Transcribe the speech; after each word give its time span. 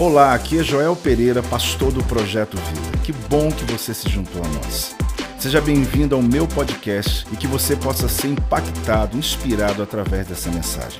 Olá, 0.00 0.32
aqui 0.32 0.58
é 0.58 0.64
Joel 0.64 0.96
Pereira, 0.96 1.42
pastor 1.42 1.92
do 1.92 2.02
Projeto 2.02 2.56
Vida. 2.56 3.04
Que 3.04 3.12
bom 3.12 3.52
que 3.52 3.70
você 3.70 3.92
se 3.92 4.08
juntou 4.08 4.42
a 4.42 4.48
nós. 4.48 4.96
Seja 5.38 5.60
bem-vindo 5.60 6.14
ao 6.14 6.22
meu 6.22 6.48
podcast 6.48 7.26
e 7.30 7.36
que 7.36 7.46
você 7.46 7.76
possa 7.76 8.08
ser 8.08 8.28
impactado, 8.28 9.18
inspirado 9.18 9.82
através 9.82 10.26
dessa 10.26 10.50
mensagem. 10.50 10.98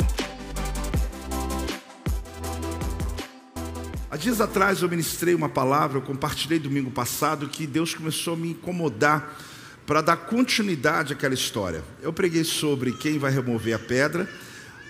Há 4.10 4.18
dias 4.18 4.38
atrás 4.38 4.82
eu 4.82 4.88
ministrei 4.90 5.34
uma 5.34 5.48
palavra, 5.48 5.96
eu 5.96 6.02
compartilhei 6.02 6.58
domingo 6.58 6.90
passado 6.90 7.48
que 7.48 7.66
Deus 7.66 7.94
começou 7.94 8.34
a 8.34 8.36
me 8.36 8.50
incomodar 8.50 9.34
para 9.86 10.02
dar 10.02 10.18
continuidade 10.18 11.14
àquela 11.14 11.32
história. 11.32 11.82
Eu 12.02 12.12
preguei 12.12 12.44
sobre 12.44 12.92
quem 12.92 13.18
vai 13.18 13.32
remover 13.32 13.74
a 13.74 13.78
pedra. 13.78 14.28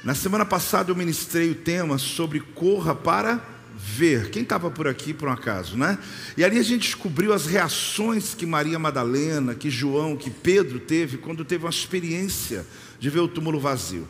Na 0.02 0.16
semana 0.16 0.44
passada 0.44 0.90
eu 0.90 0.96
ministrei 0.96 1.52
o 1.52 1.54
tema 1.54 1.96
sobre 1.96 2.40
corra 2.40 2.92
para 2.92 3.59
ver. 3.82 4.30
Quem 4.30 4.42
estava 4.42 4.70
por 4.70 4.86
aqui 4.86 5.14
por 5.14 5.28
um 5.28 5.32
acaso, 5.32 5.76
né? 5.76 5.98
E 6.36 6.44
ali 6.44 6.58
a 6.58 6.62
gente 6.62 6.82
descobriu 6.82 7.32
as 7.32 7.46
reações 7.46 8.34
que 8.34 8.44
Maria 8.44 8.78
Madalena, 8.78 9.54
que 9.54 9.70
João, 9.70 10.16
que 10.16 10.30
Pedro 10.30 10.78
teve 10.78 11.16
quando 11.16 11.44
teve 11.44 11.64
uma 11.64 11.70
experiência 11.70 12.66
de 12.98 13.08
ver 13.08 13.20
o 13.20 13.28
túmulo 13.28 13.58
vazio. 13.58 14.06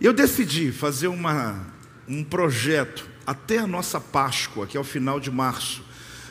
E 0.00 0.06
eu 0.06 0.12
decidi 0.12 0.70
fazer 0.70 1.08
uma, 1.08 1.66
um 2.06 2.22
projeto 2.22 3.08
até 3.26 3.58
a 3.58 3.66
nossa 3.66 4.00
Páscoa, 4.00 4.66
que 4.66 4.76
é 4.76 4.80
o 4.80 4.84
final 4.84 5.18
de 5.18 5.30
março, 5.30 5.82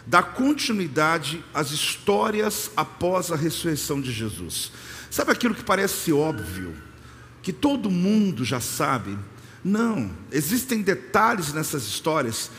dar 0.06 0.24
continuidade 0.24 1.44
às 1.54 1.72
histórias 1.72 2.72
após 2.78 3.32
a 3.32 3.36
ressurreição 3.36 4.00
de 4.00 4.12
Jesus. 4.12 4.72
Sabe 5.12 5.32
aquilo 5.32 5.54
que 5.54 5.64
parece 5.64 6.14
óbvio, 6.14 6.74
que 7.42 7.52
todo 7.52 7.92
mundo 7.92 8.46
já 8.46 8.62
sabe? 8.62 9.18
Não, 9.64 10.10
existem 10.32 10.82
detalhes 10.82 11.52
nessas 11.52 11.86
histórias 11.86 12.50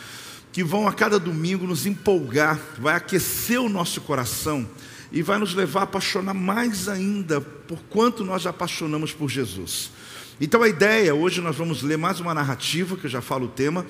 que 0.59 0.65
vão 0.65 0.89
a 0.89 0.93
cada 0.93 1.21
domingo 1.21 1.69
nos 1.69 1.87
empolgar, 1.87 2.59
vai 2.81 2.97
aquecer 2.97 3.61
o 3.61 3.69
nosso 3.69 4.01
coração 4.01 4.69
e 5.13 5.23
vai 5.23 5.39
nos 5.39 5.55
levar 5.55 5.83
a 5.83 5.85
apaixonar 5.85 6.35
mais 6.35 6.89
ainda 6.89 7.41
por 7.41 7.79
quanto 7.89 8.25
nós 8.25 8.45
apaixonamos 8.45 9.13
por 9.13 9.31
Jesus. 9.31 9.93
Então 10.41 10.61
a 10.61 10.69
ideia, 10.69 11.15
hoje 11.15 11.41
nós 11.41 11.55
vamos 11.55 11.81
ler 11.83 11.97
mais 11.97 12.19
uma 12.19 12.35
narrativa, 12.35 12.97
que 12.97 13.07
eu 13.07 13.11
já 13.11 13.21
falo 13.21 13.47
o 13.47 13.51
tema, 13.51 13.87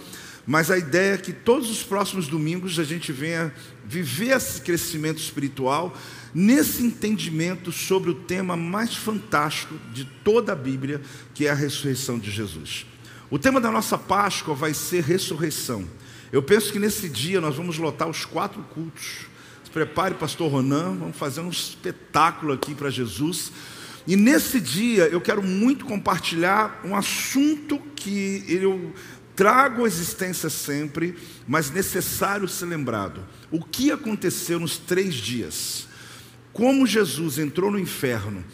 mas 0.46 0.70
a 0.70 0.76
ideia 0.76 1.14
é 1.14 1.16
que 1.16 1.32
todos 1.32 1.70
os 1.70 1.82
próximos 1.82 2.28
domingos 2.28 2.78
a 2.78 2.84
gente 2.84 3.12
venha 3.12 3.50
viver 3.86 4.36
esse 4.36 4.60
crescimento 4.60 5.22
espiritual 5.22 5.96
nesse 6.34 6.82
entendimento 6.82 7.72
sobre 7.72 8.10
o 8.10 8.14
tema 8.14 8.58
mais 8.58 8.94
fantástico 8.94 9.74
de 9.94 10.04
toda 10.22 10.52
a 10.52 10.54
Bíblia, 10.54 11.00
que 11.32 11.46
é 11.46 11.50
a 11.50 11.54
ressurreição 11.54 12.18
de 12.18 12.30
Jesus. 12.30 12.84
O 13.30 13.38
tema 13.38 13.58
da 13.58 13.70
nossa 13.70 13.96
Páscoa 13.96 14.54
vai 14.54 14.74
ser 14.74 15.02
ressurreição. 15.02 15.86
Eu 16.32 16.42
penso 16.42 16.72
que 16.72 16.78
nesse 16.78 17.08
dia 17.08 17.40
nós 17.40 17.56
vamos 17.56 17.78
lotar 17.78 18.08
os 18.08 18.24
quatro 18.24 18.62
cultos. 18.74 19.26
Se 19.64 19.70
prepare, 19.70 20.14
pastor 20.14 20.50
Ronan, 20.50 20.96
vamos 20.98 21.16
fazer 21.16 21.40
um 21.40 21.50
espetáculo 21.50 22.52
aqui 22.52 22.74
para 22.74 22.90
Jesus. 22.90 23.52
E 24.06 24.16
nesse 24.16 24.60
dia 24.60 25.04
eu 25.08 25.20
quero 25.20 25.42
muito 25.42 25.84
compartilhar 25.84 26.80
um 26.84 26.94
assunto 26.94 27.78
que 27.94 28.44
eu 28.48 28.92
trago 29.34 29.84
à 29.84 29.86
existência 29.86 30.50
sempre, 30.50 31.16
mas 31.46 31.70
necessário 31.70 32.48
ser 32.48 32.66
lembrado. 32.66 33.24
O 33.50 33.62
que 33.62 33.90
aconteceu 33.90 34.58
nos 34.58 34.76
três 34.78 35.14
dias? 35.14 35.86
Como 36.52 36.86
Jesus 36.86 37.38
entrou 37.38 37.70
no 37.70 37.78
inferno. 37.78 38.44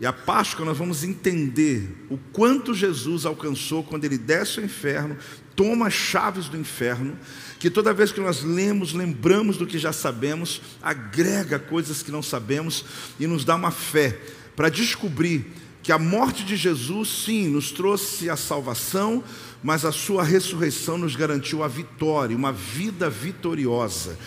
E 0.00 0.06
a 0.06 0.12
Páscoa 0.14 0.64
nós 0.64 0.78
vamos 0.78 1.04
entender 1.04 2.06
o 2.08 2.16
quanto 2.32 2.72
Jesus 2.72 3.26
alcançou 3.26 3.84
quando 3.84 4.06
ele 4.06 4.16
desce 4.16 4.58
ao 4.58 4.64
inferno, 4.64 5.14
toma 5.54 5.88
as 5.88 5.92
chaves 5.92 6.48
do 6.48 6.56
inferno, 6.56 7.18
que 7.58 7.68
toda 7.68 7.92
vez 7.92 8.10
que 8.10 8.20
nós 8.20 8.42
lemos, 8.42 8.94
lembramos 8.94 9.58
do 9.58 9.66
que 9.66 9.78
já 9.78 9.92
sabemos, 9.92 10.62
agrega 10.80 11.58
coisas 11.58 12.02
que 12.02 12.10
não 12.10 12.22
sabemos 12.22 12.82
e 13.20 13.26
nos 13.26 13.44
dá 13.44 13.56
uma 13.56 13.70
fé 13.70 14.18
para 14.56 14.70
descobrir 14.70 15.52
que 15.82 15.92
a 15.92 15.98
morte 15.98 16.44
de 16.44 16.56
Jesus, 16.56 17.24
sim, 17.24 17.48
nos 17.48 17.70
trouxe 17.70 18.30
a 18.30 18.36
salvação, 18.36 19.22
mas 19.62 19.84
a 19.84 19.92
sua 19.92 20.24
ressurreição 20.24 20.96
nos 20.96 21.14
garantiu 21.14 21.62
a 21.62 21.68
vitória, 21.68 22.34
uma 22.34 22.52
vida 22.52 23.10
vitoriosa. 23.10 24.18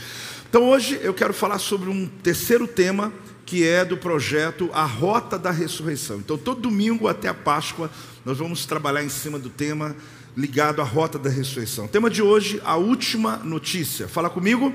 Então 0.48 0.70
hoje 0.70 1.00
eu 1.02 1.16
quero 1.16 1.34
falar 1.34 1.58
sobre 1.58 1.90
um 1.90 2.06
terceiro 2.06 2.68
tema 2.68 3.12
que 3.46 3.68
é 3.68 3.84
do 3.84 3.98
projeto 3.98 4.70
A 4.74 4.86
Rota 4.86 5.38
da 5.38 5.52
Ressurreição. 5.52 6.18
Então 6.18 6.38
todo 6.38 6.62
domingo 6.62 7.08
até 7.08 7.28
a 7.28 7.34
Páscoa 7.34 7.90
nós 8.26 8.38
vamos 8.38 8.66
trabalhar 8.66 9.04
em 9.04 9.10
cima 9.10 9.38
do 9.38 9.50
tema 9.50 9.96
ligado 10.36 10.82
à 10.82 10.84
Rota 10.84 11.20
da 11.20 11.30
Ressurreição. 11.30 11.86
O 11.86 11.90
tema 11.90 12.10
de 12.10 12.22
hoje, 12.22 12.62
a 12.64 12.76
última 12.76 13.38
notícia. 13.38 14.08
Fala 14.08 14.30
comigo. 14.30 14.74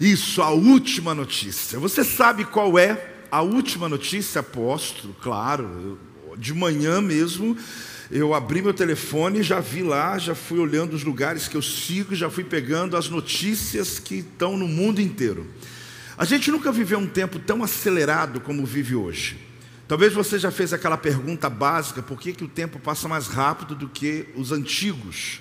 Isso, 0.00 0.42
a 0.42 0.50
última 0.50 1.14
notícia. 1.14 1.78
Você 1.78 2.02
sabe 2.02 2.44
qual 2.44 2.78
é 2.78 3.12
a 3.30 3.40
última 3.40 3.88
notícia, 3.88 4.40
apóstolo, 4.40 5.14
claro, 5.22 5.98
de 6.36 6.52
manhã 6.52 7.00
mesmo, 7.00 7.56
eu 8.10 8.34
abri 8.34 8.60
meu 8.60 8.74
telefone, 8.74 9.42
já 9.42 9.58
vi 9.58 9.82
lá, 9.82 10.18
já 10.18 10.34
fui 10.34 10.58
olhando 10.58 10.92
os 10.92 11.02
lugares 11.02 11.48
que 11.48 11.56
eu 11.56 11.62
sigo, 11.62 12.14
já 12.14 12.28
fui 12.28 12.44
pegando 12.44 12.94
as 12.94 13.08
notícias 13.08 13.98
que 13.98 14.16
estão 14.16 14.56
no 14.56 14.68
mundo 14.68 15.00
inteiro. 15.00 15.46
A 16.22 16.24
gente 16.24 16.52
nunca 16.52 16.70
viveu 16.70 17.00
um 17.00 17.06
tempo 17.08 17.40
tão 17.40 17.64
acelerado 17.64 18.40
como 18.40 18.64
vive 18.64 18.94
hoje. 18.94 19.36
Talvez 19.88 20.12
você 20.12 20.38
já 20.38 20.52
fez 20.52 20.72
aquela 20.72 20.96
pergunta 20.96 21.50
básica: 21.50 22.00
por 22.00 22.16
que, 22.16 22.32
que 22.32 22.44
o 22.44 22.48
tempo 22.48 22.78
passa 22.78 23.08
mais 23.08 23.26
rápido 23.26 23.74
do 23.74 23.88
que 23.88 24.26
os 24.36 24.52
antigos? 24.52 25.40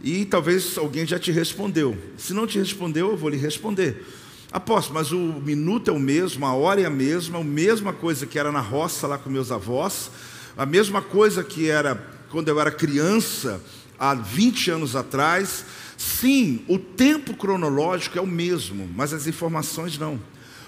E 0.00 0.24
talvez 0.24 0.78
alguém 0.78 1.04
já 1.04 1.18
te 1.18 1.32
respondeu. 1.32 1.98
Se 2.16 2.32
não 2.32 2.46
te 2.46 2.56
respondeu, 2.56 3.10
eu 3.10 3.16
vou 3.16 3.30
lhe 3.30 3.36
responder. 3.36 4.06
Apóstolo, 4.52 4.94
mas 4.94 5.10
o 5.10 5.42
minuto 5.44 5.90
é 5.90 5.92
o 5.92 5.98
mesmo, 5.98 6.46
a 6.46 6.54
hora 6.54 6.80
é 6.80 6.84
a 6.84 6.90
mesma, 6.90 7.40
a 7.40 7.44
mesma 7.44 7.92
coisa 7.92 8.24
que 8.24 8.38
era 8.38 8.52
na 8.52 8.60
roça 8.60 9.08
lá 9.08 9.18
com 9.18 9.28
meus 9.28 9.50
avós, 9.50 10.08
a 10.56 10.64
mesma 10.64 11.02
coisa 11.02 11.42
que 11.42 11.68
era 11.68 11.96
quando 12.30 12.46
eu 12.46 12.60
era 12.60 12.70
criança, 12.70 13.60
há 13.98 14.14
20 14.14 14.70
anos 14.70 14.94
atrás. 14.94 15.64
Sim, 16.02 16.64
o 16.66 16.80
tempo 16.80 17.32
cronológico 17.32 18.18
é 18.18 18.20
o 18.20 18.26
mesmo, 18.26 18.90
mas 18.92 19.12
as 19.12 19.28
informações 19.28 19.96
não. 19.96 20.20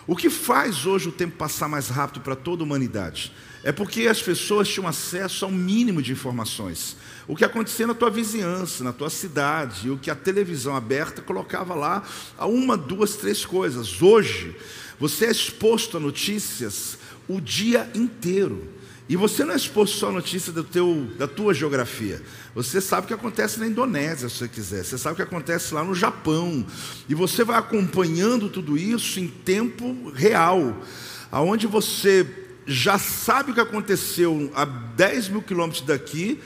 O 0.07 0.15
que 0.15 0.31
faz 0.31 0.87
hoje 0.87 1.09
o 1.09 1.13
tempo 1.13 1.37
passar 1.37 1.69
mais 1.69 1.89
rápido 1.89 2.23
para 2.23 2.37
toda 2.37 2.63
a 2.63 2.65
humanidade? 2.65 3.33
É 3.65 3.73
porque 3.73 4.07
as 4.07 4.23
pessoas 4.23 4.69
tinham 4.69 4.87
acesso 4.87 5.45
a 5.45 5.49
um 5.49 5.51
mínimo 5.51 6.01
de 6.01 6.13
informações. 6.13 6.97
O 7.27 7.35
que 7.35 7.45
acontecia 7.45 7.85
na 7.85 7.95
tua 7.95 8.11
vizinhança, 8.11 8.85
na 8.85 8.93
tua 8.93 9.11
cidade, 9.11 9.91
o 9.91 9.99
que 9.99 10.09
a 10.09 10.15
televisão 10.15 10.77
aberta 10.77 11.21
colocava 11.21 11.75
lá, 11.75 12.05
a 12.39 12.47
uma, 12.47 12.77
duas, 12.77 13.17
três 13.17 13.45
coisas. 13.45 14.01
Hoje, 14.01 14.55
você 15.01 15.27
é 15.27 15.31
exposto 15.33 15.97
a 15.97 16.01
notícias 16.01 16.97
o 17.27 17.41
dia 17.41 17.91
inteiro. 17.93 18.69
E 19.07 19.17
você 19.17 19.45
não 19.45 19.53
é 19.53 19.57
exposto 19.57 19.99
só 19.99 20.09
a 20.09 20.13
notícia 20.13 20.51
do 20.51 20.65
teu, 20.65 21.07
da 21.19 21.29
tua 21.29 21.53
geografia. 21.53 22.23
Você 22.55 22.81
sabe 22.81 23.05
o 23.05 23.09
que 23.09 23.15
acontece 23.15 23.61
na 23.61 23.67
Indonésia, 23.67 24.29
se 24.31 24.37
você 24.37 24.49
quiser. 24.49 24.83
Você 24.83 24.97
sabe 24.97 25.13
o 25.13 25.17
que 25.17 25.23
acontece 25.23 25.75
lá 25.75 25.85
no 25.85 25.95
Japão. 25.95 26.65
E 27.07 27.15
você 27.15 27.45
vai 27.45 27.59
acompanhando 27.59 28.49
tudo 28.49 28.79
isso 28.79 29.21
em 29.21 29.29
tempo 29.29 30.11
real. 30.15 30.83
Aonde 31.31 31.67
você 31.67 32.27
já 32.67 32.99
sabe 32.99 33.51
o 33.51 33.55
que 33.55 33.61
aconteceu 33.61 34.51
a 34.55 34.65
10 34.65 35.29
mil 35.29 35.43
quilômetros 35.43 35.83
daqui, 35.83 36.41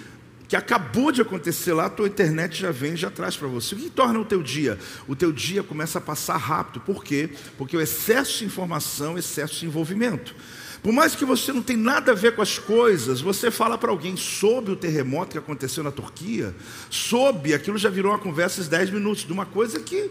que 0.48 0.56
acabou 0.56 1.12
de 1.12 1.20
acontecer 1.20 1.72
lá, 1.74 1.86
a 1.86 1.90
tua 1.90 2.08
internet 2.08 2.58
já 2.58 2.72
vem 2.72 2.94
e 2.94 2.96
já 2.96 3.10
traz 3.10 3.36
para 3.36 3.46
você. 3.46 3.76
O 3.76 3.78
que 3.78 3.90
torna 3.90 4.18
o 4.18 4.24
teu 4.24 4.42
dia? 4.42 4.78
O 5.06 5.14
teu 5.14 5.30
dia 5.30 5.62
começa 5.62 5.98
a 5.98 6.00
passar 6.00 6.38
rápido. 6.38 6.80
Por 6.80 7.04
quê? 7.04 7.30
Porque 7.56 7.76
o 7.76 7.80
excesso 7.80 8.38
de 8.38 8.46
informação, 8.46 9.16
excesso 9.16 9.60
de 9.60 9.66
envolvimento. 9.66 10.34
Por 10.82 10.92
mais 10.92 11.14
que 11.14 11.24
você 11.24 11.52
não 11.52 11.62
tenha 11.62 11.78
nada 11.78 12.12
a 12.12 12.14
ver 12.14 12.34
com 12.34 12.42
as 12.42 12.58
coisas, 12.58 13.20
você 13.20 13.50
fala 13.50 13.76
para 13.76 13.90
alguém 13.90 14.16
sobre 14.16 14.72
o 14.72 14.76
terremoto 14.76 15.32
que 15.32 15.38
aconteceu 15.38 15.82
na 15.82 15.90
Turquia, 15.90 16.54
sobre 16.88 17.52
aquilo 17.52 17.76
já 17.76 17.88
virou 17.88 18.12
uma 18.12 18.18
conversa 18.18 18.62
de 18.62 18.70
10 18.70 18.90
minutos, 18.90 19.24
de 19.24 19.32
uma 19.32 19.44
coisa 19.44 19.80
que 19.80 20.10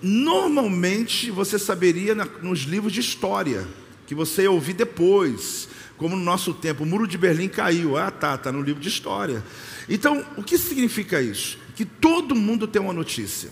normalmente 0.00 1.30
você 1.30 1.58
saberia 1.58 2.14
nos 2.42 2.60
livros 2.60 2.92
de 2.92 3.00
história, 3.00 3.66
que 4.06 4.14
você 4.14 4.42
ia 4.42 4.50
ouvir 4.50 4.72
depois, 4.72 5.68
como 5.96 6.16
no 6.16 6.22
nosso 6.24 6.52
tempo, 6.52 6.82
o 6.82 6.86
muro 6.86 7.06
de 7.06 7.16
Berlim 7.16 7.48
caiu. 7.48 7.96
Ah, 7.96 8.10
tá, 8.10 8.36
tá 8.36 8.50
no 8.50 8.60
livro 8.60 8.80
de 8.80 8.88
história. 8.88 9.44
Então, 9.88 10.24
o 10.36 10.42
que 10.42 10.58
significa 10.58 11.22
isso? 11.22 11.58
Que 11.76 11.84
todo 11.84 12.34
mundo 12.34 12.66
tem 12.66 12.82
uma 12.82 12.92
notícia. 12.92 13.50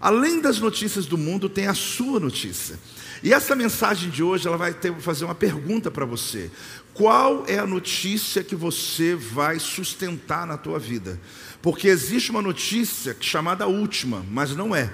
Além 0.00 0.40
das 0.40 0.58
notícias 0.58 1.06
do 1.06 1.18
mundo, 1.18 1.48
tem 1.48 1.66
a 1.66 1.74
sua 1.74 2.18
notícia. 2.18 2.78
E 3.22 3.32
essa 3.32 3.54
mensagem 3.54 4.10
de 4.10 4.22
hoje, 4.22 4.48
ela 4.48 4.56
vai 4.56 4.74
ter, 4.74 4.92
fazer 4.96 5.24
uma 5.24 5.34
pergunta 5.34 5.90
para 5.90 6.04
você. 6.04 6.50
Qual 6.92 7.44
é 7.46 7.58
a 7.58 7.66
notícia 7.66 8.42
que 8.42 8.56
você 8.56 9.14
vai 9.14 9.60
sustentar 9.60 10.46
na 10.46 10.58
tua 10.58 10.78
vida? 10.78 11.20
Porque 11.62 11.86
existe 11.86 12.30
uma 12.30 12.42
notícia 12.42 13.16
chamada 13.20 13.66
última, 13.66 14.24
mas 14.28 14.56
não 14.56 14.74
é. 14.74 14.92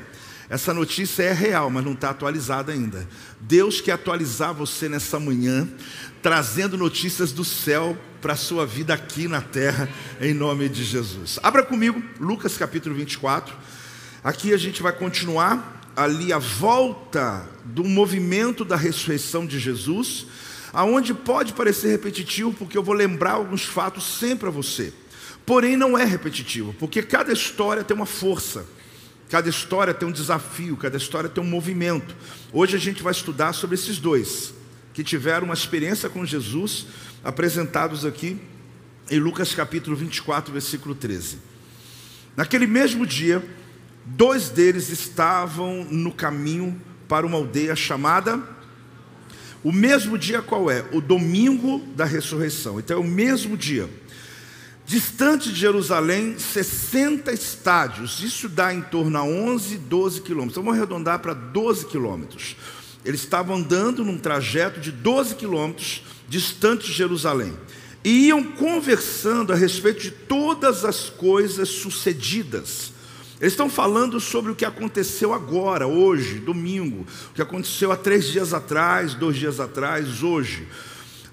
Essa 0.50 0.72
notícia 0.72 1.22
é 1.22 1.32
real, 1.32 1.70
mas 1.70 1.84
não 1.84 1.92
está 1.92 2.10
atualizada 2.10 2.72
ainda. 2.72 3.06
Deus 3.40 3.80
quer 3.80 3.92
atualizar 3.92 4.54
você 4.54 4.88
nessa 4.88 5.18
manhã, 5.18 5.68
trazendo 6.22 6.76
notícias 6.76 7.32
do 7.32 7.44
céu 7.44 7.96
para 8.20 8.34
a 8.34 8.36
sua 8.36 8.66
vida 8.66 8.92
aqui 8.94 9.28
na 9.28 9.40
terra, 9.40 9.88
em 10.20 10.34
nome 10.34 10.68
de 10.68 10.84
Jesus. 10.84 11.38
Abra 11.42 11.62
comigo 11.62 12.02
Lucas 12.20 12.56
capítulo 12.56 12.94
24. 12.94 13.54
Aqui 14.24 14.52
a 14.52 14.56
gente 14.56 14.82
vai 14.82 14.92
continuar 14.92 15.77
ali 15.98 16.32
a 16.32 16.38
volta 16.38 17.44
do 17.64 17.82
movimento 17.82 18.64
da 18.64 18.76
ressurreição 18.76 19.44
de 19.44 19.58
Jesus, 19.58 20.26
aonde 20.72 21.12
pode 21.12 21.52
parecer 21.52 21.88
repetitivo, 21.88 22.52
porque 22.52 22.78
eu 22.78 22.84
vou 22.84 22.94
lembrar 22.94 23.32
alguns 23.32 23.64
fatos 23.64 24.04
sempre 24.04 24.46
a 24.46 24.50
você. 24.52 24.92
Porém, 25.44 25.76
não 25.76 25.98
é 25.98 26.04
repetitivo, 26.04 26.72
porque 26.78 27.02
cada 27.02 27.32
história 27.32 27.82
tem 27.82 27.96
uma 27.96 28.06
força. 28.06 28.64
Cada 29.28 29.48
história 29.48 29.92
tem 29.92 30.08
um 30.08 30.12
desafio, 30.12 30.76
cada 30.76 30.96
história 30.96 31.28
tem 31.28 31.42
um 31.42 31.46
movimento. 31.48 32.14
Hoje 32.52 32.76
a 32.76 32.78
gente 32.78 33.02
vai 33.02 33.10
estudar 33.10 33.52
sobre 33.52 33.74
esses 33.74 33.98
dois, 33.98 34.54
que 34.94 35.02
tiveram 35.02 35.46
uma 35.46 35.54
experiência 35.54 36.08
com 36.08 36.24
Jesus, 36.24 36.86
apresentados 37.24 38.06
aqui 38.06 38.40
em 39.10 39.18
Lucas 39.18 39.52
capítulo 39.52 39.96
24, 39.96 40.52
versículo 40.52 40.94
13. 40.94 41.38
Naquele 42.36 42.68
mesmo 42.68 43.04
dia, 43.04 43.44
dois 44.16 44.48
deles 44.50 44.88
estavam 44.88 45.84
no 45.84 46.12
caminho 46.12 46.80
para 47.06 47.26
uma 47.26 47.36
aldeia 47.36 47.76
chamada. 47.76 48.42
O 49.62 49.72
mesmo 49.72 50.16
dia 50.16 50.40
qual 50.40 50.70
é? 50.70 50.84
O 50.92 51.00
domingo 51.00 51.78
da 51.94 52.04
ressurreição. 52.04 52.78
Então 52.78 52.96
é 52.96 53.00
o 53.00 53.04
mesmo 53.04 53.56
dia 53.56 53.88
distante 54.88 55.52
de 55.52 55.60
Jerusalém, 55.60 56.38
60 56.38 57.30
estádios. 57.30 58.22
Isso 58.22 58.48
dá 58.48 58.72
em 58.72 58.80
torno 58.80 59.18
a 59.18 59.22
11, 59.22 59.76
12 59.76 60.22
quilômetros. 60.22 60.54
Então, 60.54 60.62
vamos 60.62 60.78
arredondar 60.78 61.18
para 61.18 61.34
12 61.34 61.84
quilômetros. 61.84 62.56
Eles 63.04 63.20
estavam 63.20 63.56
andando 63.56 64.02
num 64.02 64.16
trajeto 64.16 64.80
de 64.80 64.90
12 64.90 65.34
quilômetros 65.34 66.02
distante 66.26 66.86
de 66.86 66.94
Jerusalém. 66.94 67.52
E 68.02 68.28
iam 68.28 68.42
conversando 68.42 69.52
a 69.52 69.56
respeito 69.56 70.00
de 70.00 70.10
todas 70.10 70.86
as 70.86 71.10
coisas 71.10 71.68
sucedidas. 71.68 72.94
Eles 73.40 73.52
estão 73.52 73.70
falando 73.70 74.18
sobre 74.18 74.50
o 74.50 74.54
que 74.54 74.64
aconteceu 74.64 75.32
agora, 75.32 75.86
hoje, 75.86 76.40
domingo, 76.40 77.06
o 77.30 77.34
que 77.34 77.42
aconteceu 77.42 77.92
há 77.92 77.96
três 77.96 78.26
dias 78.26 78.52
atrás, 78.52 79.14
dois 79.14 79.36
dias 79.36 79.60
atrás, 79.60 80.24
hoje. 80.24 80.66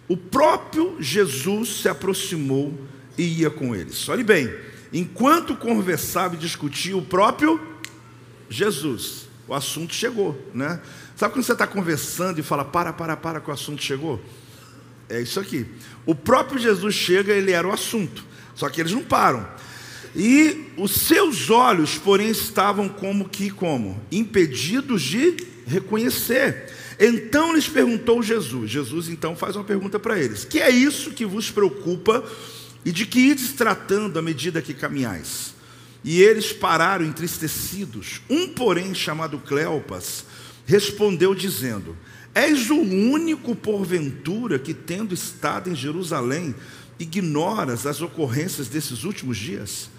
O 0.07 0.15
próprio 0.15 0.97
Jesus 0.99 1.81
se 1.81 1.89
aproximou 1.89 2.73
e 3.17 3.41
ia 3.41 3.49
com 3.49 3.75
eles. 3.75 4.07
Olhe 4.07 4.23
bem, 4.23 4.53
enquanto 4.93 5.55
conversava 5.55 6.35
e 6.35 6.37
discutia 6.37 6.95
o 6.95 7.01
próprio 7.01 7.59
Jesus, 8.47 9.27
o 9.47 9.53
assunto 9.55 9.95
chegou, 9.95 10.39
né? 10.53 10.79
Sabe 11.15 11.33
quando 11.33 11.45
você 11.45 11.53
está 11.53 11.65
conversando 11.65 12.39
e 12.39 12.43
fala, 12.43 12.63
para, 12.63 12.93
para, 12.93 13.17
para, 13.17 13.39
que 13.39 13.49
o 13.49 13.53
assunto 13.53 13.81
chegou? 13.81 14.21
É 15.09 15.21
isso 15.21 15.39
aqui. 15.39 15.65
O 16.05 16.13
próprio 16.13 16.59
Jesus 16.59 16.93
chega, 16.93 17.33
ele 17.33 17.51
era 17.51 17.67
o 17.67 17.71
assunto, 17.71 18.23
só 18.53 18.69
que 18.69 18.79
eles 18.79 18.91
não 18.91 19.03
param. 19.03 19.47
E 20.15 20.71
os 20.77 20.91
seus 20.91 21.49
olhos, 21.49 21.97
porém, 21.97 22.29
estavam 22.29 22.87
como 22.87 23.27
que 23.27 23.49
como 23.49 24.01
impedidos 24.09 25.01
de 25.01 25.35
reconhecer. 25.67 26.71
Então 26.97 27.53
lhes 27.53 27.67
perguntou 27.67 28.23
Jesus. 28.23 28.71
Jesus 28.71 29.09
então 29.09 29.35
faz 29.35 29.57
uma 29.57 29.65
pergunta 29.65 29.99
para 29.99 30.17
eles: 30.17 30.45
Que 30.45 30.61
é 30.61 30.69
isso 30.69 31.11
que 31.11 31.25
vos 31.25 31.51
preocupa 31.51 32.23
e 32.85 32.91
de 32.91 33.05
que 33.05 33.19
ides 33.19 33.51
tratando 33.51 34.17
à 34.17 34.21
medida 34.21 34.61
que 34.61 34.73
caminhais. 34.73 35.53
E 36.03 36.21
eles 36.21 36.53
pararam 36.53 37.03
entristecidos. 37.03 38.21
Um, 38.29 38.47
porém, 38.47 38.93
chamado 38.93 39.39
Cleopas, 39.39 40.23
respondeu 40.65 41.35
dizendo: 41.35 41.97
És 42.33 42.69
o 42.69 42.79
único, 42.79 43.53
porventura, 43.53 44.57
que, 44.57 44.73
tendo 44.73 45.13
estado 45.13 45.69
em 45.69 45.75
Jerusalém, 45.75 46.55
ignoras 46.97 47.85
as 47.85 48.01
ocorrências 48.01 48.69
desses 48.69 49.03
últimos 49.03 49.35
dias? 49.35 49.89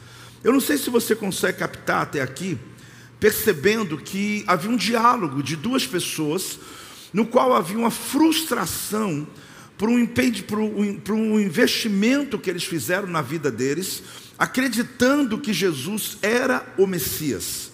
Eu 0.46 0.52
não 0.52 0.60
sei 0.60 0.78
se 0.78 0.88
você 0.90 1.16
consegue 1.16 1.58
captar 1.58 2.02
até 2.02 2.22
aqui, 2.22 2.56
percebendo 3.18 3.98
que 3.98 4.44
havia 4.46 4.70
um 4.70 4.76
diálogo 4.76 5.42
de 5.42 5.56
duas 5.56 5.84
pessoas, 5.84 6.60
no 7.12 7.26
qual 7.26 7.52
havia 7.52 7.76
uma 7.76 7.90
frustração 7.90 9.26
por 9.76 9.88
um, 9.88 10.06
por, 10.06 10.60
um, 10.60 11.00
por 11.00 11.14
um 11.16 11.40
investimento 11.40 12.38
que 12.38 12.48
eles 12.48 12.62
fizeram 12.62 13.08
na 13.08 13.22
vida 13.22 13.50
deles, 13.50 14.04
acreditando 14.38 15.36
que 15.36 15.52
Jesus 15.52 16.16
era 16.22 16.64
o 16.78 16.86
Messias. 16.86 17.72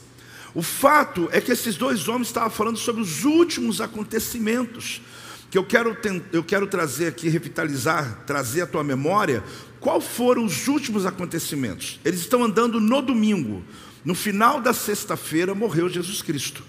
O 0.55 0.63
fato 0.63 1.29
é 1.31 1.43
que 1.43 1.53
esses 1.53 1.77
dois 1.77 2.09
homens 2.09 2.29
estavam 2.29 2.49
falando 2.49 2.79
sobre 2.79 3.03
os 3.03 3.23
últimos 3.23 3.83
acontecimentos, 3.83 5.03
que 5.51 5.59
eu 5.59 5.65
quero, 5.65 5.95
eu 6.33 6.43
quero 6.43 6.67
trazer 6.67 7.09
aqui, 7.09 7.29
revitalizar, 7.29 8.23
trazer 8.27 8.63
à 8.63 8.67
tua 8.67 8.83
memória, 8.83 9.45
qual 9.83 10.01
foram 10.01 10.45
os 10.45 10.69
últimos 10.69 11.05
acontecimentos. 11.05 12.01
Eles 12.05 12.21
estão 12.21 12.43
andando 12.45 12.81
no 12.81 13.03
domingo, 13.03 13.63
no 14.05 14.15
final 14.15 14.61
da 14.61 14.73
sexta-feira 14.73 15.55
morreu 15.55 15.89
Jesus 15.89 16.23
Cristo, 16.23 16.63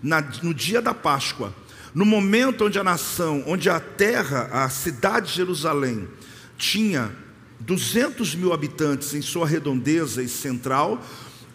na, 0.00 0.20
no 0.42 0.54
dia 0.54 0.80
da 0.80 0.94
Páscoa. 0.94 1.54
No 1.92 2.06
momento 2.06 2.64
onde 2.64 2.78
a 2.78 2.84
nação, 2.84 3.44
onde 3.46 3.68
a 3.68 3.78
terra, 3.78 4.48
a 4.50 4.68
cidade 4.70 5.28
de 5.28 5.34
Jerusalém, 5.34 6.08
tinha 6.56 7.14
200 7.60 8.34
mil 8.36 8.52
habitantes 8.52 9.12
em 9.12 9.20
sua 9.20 9.46
redondeza 9.46 10.22
e 10.22 10.28
central, 10.28 11.04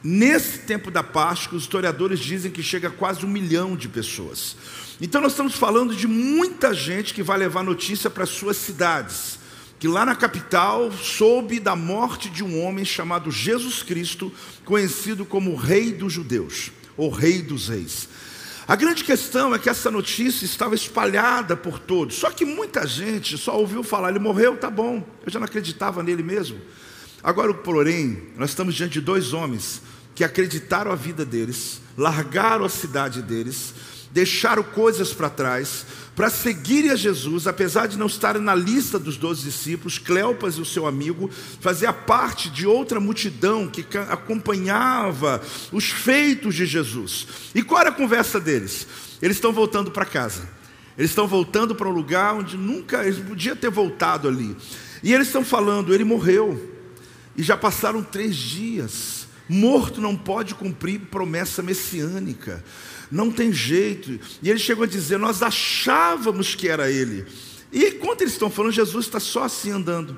nesse 0.03 0.59
tempo 0.59 0.91
da 0.91 1.01
Páscoa, 1.01 1.57
os 1.57 1.63
historiadores 1.63 2.19
dizem 2.19 2.51
que 2.51 2.61
chega 2.61 2.89
a 2.89 2.91
quase 2.91 3.25
um 3.25 3.29
milhão 3.29 3.75
de 3.75 3.89
pessoas. 3.89 4.55
Então, 5.01 5.21
nós 5.21 5.31
estamos 5.31 5.55
falando 5.55 5.95
de 5.95 6.05
muita 6.05 6.73
gente 6.73 7.13
que 7.13 7.23
vai 7.23 7.37
levar 7.37 7.63
notícia 7.63 8.09
para 8.09 8.25
suas 8.25 8.57
cidades. 8.57 9.39
Que 9.79 9.87
lá 9.87 10.05
na 10.05 10.15
capital 10.15 10.91
soube 10.91 11.59
da 11.59 11.75
morte 11.75 12.29
de 12.29 12.43
um 12.43 12.63
homem 12.63 12.83
chamado 12.83 13.31
Jesus 13.31 13.83
Cristo, 13.83 14.31
conhecido 14.65 15.25
como 15.25 15.55
Rei 15.55 15.91
dos 15.91 16.13
Judeus, 16.13 16.71
ou 16.95 17.09
Rei 17.09 17.41
dos 17.41 17.69
Reis. 17.69 18.09
A 18.67 18.75
grande 18.75 19.03
questão 19.03 19.55
é 19.55 19.59
que 19.59 19.69
essa 19.69 19.89
notícia 19.89 20.43
estava 20.43 20.75
espalhada 20.75 21.55
por 21.55 21.79
todos, 21.79 22.15
só 22.15 22.29
que 22.29 22.43
muita 22.43 22.85
gente 22.85 23.37
só 23.37 23.57
ouviu 23.57 23.81
falar, 23.81 24.09
ele 24.09 24.19
morreu, 24.19 24.57
tá 24.57 24.69
bom, 24.69 25.07
eu 25.25 25.31
já 25.31 25.39
não 25.39 25.45
acreditava 25.45 26.03
nele 26.03 26.21
mesmo. 26.21 26.59
Agora, 27.23 27.53
porém, 27.53 28.23
nós 28.35 28.49
estamos 28.49 28.75
diante 28.75 28.93
de 28.93 29.01
dois 29.01 29.31
homens 29.31 29.81
que 30.13 30.23
acreditaram 30.23 30.91
a 30.91 30.95
vida 30.95 31.23
deles, 31.23 31.79
largaram 31.97 32.65
a 32.65 32.69
cidade 32.69 33.21
deles, 33.21 33.73
deixaram 34.17 34.63
coisas 34.63 35.13
para 35.13 35.29
trás, 35.29 35.85
para 36.15 36.27
seguirem 36.31 36.89
a 36.89 36.95
Jesus, 36.95 37.45
apesar 37.45 37.85
de 37.85 37.99
não 37.99 38.07
estarem 38.07 38.41
na 38.41 38.55
lista 38.55 38.97
dos 38.97 39.15
doze 39.15 39.43
discípulos, 39.43 39.99
Cleopas 39.99 40.55
e 40.55 40.61
o 40.61 40.65
seu 40.65 40.87
amigo 40.87 41.29
fazia 41.61 41.93
parte 41.93 42.49
de 42.49 42.65
outra 42.65 42.99
multidão 42.99 43.67
que 43.67 43.85
acompanhava 44.09 45.39
os 45.71 45.91
feitos 45.91 46.55
de 46.55 46.65
Jesus. 46.65 47.27
E 47.53 47.61
qual 47.61 47.81
era 47.81 47.91
a 47.91 47.93
conversa 47.93 48.39
deles? 48.39 48.87
Eles 49.21 49.37
estão 49.37 49.53
voltando 49.53 49.91
para 49.91 50.03
casa. 50.03 50.49
Eles 50.97 51.11
estão 51.11 51.27
voltando 51.27 51.75
para 51.75 51.87
um 51.87 51.91
lugar 51.91 52.33
onde 52.33 52.57
nunca 52.57 53.05
eles 53.05 53.19
podiam 53.19 53.55
ter 53.55 53.69
voltado 53.69 54.27
ali. 54.27 54.57
E 55.03 55.13
eles 55.13 55.27
estão 55.27 55.45
falando, 55.45 55.93
ele 55.93 56.03
morreu. 56.03 56.73
E 57.35 57.43
já 57.43 57.55
passaram 57.55 58.01
três 58.01 58.35
dias. 58.35 59.27
Morto 59.47 60.01
não 60.01 60.15
pode 60.15 60.55
cumprir 60.55 61.01
promessa 61.01 61.61
messiânica 61.61 62.63
não 63.11 63.31
tem 63.31 63.51
jeito. 63.51 64.19
E 64.41 64.49
ele 64.49 64.59
chegou 64.59 64.83
a 64.83 64.87
dizer: 64.87 65.17
Nós 65.17 65.41
achávamos 65.41 66.55
que 66.55 66.67
era 66.67 66.89
ele. 66.91 67.25
E 67.71 67.91
quando 67.91 68.21
eles 68.21 68.33
estão 68.33 68.49
falando, 68.49 68.71
Jesus 68.71 69.05
está 69.05 69.19
só 69.19 69.43
assim 69.43 69.71
andando. 69.71 70.17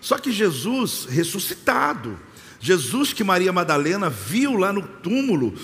Só 0.00 0.18
que 0.18 0.30
Jesus 0.30 1.06
ressuscitado, 1.08 2.18
Jesus 2.60 3.12
que 3.12 3.24
Maria 3.24 3.52
Madalena 3.52 4.08
viu 4.08 4.56
lá 4.56 4.72
no 4.72 4.82
túmulo, 4.82 5.54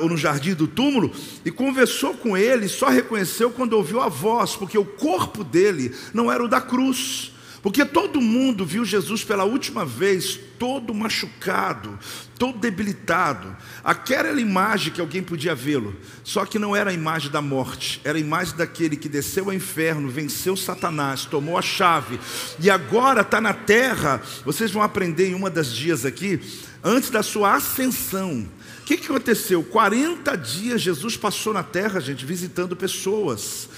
ou 0.00 0.08
no 0.08 0.16
jardim 0.16 0.54
do 0.54 0.66
túmulo, 0.66 1.12
e 1.44 1.50
conversou 1.50 2.14
com 2.14 2.36
ele, 2.36 2.68
só 2.68 2.88
reconheceu 2.88 3.50
quando 3.50 3.74
ouviu 3.74 4.00
a 4.00 4.08
voz, 4.08 4.56
porque 4.56 4.76
o 4.76 4.84
corpo 4.84 5.44
dele 5.44 5.94
não 6.12 6.30
era 6.30 6.42
o 6.42 6.48
da 6.48 6.60
cruz. 6.60 7.32
Porque 7.68 7.84
todo 7.84 8.18
mundo 8.18 8.64
viu 8.64 8.82
Jesus 8.82 9.22
pela 9.22 9.44
última 9.44 9.84
vez, 9.84 10.40
todo 10.58 10.94
machucado, 10.94 11.98
todo 12.38 12.58
debilitado. 12.58 13.54
Aquela 13.84 14.28
era 14.28 14.38
a 14.38 14.40
imagem 14.40 14.90
que 14.90 15.02
alguém 15.02 15.22
podia 15.22 15.54
vê-lo, 15.54 15.94
só 16.24 16.46
que 16.46 16.58
não 16.58 16.74
era 16.74 16.88
a 16.88 16.94
imagem 16.94 17.30
da 17.30 17.42
morte, 17.42 18.00
era 18.04 18.16
a 18.16 18.20
imagem 18.22 18.56
daquele 18.56 18.96
que 18.96 19.06
desceu 19.06 19.50
ao 19.50 19.52
inferno, 19.52 20.08
venceu 20.08 20.56
Satanás, 20.56 21.26
tomou 21.26 21.58
a 21.58 21.62
chave 21.62 22.18
e 22.58 22.70
agora 22.70 23.20
está 23.20 23.38
na 23.38 23.52
terra. 23.52 24.22
Vocês 24.46 24.70
vão 24.70 24.82
aprender 24.82 25.28
em 25.28 25.34
uma 25.34 25.50
das 25.50 25.70
dias 25.70 26.06
aqui, 26.06 26.40
antes 26.82 27.10
da 27.10 27.22
sua 27.22 27.54
ascensão. 27.54 28.48
O 28.80 28.84
que, 28.86 28.96
que 28.96 29.04
aconteceu? 29.04 29.62
40 29.62 30.34
dias 30.36 30.80
Jesus 30.80 31.18
passou 31.18 31.52
na 31.52 31.62
terra, 31.62 32.00
gente, 32.00 32.24
visitando 32.24 32.74
pessoas, 32.74 33.68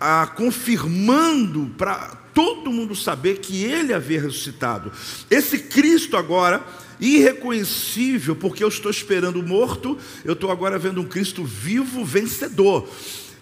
ah, 0.00 0.26
confirmando 0.26 1.72
para 1.76 2.16
todo 2.34 2.70
mundo 2.70 2.94
saber 2.94 3.38
que 3.38 3.64
ele 3.64 3.94
havia 3.94 4.20
ressuscitado. 4.20 4.92
Esse 5.30 5.58
Cristo 5.58 6.16
agora, 6.16 6.62
irreconhecível, 7.00 8.36
porque 8.36 8.62
eu 8.62 8.68
estou 8.68 8.90
esperando 8.90 9.42
morto, 9.42 9.96
eu 10.24 10.34
estou 10.34 10.50
agora 10.50 10.78
vendo 10.78 11.00
um 11.00 11.06
Cristo 11.06 11.44
vivo, 11.44 12.04
vencedor. 12.04 12.86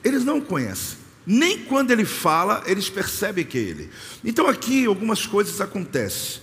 Eles 0.04 0.24
não 0.24 0.38
o 0.38 0.42
conhecem. 0.42 0.98
Nem 1.26 1.60
quando 1.64 1.90
ele 1.90 2.04
fala, 2.04 2.62
eles 2.66 2.88
percebem 2.88 3.44
que 3.44 3.58
é 3.58 3.62
ele. 3.62 3.90
Então 4.22 4.46
aqui 4.46 4.84
algumas 4.84 5.26
coisas 5.26 5.60
acontecem. 5.60 6.42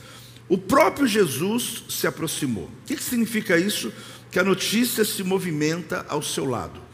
O 0.50 0.58
próprio 0.58 1.08
Jesus 1.08 1.84
se 1.88 2.06
aproximou. 2.06 2.66
O 2.66 2.86
que 2.86 3.02
significa 3.02 3.58
isso? 3.58 3.94
Que 4.30 4.40
a 4.40 4.44
notícia 4.44 5.06
se 5.06 5.24
movimenta 5.24 6.06
ao 6.10 6.22
seu 6.22 6.46
lado. 6.46 6.91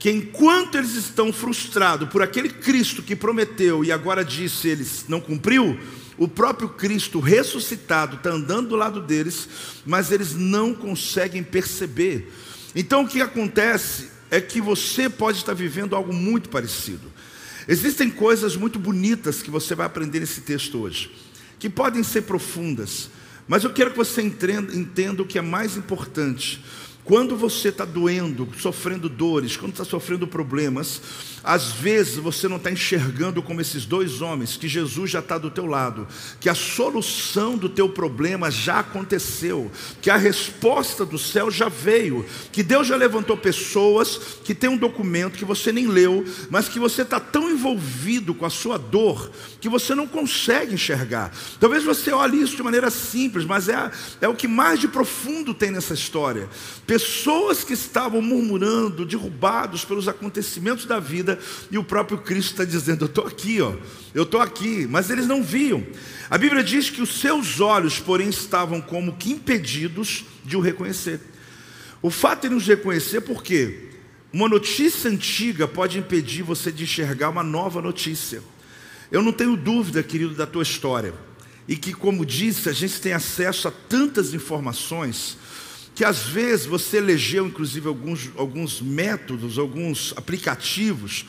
Que 0.00 0.10
enquanto 0.10 0.78
eles 0.78 0.94
estão 0.94 1.32
frustrados 1.32 2.08
por 2.08 2.22
aquele 2.22 2.48
Cristo 2.48 3.02
que 3.02 3.14
prometeu 3.14 3.84
e 3.84 3.92
agora 3.92 4.24
disse 4.24 4.66
eles 4.66 5.04
não 5.06 5.20
cumpriu, 5.20 5.78
o 6.16 6.26
próprio 6.26 6.70
Cristo 6.70 7.20
ressuscitado 7.20 8.16
está 8.16 8.30
andando 8.30 8.70
do 8.70 8.76
lado 8.76 9.00
deles, 9.00 9.48
mas 9.86 10.10
eles 10.10 10.34
não 10.34 10.74
conseguem 10.74 11.42
perceber. 11.42 12.32
Então 12.74 13.04
o 13.04 13.08
que 13.08 13.20
acontece 13.20 14.08
é 14.30 14.40
que 14.40 14.60
você 14.60 15.08
pode 15.08 15.38
estar 15.38 15.54
vivendo 15.54 15.94
algo 15.94 16.14
muito 16.14 16.48
parecido. 16.48 17.12
Existem 17.68 18.10
coisas 18.10 18.56
muito 18.56 18.78
bonitas 18.78 19.42
que 19.42 19.50
você 19.50 19.74
vai 19.74 19.86
aprender 19.86 20.20
nesse 20.20 20.40
texto 20.40 20.78
hoje, 20.78 21.10
que 21.58 21.68
podem 21.68 22.02
ser 22.02 22.22
profundas, 22.22 23.10
mas 23.46 23.64
eu 23.64 23.70
quero 23.70 23.90
que 23.90 23.96
você 23.98 24.22
entenda, 24.22 24.74
entenda 24.74 25.22
o 25.22 25.26
que 25.26 25.38
é 25.38 25.42
mais 25.42 25.76
importante. 25.76 26.64
Quando 27.10 27.36
você 27.36 27.70
está 27.70 27.84
doendo, 27.84 28.48
sofrendo 28.56 29.08
dores, 29.08 29.56
quando 29.56 29.72
está 29.72 29.84
sofrendo 29.84 30.28
problemas, 30.28 31.02
às 31.42 31.72
vezes 31.72 32.14
você 32.18 32.46
não 32.46 32.56
está 32.56 32.70
enxergando 32.70 33.42
como 33.42 33.60
esses 33.60 33.84
dois 33.84 34.22
homens, 34.22 34.56
que 34.56 34.68
Jesus 34.68 35.10
já 35.10 35.18
está 35.18 35.36
do 35.36 35.50
teu 35.50 35.66
lado, 35.66 36.06
que 36.38 36.48
a 36.48 36.54
solução 36.54 37.58
do 37.58 37.68
teu 37.68 37.88
problema 37.88 38.48
já 38.48 38.78
aconteceu, 38.78 39.72
que 40.00 40.08
a 40.08 40.16
resposta 40.16 41.04
do 41.04 41.18
céu 41.18 41.50
já 41.50 41.68
veio, 41.68 42.24
que 42.52 42.62
Deus 42.62 42.86
já 42.86 42.94
levantou 42.94 43.36
pessoas 43.36 44.38
que 44.44 44.54
tem 44.54 44.70
um 44.70 44.76
documento 44.76 45.36
que 45.36 45.44
você 45.44 45.72
nem 45.72 45.88
leu, 45.88 46.24
mas 46.48 46.68
que 46.68 46.78
você 46.78 47.02
está 47.02 47.18
tão 47.18 47.50
envolvido 47.50 48.32
com 48.34 48.46
a 48.46 48.50
sua 48.50 48.78
dor 48.78 49.32
que 49.60 49.68
você 49.68 49.96
não 49.96 50.06
consegue 50.06 50.74
enxergar. 50.74 51.32
Talvez 51.58 51.82
você 51.82 52.12
olhe 52.12 52.40
isso 52.40 52.54
de 52.54 52.62
maneira 52.62 52.88
simples, 52.88 53.44
mas 53.44 53.68
é, 53.68 53.90
é 54.20 54.28
o 54.28 54.34
que 54.36 54.46
mais 54.46 54.78
de 54.78 54.86
profundo 54.86 55.52
tem 55.52 55.72
nessa 55.72 55.92
história. 55.92 56.48
Pessoas 56.86 56.99
que 57.66 57.72
estavam 57.74 58.22
murmurando, 58.22 59.04
derrubados 59.04 59.84
pelos 59.84 60.08
acontecimentos 60.08 60.86
da 60.86 60.98
vida 60.98 61.10
vida, 61.10 61.38
e 61.70 61.76
o 61.76 61.84
próprio 61.84 62.18
Cristo 62.18 62.52
está 62.52 62.64
dizendo: 62.64 63.04
Eu 63.04 63.06
estou 63.06 63.26
aqui, 63.26 63.60
ó, 63.60 63.74
eu 64.14 64.22
estou 64.22 64.40
aqui, 64.40 64.86
mas 64.88 65.10
eles 65.10 65.26
não 65.26 65.42
viam. 65.42 65.84
A 66.30 66.38
Bíblia 66.38 66.62
diz 66.62 66.88
que 66.88 67.02
os 67.02 67.20
seus 67.20 67.60
olhos, 67.60 67.98
porém, 67.98 68.28
estavam 68.28 68.80
como 68.80 69.16
que 69.16 69.32
impedidos 69.32 70.24
de 70.44 70.56
o 70.56 70.60
reconhecer. 70.60 71.20
O 72.00 72.10
fato 72.10 72.48
de 72.48 72.54
nos 72.54 72.66
reconhecer, 72.66 73.20
por 73.20 73.42
quê? 73.42 73.88
Uma 74.32 74.48
notícia 74.48 75.10
antiga 75.10 75.66
pode 75.66 75.98
impedir 75.98 76.42
você 76.42 76.70
de 76.70 76.84
enxergar 76.84 77.28
uma 77.28 77.42
nova 77.42 77.82
notícia. 77.82 78.42
Eu 79.10 79.22
não 79.22 79.32
tenho 79.32 79.56
dúvida, 79.56 80.02
querido, 80.02 80.34
da 80.34 80.46
tua 80.46 80.62
história. 80.62 81.12
E 81.66 81.76
que, 81.76 81.92
como 81.92 82.24
disse, 82.24 82.68
a 82.68 82.72
gente 82.72 83.00
tem 83.00 83.12
acesso 83.12 83.68
a 83.68 83.70
tantas 83.70 84.32
informações 84.32 85.36
que 86.00 86.04
às 86.06 86.22
vezes 86.22 86.64
você 86.64 86.96
elegeu, 86.96 87.46
inclusive, 87.46 87.86
alguns, 87.86 88.30
alguns 88.34 88.80
métodos, 88.80 89.58
alguns 89.58 90.14
aplicativos, 90.16 91.26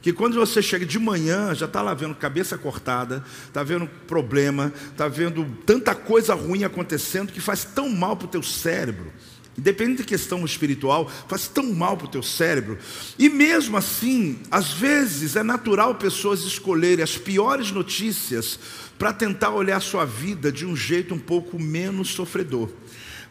que 0.00 0.14
quando 0.14 0.36
você 0.36 0.62
chega 0.62 0.86
de 0.86 0.98
manhã, 0.98 1.54
já 1.54 1.66
está 1.66 1.82
lá 1.82 1.92
vendo 1.92 2.14
cabeça 2.14 2.56
cortada, 2.56 3.22
está 3.46 3.62
vendo 3.62 3.86
problema, 4.06 4.72
está 4.90 5.08
vendo 5.08 5.44
tanta 5.66 5.94
coisa 5.94 6.32
ruim 6.32 6.64
acontecendo 6.64 7.32
que 7.32 7.38
faz 7.38 7.66
tão 7.66 7.90
mal 7.90 8.16
para 8.16 8.24
o 8.24 8.30
teu 8.30 8.42
cérebro. 8.42 9.12
Independente 9.58 9.98
da 9.98 10.04
questão 10.04 10.42
espiritual, 10.42 11.06
faz 11.28 11.46
tão 11.46 11.74
mal 11.74 11.94
para 11.94 12.06
o 12.06 12.10
teu 12.10 12.22
cérebro. 12.22 12.78
E 13.18 13.28
mesmo 13.28 13.76
assim, 13.76 14.38
às 14.50 14.72
vezes 14.72 15.36
é 15.36 15.42
natural 15.42 15.96
pessoas 15.96 16.44
escolherem 16.44 17.04
as 17.04 17.18
piores 17.18 17.70
notícias 17.70 18.58
para 18.98 19.12
tentar 19.12 19.50
olhar 19.50 19.76
a 19.76 19.80
sua 19.80 20.06
vida 20.06 20.50
de 20.50 20.64
um 20.64 20.74
jeito 20.74 21.14
um 21.14 21.18
pouco 21.18 21.60
menos 21.60 22.08
sofredor. 22.08 22.70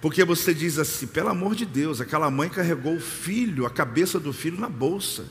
Porque 0.03 0.25
você 0.25 0.53
diz 0.53 0.77
assim, 0.77 1.07
pelo 1.07 1.29
amor 1.29 1.55
de 1.55 1.65
Deus, 1.65 2.01
aquela 2.01 2.29
mãe 2.29 2.49
carregou 2.49 2.97
o 2.97 2.99
filho, 2.99 3.65
a 3.65 3.69
cabeça 3.69 4.19
do 4.19 4.33
filho 4.33 4.59
na 4.59 4.67
bolsa. 4.67 5.23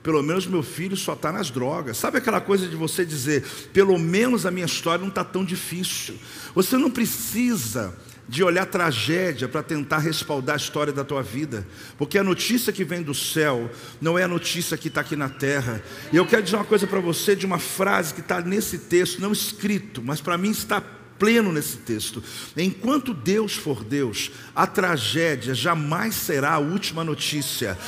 Pelo 0.00 0.22
menos 0.22 0.46
meu 0.46 0.62
filho 0.62 0.96
só 0.96 1.14
está 1.14 1.32
nas 1.32 1.50
drogas. 1.50 1.96
Sabe 1.96 2.18
aquela 2.18 2.40
coisa 2.40 2.68
de 2.68 2.76
você 2.76 3.04
dizer, 3.04 3.44
pelo 3.72 3.98
menos 3.98 4.46
a 4.46 4.50
minha 4.52 4.64
história 4.64 5.00
não 5.00 5.08
está 5.08 5.24
tão 5.24 5.44
difícil. 5.44 6.14
Você 6.54 6.76
não 6.76 6.88
precisa 6.88 7.98
de 8.28 8.44
olhar 8.44 8.64
tragédia 8.64 9.48
para 9.48 9.60
tentar 9.60 9.98
respaldar 9.98 10.54
a 10.54 10.56
história 10.56 10.92
da 10.92 11.02
tua 11.02 11.20
vida, 11.20 11.66
porque 11.98 12.16
a 12.16 12.22
notícia 12.22 12.72
que 12.72 12.84
vem 12.84 13.02
do 13.02 13.12
céu 13.12 13.68
não 14.00 14.16
é 14.16 14.22
a 14.22 14.28
notícia 14.28 14.78
que 14.78 14.86
está 14.86 15.00
aqui 15.00 15.16
na 15.16 15.28
terra. 15.28 15.82
E 16.12 16.16
eu 16.16 16.24
quero 16.24 16.44
dizer 16.44 16.54
uma 16.54 16.64
coisa 16.64 16.86
para 16.86 17.00
você 17.00 17.34
de 17.34 17.44
uma 17.44 17.58
frase 17.58 18.14
que 18.14 18.20
está 18.20 18.40
nesse 18.40 18.78
texto, 18.78 19.20
não 19.20 19.32
escrito, 19.32 20.00
mas 20.00 20.20
para 20.20 20.38
mim 20.38 20.52
está 20.52 20.80
pleno 21.22 21.52
nesse 21.52 21.76
texto. 21.76 22.20
Enquanto 22.56 23.14
Deus 23.14 23.54
for 23.54 23.84
Deus, 23.84 24.32
a 24.56 24.66
tragédia 24.66 25.54
jamais 25.54 26.16
será 26.16 26.54
a 26.54 26.58
última 26.58 27.04
notícia. 27.04 27.78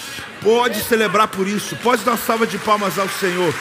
Pode 0.40 0.80
celebrar 0.84 1.26
por 1.26 1.48
isso, 1.48 1.74
pode 1.82 2.04
dar 2.04 2.12
uma 2.12 2.16
salva 2.16 2.46
de 2.46 2.56
palmas 2.58 2.96
ao 2.96 3.08
Senhor. 3.08 3.52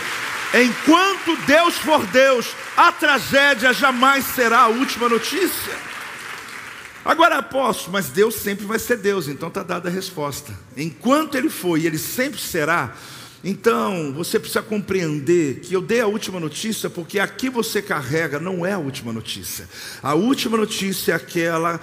Enquanto 0.53 1.35
Deus 1.47 1.73
for 1.79 2.05
Deus, 2.05 2.53
a 2.77 2.91
tragédia 2.91 3.73
jamais 3.73 4.23
será 4.27 4.59
a 4.59 4.67
última 4.67 5.09
notícia. 5.09 5.73
Agora 7.03 7.41
posso, 7.41 7.89
mas 7.89 8.09
Deus 8.09 8.35
sempre 8.35 8.67
vai 8.67 8.77
ser 8.77 8.97
Deus, 8.97 9.27
então 9.27 9.47
está 9.47 9.63
dada 9.63 9.89
a 9.89 9.91
resposta. 9.91 10.53
Enquanto 10.77 11.33
Ele 11.33 11.49
foi 11.49 11.83
Ele 11.83 11.97
sempre 11.97 12.39
será, 12.39 12.93
então, 13.43 14.13
você 14.13 14.39
precisa 14.39 14.61
compreender 14.61 15.59
que 15.59 15.73
eu 15.73 15.81
dei 15.81 15.99
a 15.99 16.07
última 16.07 16.39
notícia 16.39 16.89
porque 16.89 17.19
aqui 17.19 17.49
você 17.49 17.81
carrega 17.81 18.39
não 18.39 18.65
é 18.65 18.71
a 18.71 18.79
última 18.79 19.11
notícia. 19.11 19.67
A 20.01 20.13
última 20.13 20.55
notícia 20.55 21.11
é 21.11 21.15
aquela 21.15 21.77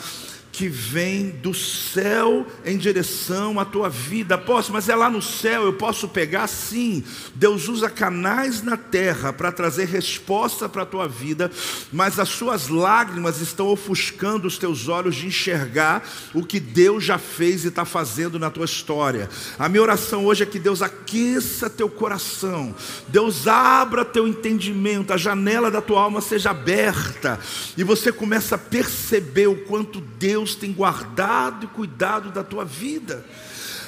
que 0.52 0.69
vem 0.69 1.30
do 1.30 1.54
céu 1.54 2.47
em 2.64 2.76
direção 2.76 3.59
à 3.59 3.64
tua 3.64 3.88
vida. 3.88 4.37
Posso, 4.37 4.73
mas 4.73 4.88
é 4.88 4.95
lá 4.95 5.09
no 5.09 5.23
céu, 5.23 5.64
eu 5.64 5.73
posso 5.73 6.09
pegar 6.09 6.47
sim. 6.47 7.04
Deus 7.35 7.69
usa 7.69 7.88
canais 7.88 8.62
na 8.62 8.76
terra 8.76 9.33
para 9.33 9.52
trazer 9.52 9.87
resposta 9.87 10.69
para 10.69 10.83
a 10.83 10.87
tua 10.87 11.09
vida, 11.09 11.50
mas 11.92 12.19
as 12.19 12.28
suas 12.28 12.69
lágrimas 12.69 13.40
estão 13.40 13.69
ofuscando 13.69 14.47
os 14.47 14.59
teus 14.59 14.88
olhos 14.88 15.16
de 15.16 15.26
enxergar 15.26 16.07
o 16.35 16.45
que 16.45 16.61
Deus 16.61 17.04
já 17.04 17.19
fez 17.19 17.64
e 17.64 17.69
está 17.69 17.85
fazendo 17.85 18.38
na 18.38 18.50
tua 18.50 18.64
história. 18.64 19.28
A 19.59 19.69
minha 19.69 19.83
oração 19.83 20.26
hoje 20.26 20.42
é 20.42 20.47
que 20.47 20.59
Deus 20.59 20.83
aqueça 20.83 21.71
teu 21.71 21.88
coração, 21.88 22.75
Deus 23.09 23.47
abra 23.47 24.04
teu 24.04 24.26
entendimento, 24.26 25.12
a 25.12 25.16
janela 25.16 25.71
da 25.71 25.80
tua 25.80 26.02
alma 26.02 26.21
seja 26.21 26.50
aberta 26.50 27.38
e 27.76 27.85
você 27.85 28.12
começa 28.12 28.54
a 28.54 28.59
perceber 28.59 29.47
o 29.47 29.57
quanto 29.57 30.00
Deus 30.00 30.50
Deus 30.50 30.54
tem 30.54 30.73
guardado 30.73 31.64
e 31.64 31.69
cuidado 31.69 32.30
da 32.30 32.42
tua 32.42 32.64
vida. 32.64 33.25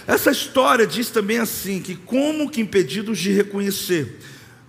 Essa 0.06 0.30
história 0.30 0.86
diz 0.86 1.10
também 1.10 1.38
assim: 1.38 1.80
que 1.80 1.96
como 1.96 2.50
que 2.50 2.60
impedidos 2.60 3.18
de 3.18 3.32
reconhecer. 3.32 4.18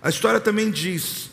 A 0.02 0.08
história 0.08 0.40
também 0.40 0.70
diz 0.70 1.30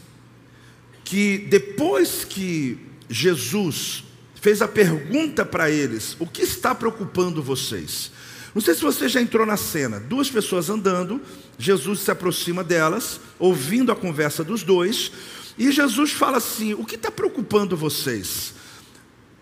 que 1.03 1.39
depois 1.49 2.23
que 2.23 2.77
Jesus 3.09 4.03
fez 4.35 4.61
a 4.61 4.67
pergunta 4.67 5.45
para 5.45 5.69
eles: 5.69 6.15
o 6.19 6.27
que 6.27 6.43
está 6.43 6.75
preocupando 6.75 7.41
vocês? 7.41 8.11
Não 8.53 8.61
sei 8.61 8.75
se 8.75 8.81
você 8.81 9.07
já 9.07 9.21
entrou 9.21 9.45
na 9.45 9.57
cena. 9.57 9.99
Duas 9.99 10.29
pessoas 10.29 10.69
andando, 10.69 11.21
Jesus 11.57 12.01
se 12.01 12.11
aproxima 12.11 12.63
delas, 12.63 13.19
ouvindo 13.39 13.91
a 13.91 13.95
conversa 13.95 14.43
dos 14.43 14.61
dois, 14.61 15.11
e 15.57 15.71
Jesus 15.71 16.11
fala 16.11 16.37
assim: 16.37 16.73
o 16.73 16.85
que 16.85 16.95
está 16.95 17.09
preocupando 17.09 17.77
vocês? 17.77 18.53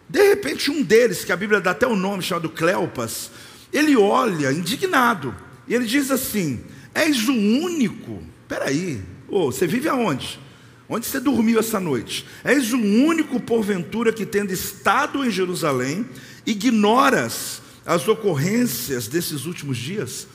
De 0.10 0.22
repente, 0.30 0.72
um 0.72 0.82
deles, 0.82 1.24
que 1.24 1.32
a 1.32 1.38
Bíblia 1.38 1.62
dá 1.62 1.72
até 1.72 1.86
o 1.86 1.96
nome, 1.96 2.24
chamado 2.24 2.50
Cleopas, 2.50 3.30
ele 3.72 3.96
olha 3.96 4.52
indignado 4.52 5.36
e 5.68 5.76
ele 5.76 5.86
diz 5.86 6.10
assim: 6.10 6.62
És 6.94 7.28
o 7.28 7.34
único. 7.34 8.24
Peraí, 8.48 9.02
oh, 9.28 9.52
você 9.52 9.68
vive 9.68 9.88
aonde? 9.88 10.40
Onde 10.90 11.06
você 11.06 11.20
dormiu 11.20 11.60
essa 11.60 11.80
noite? 11.80 12.26
És 12.44 12.74
o 12.74 12.78
único, 12.80 13.40
porventura, 13.40 14.12
que 14.12 14.26
tendo 14.26 14.52
estado 14.52 15.24
em 15.24 15.30
Jerusalém, 15.30 16.04
ignoras 16.48 17.62
as 17.86 18.08
ocorrências 18.08 19.08
desses 19.08 19.46
últimos 19.46 19.78
dias? 19.78 20.28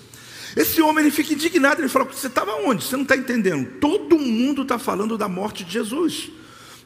Esse 0.54 0.80
homem 0.80 1.04
ele 1.04 1.10
fica 1.10 1.32
indignado, 1.32 1.80
ele 1.80 1.88
fala: 1.88 2.04
Você 2.04 2.28
estava 2.28 2.52
onde? 2.64 2.84
Você 2.84 2.94
não 2.94 3.02
está 3.02 3.16
entendendo. 3.16 3.68
Todo 3.80 4.16
mundo 4.16 4.62
está 4.62 4.78
falando 4.78 5.18
da 5.18 5.28
morte 5.28 5.64
de 5.64 5.72
Jesus. 5.72 6.30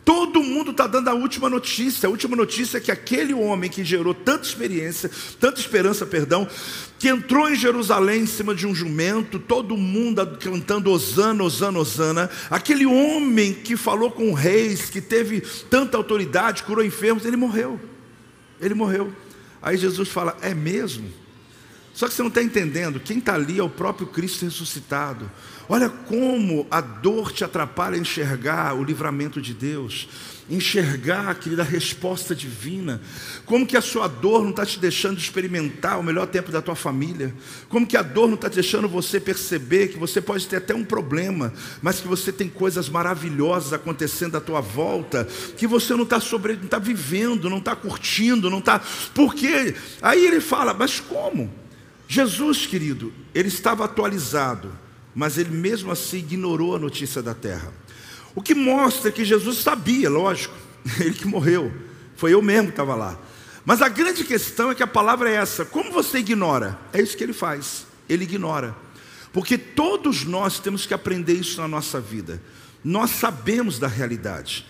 Todo 0.09 0.43
mundo 0.43 0.71
está 0.71 0.87
dando 0.87 1.09
a 1.09 1.13
última 1.13 1.51
notícia. 1.51 2.07
A 2.07 2.11
última 2.11 2.35
notícia 2.35 2.79
é 2.79 2.81
que 2.81 2.91
aquele 2.91 3.35
homem 3.35 3.69
que 3.69 3.85
gerou 3.85 4.15
tanta 4.15 4.47
experiência, 4.47 5.11
tanta 5.39 5.61
esperança, 5.61 6.07
perdão, 6.07 6.49
que 6.99 7.09
entrou 7.09 7.47
em 7.51 7.55
Jerusalém 7.55 8.23
em 8.23 8.27
cima 8.27 8.55
de 8.55 8.67
um 8.67 8.75
jumento, 8.75 9.39
todo 9.39 9.77
mundo 9.77 10.27
cantando 10.41 10.91
Osana, 10.91 11.45
Osana, 11.45 11.79
Osana. 11.79 12.31
Aquele 12.49 12.87
homem 12.87 13.53
que 13.53 13.77
falou 13.77 14.11
com 14.11 14.33
reis, 14.33 14.89
que 14.89 15.03
teve 15.03 15.43
tanta 15.69 15.99
autoridade, 15.99 16.63
curou 16.63 16.83
enfermos, 16.83 17.27
ele 17.27 17.37
morreu. 17.37 17.79
Ele 18.59 18.73
morreu. 18.73 19.13
Aí 19.61 19.77
Jesus 19.77 20.09
fala: 20.09 20.39
É 20.41 20.55
mesmo? 20.55 21.13
Só 21.93 22.09
que 22.09 22.15
você 22.15 22.23
não 22.23 22.29
está 22.29 22.43
entendendo, 22.43 22.99
quem 22.99 23.19
está 23.19 23.35
ali 23.35 23.59
é 23.59 23.63
o 23.63 23.69
próprio 23.69 24.07
Cristo 24.07 24.47
ressuscitado. 24.47 25.31
Olha 25.69 25.91
como 25.91 26.67
a 26.71 26.81
dor 26.81 27.31
te 27.31 27.45
atrapalha 27.45 27.97
a 27.97 28.01
enxergar 28.01 28.75
o 28.75 28.83
livramento 28.83 29.41
de 29.41 29.53
Deus, 29.53 30.09
enxergar, 30.49 31.35
querida, 31.35 31.61
a 31.61 31.65
resposta 31.65 32.35
divina. 32.35 33.03
Como 33.45 33.67
que 33.67 33.77
a 33.77 33.83
sua 33.83 34.09
dor 34.09 34.43
não 34.43 34.51
está 34.51 34.65
te 34.65 34.79
deixando 34.79 35.19
experimentar 35.19 36.01
o 36.01 36.03
melhor 36.03 36.27
tempo 36.27 36.51
da 36.51 36.63
tua 36.63 36.75
família. 36.75 37.35
Como 37.69 37.87
que 37.87 37.99
a 37.99 38.03
dor 38.03 38.29
não 38.29 38.35
está 38.35 38.49
deixando 38.49 38.89
você 38.89 39.21
perceber 39.21 39.89
que 39.89 39.99
você 39.99 40.23
pode 40.23 40.47
ter 40.49 40.57
até 40.57 40.75
um 40.75 40.85
problema, 40.85 41.53
mas 41.83 42.01
que 42.01 42.09
você 42.09 42.33
tem 42.33 42.49
coisas 42.49 42.89
maravilhosas 42.89 43.75
acontecendo 43.75 44.39
à 44.39 44.41
tua 44.41 44.63
volta, 44.63 45.29
que 45.59 45.67
você 45.67 45.95
não 45.95 46.05
está 46.05 46.19
sobre, 46.19 46.55
não 46.57 46.65
está 46.65 46.79
vivendo, 46.79 47.51
não 47.51 47.59
está 47.59 47.77
curtindo, 47.77 48.49
não 48.49 48.61
está. 48.61 48.81
Por 49.15 49.35
quê? 49.35 49.75
Aí 50.01 50.27
ele 50.27 50.41
fala, 50.41 50.73
mas 50.73 50.99
como? 50.99 51.53
Jesus, 52.09 52.65
querido, 52.65 53.13
ele 53.35 53.49
estava 53.49 53.85
atualizado, 53.85 54.73
mas 55.19 55.37
ele 55.37 55.51
mesmo 55.51 55.91
assim 55.91 56.19
ignorou 56.19 56.77
a 56.77 56.79
notícia 56.79 57.21
da 57.21 57.35
terra. 57.35 57.73
O 58.37 58.41
que 58.41 58.55
mostra 58.55 59.11
que 59.11 59.25
Jesus 59.25 59.59
sabia, 59.59 60.09
lógico, 60.09 60.55
ele 61.01 61.13
que 61.13 61.27
morreu, 61.27 61.73
foi 62.15 62.35
eu 62.35 62.41
mesmo 62.41 62.69
que 62.69 62.75
estava 62.75 62.95
lá. 62.95 63.19
Mas 63.65 63.83
a 63.83 63.89
grande 63.89 64.23
questão 64.23 64.71
é 64.71 64.77
que 64.77 64.83
a 64.83 64.87
palavra 64.87 65.29
é 65.29 65.35
essa: 65.35 65.65
como 65.65 65.91
você 65.91 66.19
ignora? 66.19 66.79
É 66.93 67.03
isso 67.03 67.17
que 67.17 67.25
ele 67.25 67.33
faz, 67.33 67.85
ele 68.09 68.23
ignora. 68.23 68.77
Porque 69.33 69.59
todos 69.59 70.25
nós 70.25 70.61
temos 70.61 70.87
que 70.87 70.95
aprender 70.95 71.33
isso 71.33 71.61
na 71.61 71.67
nossa 71.67 72.01
vida. 72.01 72.41
Nós 72.85 73.11
sabemos 73.11 73.81
da 73.81 73.89
realidade, 73.89 74.65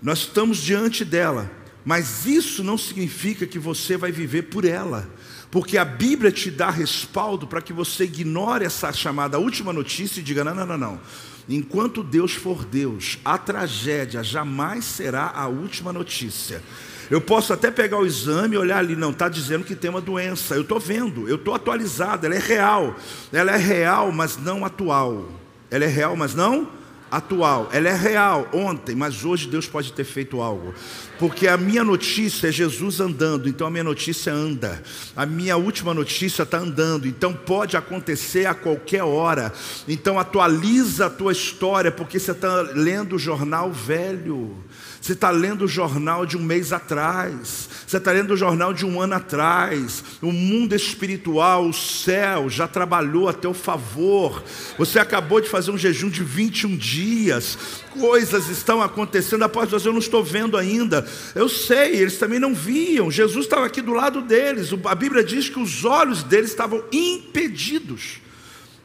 nós 0.00 0.20
estamos 0.20 0.58
diante 0.58 1.04
dela, 1.04 1.50
mas 1.84 2.24
isso 2.24 2.62
não 2.62 2.78
significa 2.78 3.48
que 3.48 3.58
você 3.58 3.96
vai 3.96 4.12
viver 4.12 4.42
por 4.42 4.64
ela. 4.64 5.10
Porque 5.50 5.78
a 5.78 5.84
Bíblia 5.84 6.30
te 6.30 6.50
dá 6.50 6.70
respaldo 6.70 7.46
para 7.46 7.62
que 7.62 7.72
você 7.72 8.04
ignore 8.04 8.64
essa 8.64 8.92
chamada 8.92 9.38
última 9.38 9.72
notícia 9.72 10.20
e 10.20 10.22
diga: 10.22 10.44
não, 10.44 10.54
não, 10.54 10.66
não, 10.66 10.78
não. 10.78 11.00
Enquanto 11.48 12.02
Deus 12.02 12.34
for 12.34 12.64
Deus, 12.64 13.18
a 13.24 13.38
tragédia 13.38 14.22
jamais 14.22 14.84
será 14.84 15.32
a 15.34 15.46
última 15.46 15.92
notícia. 15.92 16.62
Eu 17.10 17.22
posso 17.22 17.54
até 17.54 17.70
pegar 17.70 17.96
o 17.96 18.04
exame 18.04 18.54
e 18.54 18.58
olhar 18.58 18.78
ali, 18.78 18.94
não, 18.94 19.10
está 19.10 19.30
dizendo 19.30 19.64
que 19.64 19.74
tem 19.74 19.88
uma 19.88 20.00
doença. 20.00 20.54
Eu 20.54 20.60
estou 20.60 20.78
vendo, 20.78 21.26
eu 21.26 21.36
estou 21.36 21.54
atualizado, 21.54 22.26
ela 22.26 22.34
é 22.34 22.38
real. 22.38 22.94
Ela 23.32 23.52
é 23.52 23.56
real, 23.56 24.12
mas 24.12 24.36
não 24.36 24.62
atual. 24.62 25.26
Ela 25.70 25.84
é 25.84 25.88
real, 25.88 26.14
mas 26.16 26.34
não 26.34 26.68
atual, 27.10 27.68
ela 27.72 27.88
é 27.88 27.94
real 27.94 28.48
ontem, 28.52 28.94
mas 28.94 29.24
hoje 29.24 29.48
Deus 29.48 29.66
pode 29.66 29.92
ter 29.92 30.04
feito 30.04 30.40
algo. 30.40 30.74
Porque 31.18 31.48
a 31.48 31.56
minha 31.56 31.82
notícia 31.82 32.48
é 32.48 32.52
Jesus 32.52 33.00
andando, 33.00 33.48
então 33.48 33.66
a 33.66 33.70
minha 33.70 33.82
notícia 33.82 34.32
anda. 34.32 34.80
A 35.16 35.26
minha 35.26 35.56
última 35.56 35.92
notícia 35.92 36.44
está 36.44 36.58
andando, 36.58 37.08
então 37.08 37.32
pode 37.32 37.76
acontecer 37.76 38.46
a 38.46 38.54
qualquer 38.54 39.02
hora. 39.02 39.52
Então 39.88 40.18
atualiza 40.18 41.06
a 41.06 41.10
tua 41.10 41.32
história, 41.32 41.90
porque 41.90 42.20
você 42.20 42.30
está 42.30 42.62
lendo 42.62 43.16
o 43.16 43.18
jornal 43.18 43.72
velho. 43.72 44.56
Você 45.00 45.12
está 45.12 45.30
lendo 45.30 45.64
o 45.64 45.68
jornal 45.68 46.26
de 46.26 46.36
um 46.36 46.42
mês 46.42 46.72
atrás, 46.72 47.68
você 47.86 47.96
está 47.96 48.10
lendo 48.12 48.34
o 48.34 48.36
jornal 48.36 48.74
de 48.74 48.84
um 48.84 49.00
ano 49.00 49.14
atrás. 49.14 50.04
O 50.20 50.32
mundo 50.32 50.74
espiritual, 50.74 51.68
o 51.68 51.72
céu, 51.72 52.50
já 52.50 52.66
trabalhou 52.68 53.28
a 53.28 53.32
teu 53.32 53.54
favor. 53.54 54.42
Você 54.76 54.98
acabou 54.98 55.40
de 55.40 55.48
fazer 55.48 55.70
um 55.70 55.78
jejum 55.78 56.10
de 56.10 56.22
21 56.22 56.76
dias. 56.76 57.56
Coisas 57.98 58.48
estão 58.48 58.80
acontecendo, 58.80 59.42
após 59.42 59.72
eu 59.72 59.92
não 59.92 59.98
estou 59.98 60.22
vendo 60.22 60.56
ainda. 60.56 61.06
Eu 61.34 61.48
sei, 61.48 61.96
eles 61.96 62.18
também 62.18 62.38
não 62.38 62.54
viam. 62.54 63.10
Jesus 63.10 63.46
estava 63.46 63.66
aqui 63.66 63.82
do 63.82 63.92
lado 63.92 64.22
deles. 64.22 64.70
A 64.84 64.94
Bíblia 64.94 65.24
diz 65.24 65.48
que 65.48 65.58
os 65.58 65.84
olhos 65.84 66.22
deles 66.22 66.50
estavam 66.50 66.84
impedidos. 66.92 68.20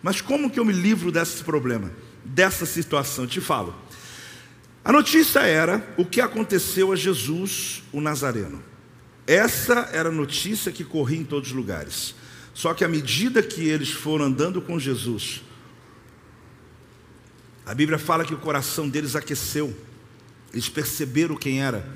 Mas 0.01 0.19
como 0.19 0.49
que 0.49 0.59
eu 0.59 0.65
me 0.65 0.73
livro 0.73 1.11
desse 1.11 1.43
problema, 1.43 1.91
dessa 2.25 2.65
situação? 2.65 3.27
Te 3.27 3.39
falo. 3.39 3.75
A 4.83 4.91
notícia 4.91 5.39
era 5.39 5.81
o 5.95 6.03
que 6.03 6.19
aconteceu 6.19 6.91
a 6.91 6.95
Jesus, 6.95 7.83
o 7.93 8.01
Nazareno. 8.01 8.61
Essa 9.25 9.89
era 9.93 10.09
a 10.09 10.11
notícia 10.11 10.71
que 10.71 10.83
corria 10.83 11.19
em 11.19 11.23
todos 11.23 11.49
os 11.49 11.55
lugares. 11.55 12.15
Só 12.53 12.73
que 12.73 12.83
à 12.83 12.87
medida 12.87 13.41
que 13.41 13.67
eles 13.67 13.91
foram 13.91 14.25
andando 14.25 14.61
com 14.61 14.77
Jesus, 14.77 15.41
a 17.65 17.73
Bíblia 17.73 17.97
fala 17.97 18.25
que 18.25 18.33
o 18.33 18.37
coração 18.37 18.89
deles 18.89 19.15
aqueceu. 19.15 19.75
Eles 20.51 20.69
perceberam 20.69 21.35
quem 21.35 21.61
era. 21.61 21.87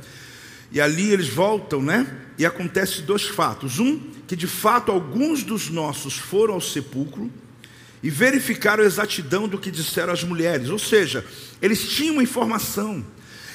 E 0.71 0.81
ali 0.81 1.11
eles 1.11 1.27
voltam, 1.27 1.81
né? 1.81 2.07
E 2.37 2.45
acontece 2.45 3.01
dois 3.01 3.23
fatos. 3.23 3.79
Um, 3.79 3.99
que 4.27 4.35
de 4.35 4.47
fato 4.47 4.91
alguns 4.91 5.43
dos 5.43 5.69
nossos 5.69 6.17
foram 6.17 6.55
ao 6.55 6.61
sepulcro 6.61 7.31
e 8.01 8.09
verificaram 8.09 8.83
a 8.83 8.87
exatidão 8.87 9.47
do 9.47 9.57
que 9.57 9.71
disseram 9.71 10.13
as 10.13 10.23
mulheres. 10.23 10.69
Ou 10.69 10.79
seja, 10.79 11.25
eles 11.61 11.87
tinham 11.89 12.21
informação. 12.21 13.05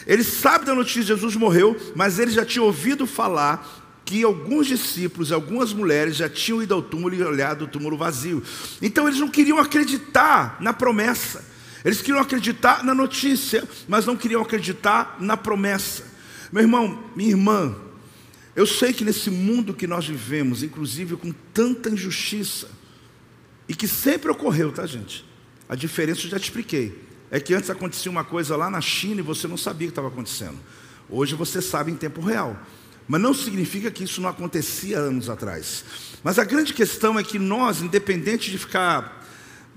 Eles 0.07 0.27
sabem 0.27 0.67
da 0.67 0.75
notícia 0.75 1.03
de 1.03 1.09
Jesus 1.09 1.37
morreu, 1.37 1.77
mas 1.95 2.19
eles 2.19 2.35
já 2.35 2.45
tinham 2.45 2.67
ouvido 2.67 3.07
falar 3.07 3.81
que 4.05 4.23
alguns 4.25 4.67
discípulos, 4.67 5.31
algumas 5.31 5.73
mulheres 5.73 6.17
já 6.17 6.29
tinham 6.29 6.63
ido 6.63 6.75
ao 6.75 6.83
túmulo 6.83 7.15
e 7.15 7.23
olhado 7.23 7.65
o 7.65 7.69
túmulo 7.69 7.97
vazio. 7.97 8.43
Então 8.81 9.07
eles 9.07 9.21
não 9.21 9.29
queriam 9.29 9.59
acreditar 9.59 10.57
na 10.61 10.73
promessa. 10.73 11.52
Eles 11.85 12.01
queriam 12.01 12.21
acreditar 12.21 12.85
na 12.85 12.95
notícia, 12.95 13.69
mas 13.89 14.07
não 14.07 14.17
queriam 14.17 14.43
acreditar 14.43 15.17
na 15.21 15.37
promessa. 15.37 16.05
Meu 16.53 16.63
irmão, 16.63 17.05
minha 17.17 17.31
irmã, 17.31 17.75
eu 18.55 18.67
sei 18.67 18.93
que 18.93 19.05
nesse 19.05 19.31
mundo 19.31 19.75
que 19.75 19.87
nós 19.87 20.07
vivemos, 20.07 20.63
inclusive 20.63 21.17
com 21.17 21.33
tanta 21.53 21.89
injustiça, 21.91 22.69
e 23.69 23.75
que 23.75 23.89
sempre 23.89 24.31
ocorreu, 24.31 24.71
tá, 24.71 24.87
gente? 24.87 25.25
A 25.69 25.75
diferença 25.75 26.27
eu 26.27 26.31
já 26.31 26.39
te 26.39 26.45
expliquei. 26.45 27.03
É 27.31 27.41
que 27.41 27.55
antes 27.55 27.71
acontecia 27.71 28.11
uma 28.11 28.25
coisa 28.25 28.55
lá 28.57 28.69
na 28.69 28.81
China 28.81 29.21
e 29.21 29.25
você 29.25 29.49
não 29.49 29.57
sabia 29.57 29.87
o 29.87 29.91
que 29.91 29.93
estava 29.93 30.09
acontecendo. 30.09 30.59
Hoje 31.09 31.35
você 31.35 31.63
sabe 31.63 31.91
em 31.91 31.97
tempo 31.97 32.21
real. 32.21 32.61
Mas 33.09 33.21
não 33.21 33.33
significa 33.33 33.91
que 33.91 34.05
isso 34.05 34.21
não 34.21 34.29
acontecia 34.29 34.99
anos 34.99 35.31
atrás. 35.31 35.85
Mas 36.23 36.39
a 36.39 36.45
grande 36.45 36.75
questão 36.75 37.19
é 37.19 37.25
que 37.25 37.39
nós, 37.39 37.81
independente 37.81 38.51
de 38.51 38.59
ficar 38.59 39.22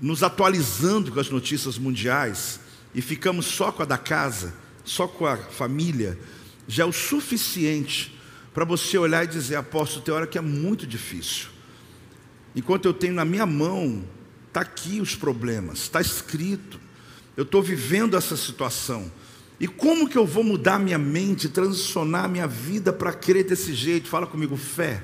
nos 0.00 0.22
atualizando 0.22 1.12
com 1.12 1.20
as 1.20 1.30
notícias 1.30 1.78
mundiais 1.78 2.60
e 2.94 3.00
ficamos 3.00 3.46
só 3.46 3.72
com 3.72 3.82
a 3.82 3.86
da 3.86 3.98
casa, 3.98 4.54
só 4.84 5.06
com 5.06 5.26
a 5.26 5.36
família, 5.36 6.18
já 6.68 6.82
é 6.82 6.86
o 6.86 6.92
suficiente 6.92 8.16
para 8.54 8.64
você 8.64 8.96
olhar 8.96 9.24
e 9.24 9.28
dizer, 9.28 9.56
apóstolo, 9.56 10.04
tem 10.04 10.14
hora 10.14 10.26
que 10.26 10.38
é 10.38 10.40
muito 10.40 10.86
difícil. 10.86 11.48
Enquanto 12.54 12.86
eu 12.86 12.94
tenho 12.94 13.12
na 13.12 13.24
minha 13.24 13.44
mão, 13.44 14.02
está 14.48 14.62
aqui 14.62 15.00
os 15.00 15.14
problemas, 15.14 15.80
está 15.80 16.00
escrito. 16.00 16.80
Eu 17.36 17.42
estou 17.42 17.62
vivendo 17.62 18.16
essa 18.16 18.34
situação. 18.34 19.12
E 19.60 19.68
como 19.68 20.08
que 20.08 20.16
eu 20.16 20.26
vou 20.26 20.42
mudar 20.42 20.78
minha 20.78 20.98
mente, 20.98 21.50
transicionar 21.50 22.28
minha 22.28 22.46
vida 22.46 22.92
para 22.92 23.12
crer 23.12 23.44
desse 23.44 23.74
jeito? 23.74 24.08
Fala 24.08 24.26
comigo, 24.26 24.56
fé. 24.56 25.02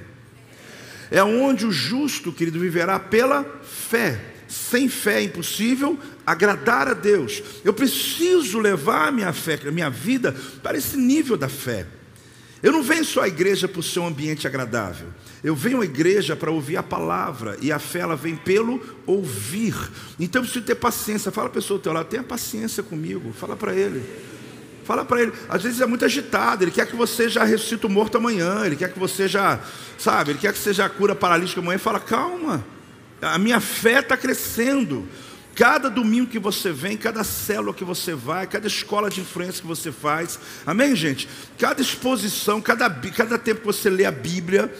É 1.10 1.22
onde 1.22 1.66
o 1.66 1.70
justo, 1.70 2.32
querido, 2.32 2.58
viverá 2.58 2.98
pela 2.98 3.44
fé. 3.62 4.31
Sem 4.52 4.86
fé 4.86 5.20
é 5.20 5.22
impossível 5.22 5.98
agradar 6.26 6.86
a 6.86 6.92
Deus. 6.92 7.42
Eu 7.64 7.72
preciso 7.72 8.58
levar 8.58 9.08
a 9.08 9.10
minha 9.10 9.32
fé, 9.32 9.58
a 9.66 9.70
minha 9.70 9.88
vida 9.88 10.36
para 10.62 10.76
esse 10.76 10.94
nível 10.94 11.38
da 11.38 11.48
fé. 11.48 11.86
Eu 12.62 12.70
não 12.70 12.82
venho 12.82 13.02
só 13.02 13.22
à 13.22 13.28
igreja 13.28 13.66
para 13.66 13.80
o 13.80 13.82
seu 13.82 14.04
ambiente 14.04 14.46
agradável. 14.46 15.08
Eu 15.42 15.56
venho 15.56 15.80
à 15.80 15.86
igreja 15.86 16.36
para 16.36 16.50
ouvir 16.50 16.76
a 16.76 16.82
palavra, 16.82 17.56
e 17.62 17.72
a 17.72 17.78
fé 17.78 18.00
ela 18.00 18.14
vem 18.14 18.36
pelo 18.36 18.78
ouvir. 19.06 19.74
Então 20.20 20.42
eu 20.42 20.44
preciso 20.44 20.66
ter 20.66 20.74
paciência. 20.74 21.32
Fala 21.32 21.46
a 21.46 21.50
pessoa 21.50 21.78
do 21.78 21.82
teu 21.82 21.92
lado, 21.94 22.08
tenha 22.08 22.22
paciência 22.22 22.82
comigo. 22.82 23.32
Fala 23.32 23.56
para 23.56 23.74
ele. 23.74 24.04
Fala 24.84 25.02
para 25.02 25.22
ele. 25.22 25.32
Às 25.48 25.62
vezes 25.62 25.80
é 25.80 25.86
muito 25.86 26.04
agitado. 26.04 26.62
Ele 26.62 26.70
quer 26.70 26.86
que 26.86 26.94
você 26.94 27.26
já 27.26 27.42
ressuscite 27.42 27.86
o 27.86 27.88
morto 27.88 28.18
amanhã. 28.18 28.66
Ele 28.66 28.76
quer 28.76 28.92
que 28.92 28.98
você 28.98 29.26
já, 29.26 29.60
sabe? 29.96 30.32
Ele 30.32 30.38
quer 30.38 30.52
que 30.52 30.58
você 30.58 30.74
já 30.74 30.90
cura 30.90 31.14
paralítico 31.14 31.60
amanhã. 31.60 31.78
Fala, 31.78 31.98
calma. 31.98 32.62
A 33.22 33.38
minha 33.38 33.60
fé 33.60 34.00
está 34.00 34.16
crescendo. 34.16 35.08
Cada 35.54 35.88
domingo 35.88 36.30
que 36.30 36.38
você 36.38 36.72
vem, 36.72 36.96
cada 36.96 37.22
célula 37.22 37.74
que 37.74 37.84
você 37.84 38.14
vai, 38.14 38.46
cada 38.46 38.66
escola 38.66 39.08
de 39.08 39.20
influência 39.20 39.60
que 39.60 39.66
você 39.66 39.92
faz, 39.92 40.38
amém, 40.66 40.96
gente? 40.96 41.28
Cada 41.58 41.80
exposição, 41.80 42.60
cada, 42.60 42.88
cada 42.90 43.38
tempo 43.38 43.60
que 43.60 43.66
você 43.66 43.90
lê 43.90 44.04
a 44.06 44.10
Bíblia, 44.10 44.74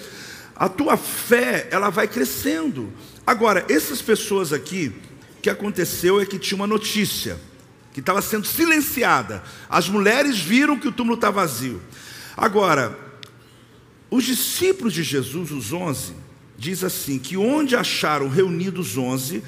a 0.57 0.69
tua 0.69 0.97
fé, 0.97 1.69
ela 1.71 1.91
vai 1.91 2.09
crescendo. 2.09 2.91
Agora, 3.27 3.65
essas 3.69 4.01
pessoas 4.01 4.53
aqui, 4.53 4.93
o 5.39 5.43
que 5.43 5.51
aconteceu 5.51 6.21
é 6.21 6.27
que 6.27 6.39
tinha 6.39 6.57
uma 6.57 6.67
notícia, 6.67 7.39
que 7.93 8.01
estava 8.01 8.23
sendo 8.23 8.47
silenciada. 8.47 9.43
As 9.69 9.89
mulheres 9.89 10.39
viram 10.41 10.79
que 10.79 10.89
o 10.89 10.93
túmulo 10.93 11.17
está 11.17 11.31
vazio. 11.31 11.83
Agora, 12.35 12.99
os 14.11 14.25
discípulos 14.25 14.95
de 14.95 15.03
Jesus, 15.03 15.51
os 15.51 15.73
onze, 15.73 16.15
diz 16.63 16.85
assim: 16.85 17.19
que 17.19 17.37
onde 17.37 17.75
acharam 17.75 18.29
reunidos 18.29 18.97
onze, 18.97 19.43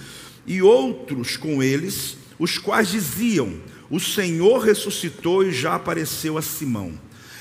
e 0.45 0.61
outros 0.61 1.37
com 1.37 1.63
eles, 1.63 2.19
os 2.39 2.59
quais 2.59 2.89
diziam: 2.89 3.55
O 3.89 4.01
Senhor 4.01 4.59
ressuscitou 4.59 5.45
e 5.45 5.53
já 5.53 5.77
apareceu 5.77 6.37
a 6.37 6.43
Simão. 6.43 6.93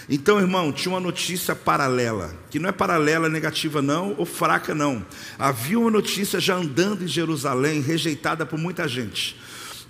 Então, 0.08 0.40
irmão, 0.40 0.72
tinha 0.72 0.94
uma 0.94 1.00
notícia 1.00 1.56
paralela, 1.56 2.36
que 2.52 2.60
não 2.60 2.70
é 2.70 2.72
paralela 2.72 3.28
negativa 3.30 3.82
não, 3.82 4.14
ou 4.18 4.26
fraca 4.26 4.76
não. 4.76 5.04
Havia 5.40 5.80
uma 5.80 5.90
notícia 5.90 6.40
já 6.40 6.56
andando 6.56 7.04
em 7.04 7.08
Jerusalém, 7.08 7.82
rejeitada 7.82 8.46
por 8.46 8.60
muita 8.60 8.88
gente 8.88 9.36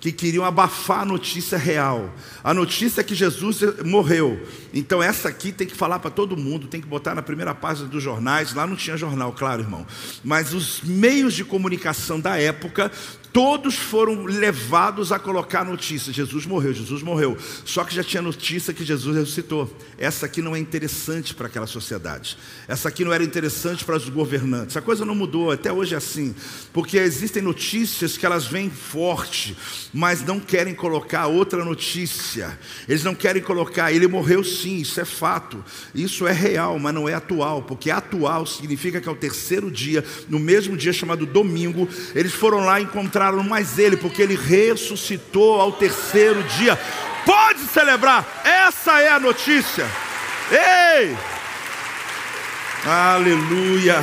que 0.04 0.12
queriam 0.12 0.44
abafar 0.44 1.00
a 1.00 1.04
notícia 1.06 1.56
real. 1.56 2.12
A 2.42 2.52
notícia 2.52 3.00
é 3.00 3.04
que 3.04 3.14
Jesus 3.14 3.60
morreu. 3.86 4.46
Então 4.74 5.02
essa 5.02 5.30
aqui 5.30 5.50
tem 5.50 5.66
que 5.66 5.74
falar 5.74 5.98
para 5.98 6.10
todo 6.10 6.36
mundo, 6.36 6.66
tem 6.66 6.78
que 6.78 6.86
botar 6.86 7.14
na 7.14 7.22
primeira 7.22 7.54
página 7.54 7.88
dos 7.88 8.02
jornais. 8.02 8.52
Lá 8.52 8.66
não 8.66 8.76
tinha 8.76 8.98
jornal, 8.98 9.32
claro, 9.32 9.62
irmão. 9.62 9.86
Mas 10.22 10.52
os 10.52 10.82
meios 10.82 11.32
de 11.32 11.42
comunicação 11.42 12.20
da 12.20 12.38
época 12.38 12.92
todos 13.34 13.74
foram 13.74 14.24
levados 14.26 15.10
a 15.10 15.18
colocar 15.18 15.62
a 15.62 15.64
notícia: 15.64 16.12
Jesus 16.12 16.46
morreu, 16.46 16.72
Jesus 16.72 17.02
morreu. 17.02 17.36
Só 17.64 17.82
que 17.82 17.92
já 17.92 18.04
tinha 18.04 18.22
notícia 18.22 18.72
que 18.72 18.84
Jesus 18.84 19.16
ressuscitou. 19.16 19.68
Essa 19.98 20.26
aqui 20.26 20.40
não 20.40 20.54
é 20.54 20.58
interessante 20.60 21.34
para 21.34 21.48
aquela 21.48 21.66
sociedade. 21.66 22.38
Essa 22.68 22.88
aqui 22.88 23.04
não 23.04 23.12
era 23.12 23.24
interessante 23.24 23.84
para 23.84 23.96
os 23.96 24.08
governantes. 24.08 24.76
A 24.76 24.80
coisa 24.80 25.04
não 25.04 25.16
mudou, 25.16 25.50
até 25.50 25.72
hoje 25.72 25.94
é 25.94 25.98
assim. 25.98 26.32
Porque 26.72 26.96
existem 26.96 27.42
notícias 27.42 28.16
que 28.16 28.24
elas 28.24 28.46
vêm 28.46 28.70
forte, 28.70 29.56
mas 29.92 30.24
não 30.24 30.38
querem 30.38 30.72
colocar 30.72 31.26
outra 31.26 31.64
notícia. 31.64 32.56
Eles 32.88 33.02
não 33.02 33.16
querem 33.16 33.42
colocar, 33.42 33.90
ele 33.92 34.06
morreu 34.06 34.44
sim, 34.44 34.76
isso 34.76 35.00
é 35.00 35.04
fato. 35.04 35.64
Isso 35.92 36.24
é 36.28 36.32
real, 36.32 36.78
mas 36.78 36.94
não 36.94 37.08
é 37.08 37.14
atual. 37.14 37.62
Porque 37.62 37.90
atual 37.90 38.46
significa 38.46 39.00
que 39.00 39.08
é 39.08 39.12
o 39.12 39.16
terceiro 39.16 39.72
dia, 39.72 40.04
no 40.28 40.38
mesmo 40.38 40.76
dia 40.76 40.92
chamado 40.92 41.26
domingo, 41.26 41.88
eles 42.14 42.32
foram 42.32 42.64
lá 42.64 42.80
encontrar 42.80 43.23
encontraram 43.24 43.42
mais 43.42 43.78
ele, 43.78 43.96
porque 43.96 44.20
ele 44.20 44.36
ressuscitou 44.36 45.60
ao 45.60 45.72
terceiro 45.72 46.42
dia. 46.42 46.76
Pode 47.24 47.60
celebrar, 47.60 48.42
essa 48.44 49.00
é 49.00 49.08
a 49.08 49.20
notícia. 49.20 49.86
Ei! 50.50 51.16
Aleluia! 52.84 53.96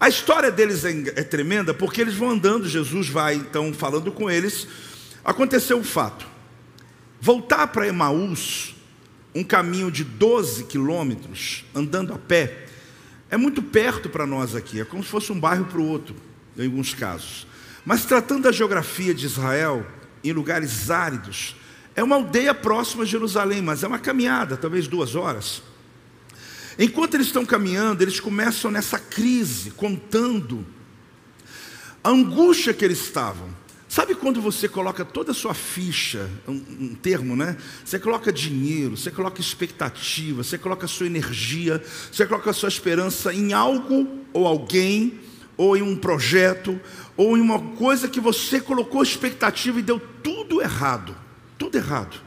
A 0.00 0.08
história 0.08 0.50
deles 0.50 0.84
é, 0.84 0.90
é 0.90 1.22
tremenda 1.22 1.72
porque 1.72 2.00
eles 2.00 2.14
vão 2.14 2.30
andando, 2.30 2.68
Jesus 2.68 3.08
vai 3.08 3.34
então 3.34 3.72
falando 3.72 4.10
com 4.10 4.30
eles. 4.30 4.66
Aconteceu 5.24 5.76
um 5.76 5.84
fato. 5.84 6.26
Voltar 7.20 7.68
para 7.68 7.86
Emaús, 7.86 8.74
um 9.34 9.42
caminho 9.44 9.90
de 9.90 10.04
12 10.04 10.64
quilômetros, 10.64 11.64
andando 11.74 12.12
a 12.12 12.18
pé, 12.18 12.67
é 13.30 13.36
muito 13.36 13.62
perto 13.62 14.08
para 14.08 14.26
nós 14.26 14.54
aqui, 14.54 14.80
é 14.80 14.84
como 14.84 15.02
se 15.02 15.10
fosse 15.10 15.30
um 15.32 15.38
bairro 15.38 15.66
para 15.66 15.80
o 15.80 15.86
outro, 15.86 16.16
em 16.56 16.64
alguns 16.64 16.94
casos. 16.94 17.46
Mas 17.84 18.04
tratando 18.04 18.42
da 18.42 18.52
geografia 18.52 19.14
de 19.14 19.26
Israel, 19.26 19.86
em 20.22 20.32
lugares 20.32 20.90
áridos, 20.90 21.56
é 21.94 22.02
uma 22.02 22.16
aldeia 22.16 22.54
próxima 22.54 23.02
a 23.02 23.06
Jerusalém, 23.06 23.62
mas 23.62 23.82
é 23.82 23.86
uma 23.86 23.98
caminhada, 23.98 24.56
talvez 24.56 24.86
duas 24.86 25.14
horas. 25.14 25.62
Enquanto 26.78 27.14
eles 27.14 27.26
estão 27.26 27.44
caminhando, 27.44 28.02
eles 28.02 28.20
começam 28.20 28.70
nessa 28.70 28.98
crise, 28.98 29.72
contando 29.72 30.64
a 32.02 32.10
angústia 32.10 32.72
que 32.72 32.84
eles 32.84 33.00
estavam. 33.00 33.48
Sabe 33.98 34.14
quando 34.14 34.40
você 34.40 34.68
coloca 34.68 35.04
toda 35.04 35.32
a 35.32 35.34
sua 35.34 35.52
ficha, 35.52 36.30
um, 36.46 36.52
um, 36.52 36.94
termo, 36.94 37.34
né? 37.34 37.56
Você 37.84 37.98
coloca 37.98 38.32
dinheiro, 38.32 38.96
você 38.96 39.10
coloca 39.10 39.40
expectativa, 39.40 40.44
você 40.44 40.56
coloca 40.56 40.84
a 40.84 40.88
sua 40.88 41.06
energia, 41.06 41.82
você 42.12 42.24
coloca 42.24 42.48
a 42.48 42.52
sua 42.52 42.68
esperança 42.68 43.34
em 43.34 43.52
algo 43.52 44.06
ou 44.32 44.46
alguém, 44.46 45.18
ou 45.56 45.76
em 45.76 45.82
um 45.82 45.96
projeto, 45.96 46.80
ou 47.16 47.36
em 47.36 47.40
uma 47.40 47.58
coisa 47.74 48.06
que 48.06 48.20
você 48.20 48.60
colocou 48.60 49.02
expectativa 49.02 49.80
e 49.80 49.82
deu 49.82 50.00
tudo 50.22 50.62
errado. 50.62 51.16
Tudo 51.58 51.76
errado. 51.76 52.20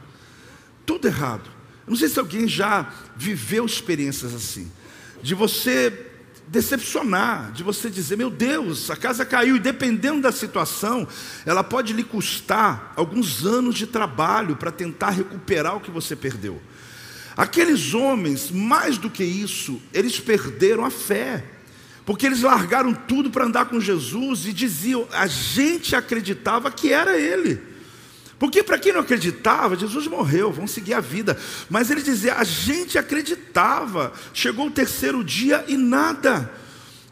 Tudo 0.84 1.08
errado. 1.08 1.48
Eu 1.86 1.92
não 1.92 1.96
sei 1.96 2.10
se 2.10 2.18
alguém 2.18 2.46
já 2.46 2.92
viveu 3.16 3.64
experiências 3.64 4.34
assim. 4.34 4.70
De 5.22 5.34
você 5.34 6.11
decepcionar, 6.52 7.50
de 7.52 7.62
você 7.62 7.88
dizer, 7.88 8.14
meu 8.14 8.28
Deus, 8.28 8.90
a 8.90 8.96
casa 8.96 9.24
caiu, 9.24 9.56
e 9.56 9.58
dependendo 9.58 10.20
da 10.20 10.30
situação, 10.30 11.08
ela 11.46 11.64
pode 11.64 11.94
lhe 11.94 12.04
custar 12.04 12.92
alguns 12.94 13.46
anos 13.46 13.74
de 13.74 13.86
trabalho 13.86 14.54
para 14.54 14.70
tentar 14.70 15.10
recuperar 15.10 15.74
o 15.74 15.80
que 15.80 15.90
você 15.90 16.14
perdeu. 16.14 16.60
Aqueles 17.34 17.94
homens, 17.94 18.50
mais 18.50 18.98
do 18.98 19.08
que 19.08 19.24
isso, 19.24 19.80
eles 19.94 20.20
perderam 20.20 20.84
a 20.84 20.90
fé, 20.90 21.42
porque 22.04 22.26
eles 22.26 22.42
largaram 22.42 22.92
tudo 22.92 23.30
para 23.30 23.46
andar 23.46 23.64
com 23.64 23.80
Jesus 23.80 24.44
e 24.44 24.52
diziam, 24.52 25.08
a 25.10 25.26
gente 25.26 25.96
acreditava 25.96 26.70
que 26.70 26.92
era 26.92 27.18
Ele. 27.18 27.71
Porque 28.42 28.60
para 28.60 28.76
quem 28.76 28.92
não 28.92 29.02
acreditava, 29.02 29.76
Jesus 29.76 30.08
morreu, 30.08 30.50
vão 30.50 30.66
seguir 30.66 30.94
a 30.94 31.00
vida. 31.00 31.38
Mas 31.70 31.92
ele 31.92 32.02
dizia: 32.02 32.34
a 32.34 32.42
gente 32.42 32.98
acreditava. 32.98 34.12
Chegou 34.34 34.66
o 34.66 34.70
terceiro 34.70 35.22
dia 35.22 35.64
e 35.68 35.76
nada. 35.76 36.52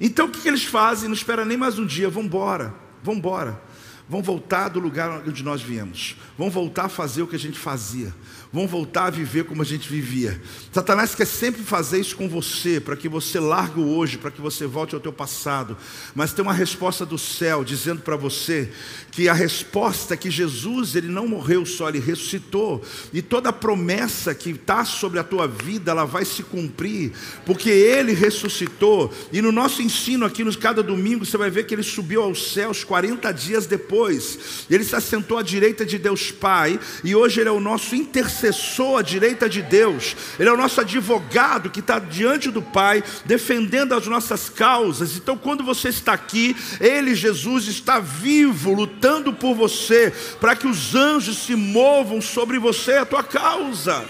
Então 0.00 0.26
o 0.26 0.28
que, 0.28 0.40
que 0.40 0.48
eles 0.48 0.64
fazem? 0.64 1.08
Não 1.08 1.14
espera 1.14 1.44
nem 1.44 1.56
mais 1.56 1.78
um 1.78 1.86
dia, 1.86 2.10
vão 2.10 2.24
embora, 2.24 2.74
vão 3.00 3.14
embora. 3.14 3.62
Vão 4.08 4.20
voltar 4.20 4.70
do 4.70 4.80
lugar 4.80 5.22
onde 5.24 5.44
nós 5.44 5.62
viemos. 5.62 6.16
Vão 6.36 6.50
voltar 6.50 6.86
a 6.86 6.88
fazer 6.88 7.22
o 7.22 7.28
que 7.28 7.36
a 7.36 7.38
gente 7.38 7.60
fazia 7.60 8.12
vão 8.52 8.66
voltar 8.66 9.04
a 9.04 9.10
viver 9.10 9.44
como 9.44 9.62
a 9.62 9.64
gente 9.64 9.88
vivia. 9.88 10.40
Satanás 10.72 11.14
quer 11.14 11.26
sempre 11.26 11.62
fazer 11.62 12.00
isso 12.00 12.16
com 12.16 12.28
você, 12.28 12.80
para 12.80 12.96
que 12.96 13.08
você 13.08 13.38
largue 13.38 13.80
hoje, 13.80 14.18
para 14.18 14.30
que 14.30 14.40
você 14.40 14.66
volte 14.66 14.94
ao 14.94 15.00
teu 15.00 15.12
passado. 15.12 15.76
Mas 16.14 16.32
tem 16.32 16.42
uma 16.42 16.52
resposta 16.52 17.06
do 17.06 17.16
céu 17.16 17.62
dizendo 17.62 18.02
para 18.02 18.16
você 18.16 18.70
que 19.12 19.28
a 19.28 19.32
resposta 19.32 20.14
é 20.14 20.16
que 20.16 20.30
Jesus 20.30 20.96
ele 20.96 21.06
não 21.06 21.28
morreu 21.28 21.64
só, 21.64 21.88
ele 21.88 22.00
ressuscitou. 22.00 22.82
E 23.12 23.22
toda 23.22 23.52
promessa 23.52 24.34
que 24.34 24.50
está 24.50 24.84
sobre 24.84 25.20
a 25.20 25.24
tua 25.24 25.46
vida, 25.46 25.92
ela 25.92 26.04
vai 26.04 26.24
se 26.24 26.42
cumprir, 26.42 27.12
porque 27.46 27.70
ele 27.70 28.12
ressuscitou. 28.12 29.12
E 29.32 29.40
no 29.40 29.52
nosso 29.52 29.80
ensino 29.80 30.26
aqui, 30.26 30.42
nos 30.42 30.56
cada 30.56 30.82
domingo, 30.82 31.24
você 31.24 31.36
vai 31.36 31.50
ver 31.50 31.66
que 31.66 31.74
ele 31.74 31.84
subiu 31.84 32.22
aos 32.22 32.52
céus 32.52 32.82
40 32.82 33.30
dias 33.32 33.66
depois. 33.66 34.66
Ele 34.68 34.82
se 34.82 34.96
assentou 34.96 35.38
à 35.38 35.42
direita 35.42 35.86
de 35.86 35.98
Deus 35.98 36.32
Pai, 36.32 36.80
e 37.04 37.14
hoje 37.14 37.40
ele 37.40 37.48
é 37.48 37.52
o 37.52 37.60
nosso 37.60 37.94
intercessor 37.94 38.39
intercessor 38.40 38.98
à 38.98 39.02
direita 39.02 39.48
de 39.48 39.62
Deus, 39.62 40.16
Ele 40.38 40.48
é 40.48 40.52
o 40.52 40.56
nosso 40.56 40.80
advogado 40.80 41.70
que 41.70 41.80
está 41.80 41.98
diante 41.98 42.50
do 42.50 42.62
Pai, 42.62 43.04
defendendo 43.24 43.94
as 43.94 44.06
nossas 44.06 44.48
causas. 44.48 45.16
Então, 45.16 45.36
quando 45.36 45.62
você 45.62 45.88
está 45.88 46.12
aqui, 46.12 46.56
Ele, 46.80 47.14
Jesus, 47.14 47.68
está 47.68 48.00
vivo, 48.00 48.72
lutando 48.72 49.32
por 49.32 49.54
você, 49.54 50.12
para 50.40 50.56
que 50.56 50.66
os 50.66 50.94
anjos 50.94 51.38
se 51.38 51.54
movam 51.54 52.20
sobre 52.20 52.58
você, 52.58 52.94
a 52.94 53.04
tua 53.04 53.22
causa. 53.22 54.04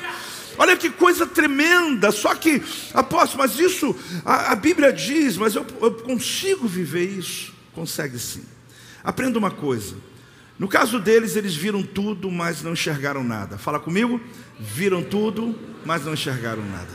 Olha 0.57 0.77
que 0.77 0.91
coisa 0.91 1.27
tremenda. 1.27 2.13
Só 2.13 2.35
que, 2.35 2.63
apóstolo, 2.95 3.43
mas 3.43 3.59
isso 3.59 3.97
a, 4.25 4.53
a 4.53 4.55
Bíblia 4.55 4.93
diz, 4.93 5.37
mas 5.37 5.55
eu, 5.55 5.67
eu 5.81 5.93
consigo 5.93 6.69
viver 6.69 7.05
isso? 7.05 7.53
Consegue 7.73 8.19
sim. 8.19 8.45
Aprenda 9.03 9.39
uma 9.39 9.51
coisa. 9.51 9.97
No 10.61 10.69
caso 10.69 11.01
deles, 11.01 11.37
eles 11.37 11.55
viram 11.55 11.83
tudo, 11.83 12.31
mas 12.31 12.63
não 12.63 12.75
enxergaram 12.75 13.25
nada. 13.25 13.57
Fala 13.57 13.81
comigo? 13.81 14.21
Viram 14.59 15.03
tudo, 15.03 15.59
mas 15.87 16.05
não 16.05 16.13
enxergaram 16.13 16.63
nada. 16.63 16.91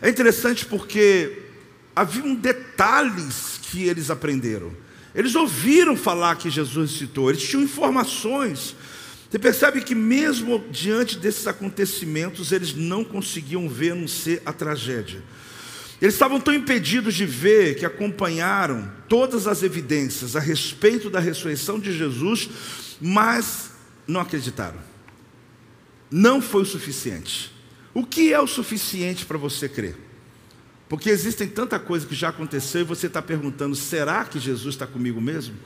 É 0.00 0.08
interessante 0.08 0.64
porque 0.64 1.42
haviam 1.94 2.34
detalhes 2.34 3.60
que 3.60 3.86
eles 3.86 4.10
aprenderam. 4.10 4.74
Eles 5.14 5.34
ouviram 5.34 5.98
falar 5.98 6.36
que 6.36 6.48
Jesus 6.48 6.92
citou, 6.92 7.28
eles 7.28 7.42
tinham 7.42 7.62
informações. 7.62 8.74
Você 9.30 9.38
percebe 9.38 9.82
que, 9.82 9.94
mesmo 9.94 10.64
diante 10.70 11.18
desses 11.18 11.46
acontecimentos, 11.46 12.52
eles 12.52 12.72
não 12.72 13.04
conseguiam 13.04 13.68
ver 13.68 13.90
a 13.90 13.96
não 13.96 14.08
ser 14.08 14.40
a 14.46 14.52
tragédia. 14.52 15.22
Eles 16.00 16.14
estavam 16.14 16.40
tão 16.40 16.54
impedidos 16.54 17.14
de 17.14 17.26
ver 17.26 17.76
que 17.76 17.84
acompanharam 17.84 18.90
todas 19.08 19.46
as 19.46 19.62
evidências 19.62 20.36
a 20.36 20.40
respeito 20.40 21.10
da 21.10 21.18
ressurreição 21.18 21.80
de 21.80 21.96
Jesus, 21.96 22.48
mas 23.00 23.72
não 24.06 24.20
acreditaram. 24.20 24.78
Não 26.10 26.40
foi 26.40 26.62
o 26.62 26.66
suficiente. 26.66 27.52
O 27.92 28.04
que 28.04 28.32
é 28.32 28.40
o 28.40 28.46
suficiente 28.46 29.26
para 29.26 29.36
você 29.36 29.68
crer? 29.68 29.96
Porque 30.88 31.10
existem 31.10 31.48
tanta 31.48 31.78
coisa 31.78 32.06
que 32.06 32.14
já 32.14 32.28
aconteceu 32.28 32.82
e 32.82 32.84
você 32.84 33.08
está 33.08 33.20
perguntando: 33.20 33.74
será 33.74 34.24
que 34.24 34.38
Jesus 34.38 34.76
está 34.76 34.86
comigo 34.86 35.20
mesmo? 35.20 35.56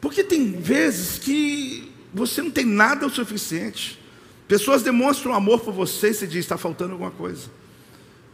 Porque 0.00 0.22
tem 0.22 0.52
vezes 0.52 1.18
que 1.18 1.92
você 2.12 2.40
não 2.40 2.50
tem 2.50 2.64
nada 2.64 3.06
o 3.06 3.10
suficiente. 3.10 3.98
Pessoas 4.46 4.82
demonstram 4.82 5.34
amor 5.34 5.60
por 5.60 5.74
você 5.74 6.10
e 6.10 6.14
você 6.14 6.26
diz: 6.26 6.36
está 6.36 6.56
faltando 6.56 6.92
alguma 6.92 7.10
coisa. 7.10 7.48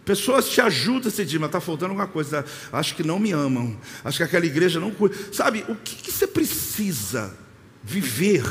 Pessoas 0.05 0.49
te 0.49 0.61
ajudam 0.61 1.09
a 1.09 1.11
se 1.11 1.25
dizer, 1.25 1.39
mas 1.39 1.49
está 1.49 1.61
faltando 1.61 1.91
alguma 1.91 2.07
coisa. 2.07 2.45
Acho 2.73 2.95
que 2.95 3.03
não 3.03 3.19
me 3.19 3.33
amam. 3.33 3.77
Acho 4.05 4.19
que 4.19 4.23
aquela 4.25 4.47
igreja 4.47 4.81
não 4.81 4.91
cuida. 4.91 5.15
Sabe, 5.33 5.65
o 5.69 5.75
que, 5.77 5.97
que 5.97 6.11
você 6.11 6.27
precisa 6.27 7.37
viver 7.83 8.45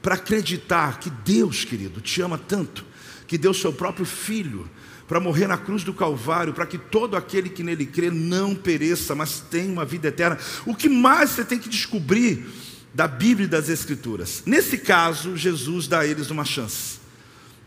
para 0.00 0.14
acreditar 0.14 0.98
que 1.00 1.10
Deus, 1.10 1.64
querido, 1.64 2.00
te 2.00 2.20
ama 2.20 2.38
tanto, 2.38 2.84
que 3.26 3.38
deu 3.38 3.54
seu 3.54 3.72
próprio 3.72 4.04
filho 4.04 4.68
para 5.08 5.20
morrer 5.20 5.46
na 5.46 5.58
cruz 5.58 5.82
do 5.82 5.92
Calvário, 5.92 6.54
para 6.54 6.66
que 6.66 6.78
todo 6.78 7.16
aquele 7.16 7.48
que 7.48 7.62
nele 7.62 7.84
crê 7.86 8.10
não 8.10 8.54
pereça, 8.54 9.14
mas 9.14 9.40
tenha 9.40 9.70
uma 9.70 9.84
vida 9.84 10.08
eterna. 10.08 10.38
O 10.66 10.74
que 10.74 10.88
mais 10.88 11.30
você 11.30 11.44
tem 11.44 11.58
que 11.58 11.68
descobrir 11.68 12.46
da 12.94 13.06
Bíblia 13.06 13.46
e 13.46 13.48
das 13.48 13.68
Escrituras? 13.68 14.42
Nesse 14.46 14.78
caso, 14.78 15.36
Jesus 15.36 15.86
dá 15.86 16.00
a 16.00 16.06
eles 16.06 16.30
uma 16.30 16.44
chance. 16.44 17.03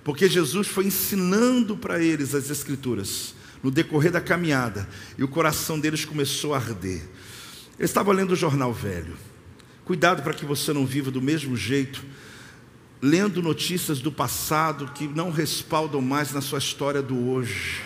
Porque 0.07 0.29
Jesus 0.29 0.69
foi 0.69 0.85
ensinando 0.85 1.75
para 1.75 2.01
eles 2.01 2.33
as 2.33 2.49
Escrituras 2.49 3.35
no 3.61 3.69
decorrer 3.69 4.09
da 4.09 4.21
caminhada 4.21 4.87
e 5.17 5.23
o 5.23 5.27
coração 5.27 5.77
deles 5.77 6.05
começou 6.05 6.53
a 6.53 6.57
arder. 6.59 7.01
Eles 7.77 7.89
estavam 7.89 8.13
lendo 8.13 8.31
o 8.31 8.35
jornal 8.35 8.71
velho. 8.71 9.17
Cuidado 9.83 10.23
para 10.23 10.33
que 10.33 10.45
você 10.45 10.71
não 10.71 10.85
viva 10.85 11.11
do 11.11 11.21
mesmo 11.21 11.57
jeito, 11.57 12.05
lendo 13.01 13.41
notícias 13.41 13.99
do 13.99 14.09
passado 14.09 14.93
que 14.95 15.09
não 15.09 15.29
respaldam 15.29 16.01
mais 16.01 16.31
na 16.31 16.39
sua 16.39 16.59
história 16.59 17.01
do 17.01 17.29
hoje. 17.29 17.81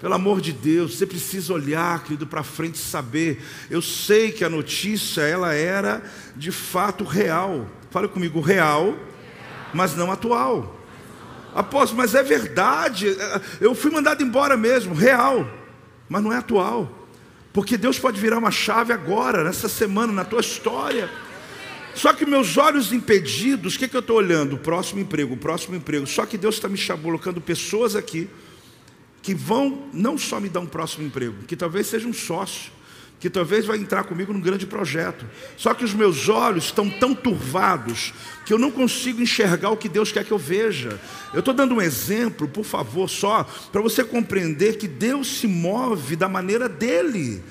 Pelo 0.00 0.14
amor 0.14 0.40
de 0.40 0.52
Deus, 0.52 0.98
você 0.98 1.04
precisa 1.04 1.52
olhar, 1.52 2.00
querido, 2.04 2.28
para 2.28 2.44
frente 2.44 2.76
e 2.76 2.78
saber. 2.78 3.42
Eu 3.68 3.82
sei 3.82 4.30
que 4.30 4.44
a 4.44 4.48
notícia, 4.48 5.22
ela 5.22 5.52
era 5.52 6.00
de 6.36 6.52
fato 6.52 7.02
real. 7.02 7.68
Fale 7.90 8.06
comigo, 8.06 8.40
real, 8.40 8.96
mas 9.74 9.96
não 9.96 10.12
atual. 10.12 10.78
Apóstolo, 11.54 12.00
mas 12.00 12.14
é 12.14 12.22
verdade. 12.22 13.16
Eu 13.60 13.74
fui 13.74 13.90
mandado 13.90 14.22
embora 14.22 14.56
mesmo, 14.56 14.94
real, 14.94 15.48
mas 16.08 16.22
não 16.22 16.32
é 16.32 16.36
atual. 16.36 17.08
Porque 17.52 17.76
Deus 17.76 17.98
pode 17.98 18.20
virar 18.20 18.38
uma 18.38 18.50
chave 18.50 18.92
agora, 18.92 19.42
nessa 19.42 19.68
semana, 19.68 20.12
na 20.12 20.24
tua 20.24 20.40
história. 20.40 21.10
Só 21.94 22.12
que 22.12 22.24
meus 22.24 22.56
olhos 22.56 22.92
impedidos, 22.92 23.74
o 23.74 23.78
que, 23.78 23.88
que 23.88 23.96
eu 23.96 24.00
estou 24.00 24.16
olhando? 24.16 24.54
O 24.54 24.58
próximo 24.58 25.00
emprego, 25.00 25.34
o 25.34 25.36
próximo 25.36 25.74
emprego. 25.74 26.06
Só 26.06 26.24
que 26.24 26.38
Deus 26.38 26.54
está 26.54 26.68
me 26.68 26.78
colocando 27.02 27.40
pessoas 27.40 27.96
aqui 27.96 28.30
que 29.20 29.34
vão 29.34 29.88
não 29.92 30.16
só 30.16 30.38
me 30.38 30.48
dar 30.48 30.60
um 30.60 30.66
próximo 30.66 31.04
emprego, 31.04 31.42
que 31.46 31.56
talvez 31.56 31.88
seja 31.88 32.06
um 32.06 32.12
sócio, 32.12 32.70
que 33.20 33.28
talvez 33.28 33.66
vai 33.66 33.78
entrar 33.78 34.04
comigo 34.04 34.32
num 34.32 34.40
grande 34.40 34.66
projeto. 34.66 35.26
Só 35.56 35.74
que 35.74 35.84
os 35.84 35.92
meus 35.92 36.28
olhos 36.28 36.66
estão 36.66 36.88
tão 36.88 37.14
turvados 37.14 38.14
que 38.46 38.52
eu 38.52 38.58
não 38.58 38.70
consigo 38.70 39.20
enxergar 39.20 39.70
o 39.70 39.76
que 39.76 39.88
Deus 39.88 40.12
quer 40.12 40.24
que 40.24 40.30
eu 40.30 40.38
veja. 40.38 41.00
Eu 41.32 41.40
estou 41.40 41.52
dando 41.52 41.74
um 41.74 41.82
exemplo, 41.82 42.46
por 42.46 42.64
favor, 42.64 43.08
só 43.08 43.44
para 43.72 43.80
você 43.80 44.04
compreender 44.04 44.76
que 44.76 44.86
Deus 44.86 45.38
se 45.38 45.46
move 45.46 46.14
da 46.14 46.28
maneira 46.28 46.68
dele. 46.68 47.42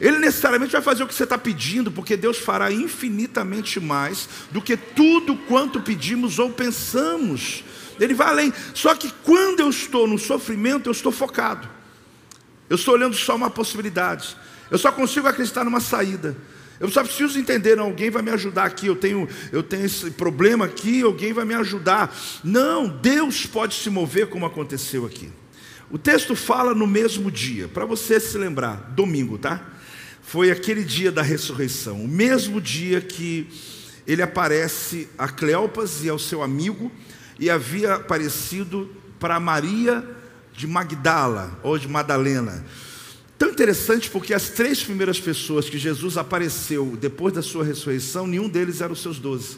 Ele 0.00 0.18
necessariamente 0.18 0.72
vai 0.72 0.82
fazer 0.82 1.04
o 1.04 1.06
que 1.06 1.14
você 1.14 1.22
está 1.22 1.38
pedindo, 1.38 1.92
porque 1.92 2.16
Deus 2.16 2.38
fará 2.38 2.72
infinitamente 2.72 3.78
mais 3.78 4.28
do 4.50 4.60
que 4.60 4.76
tudo 4.76 5.36
quanto 5.36 5.80
pedimos 5.80 6.40
ou 6.40 6.50
pensamos. 6.50 7.62
Ele 8.00 8.12
vai 8.12 8.26
além. 8.26 8.52
Só 8.74 8.96
que 8.96 9.12
quando 9.22 9.60
eu 9.60 9.70
estou 9.70 10.08
no 10.08 10.18
sofrimento, 10.18 10.88
eu 10.88 10.92
estou 10.92 11.12
focado. 11.12 11.68
Eu 12.68 12.74
estou 12.74 12.94
olhando 12.94 13.14
só 13.14 13.36
uma 13.36 13.48
possibilidade. 13.48 14.36
Eu 14.72 14.78
só 14.78 14.90
consigo 14.90 15.28
acreditar 15.28 15.64
numa 15.64 15.80
saída. 15.80 16.34
Eu 16.80 16.88
só 16.88 17.04
preciso 17.04 17.38
entender, 17.38 17.76
não, 17.76 17.84
alguém 17.84 18.08
vai 18.08 18.22
me 18.22 18.30
ajudar 18.30 18.64
aqui, 18.64 18.86
eu 18.86 18.96
tenho, 18.96 19.28
eu 19.52 19.62
tenho 19.62 19.84
esse 19.84 20.10
problema 20.12 20.64
aqui, 20.64 21.02
alguém 21.02 21.30
vai 21.34 21.44
me 21.44 21.52
ajudar. 21.54 22.16
Não, 22.42 22.88
Deus 22.88 23.44
pode 23.44 23.74
se 23.74 23.90
mover 23.90 24.28
como 24.28 24.46
aconteceu 24.46 25.04
aqui. 25.04 25.30
O 25.90 25.98
texto 25.98 26.34
fala 26.34 26.74
no 26.74 26.86
mesmo 26.86 27.30
dia, 27.30 27.68
para 27.68 27.84
você 27.84 28.18
se 28.18 28.38
lembrar, 28.38 28.92
domingo, 28.96 29.36
tá? 29.36 29.62
Foi 30.22 30.50
aquele 30.50 30.84
dia 30.84 31.12
da 31.12 31.20
ressurreição, 31.20 32.02
o 32.02 32.08
mesmo 32.08 32.58
dia 32.58 32.98
que 33.02 33.46
ele 34.06 34.22
aparece 34.22 35.06
a 35.18 35.28
Cleopas 35.28 36.02
e 36.02 36.08
ao 36.08 36.18
seu 36.18 36.42
amigo, 36.42 36.90
e 37.38 37.50
havia 37.50 37.96
aparecido 37.96 38.90
para 39.20 39.38
Maria 39.38 40.02
de 40.56 40.66
Magdala, 40.66 41.60
ou 41.62 41.76
de 41.76 41.86
Madalena. 41.86 42.64
Tão 43.42 43.50
interessante 43.50 44.08
porque 44.08 44.32
as 44.32 44.50
três 44.50 44.84
primeiras 44.84 45.18
pessoas 45.18 45.68
que 45.68 45.76
Jesus 45.76 46.16
apareceu 46.16 46.96
depois 46.96 47.34
da 47.34 47.42
sua 47.42 47.64
ressurreição, 47.64 48.24
nenhum 48.24 48.48
deles 48.48 48.80
eram 48.80 48.92
os 48.92 49.02
seus 49.02 49.18
doze. 49.18 49.56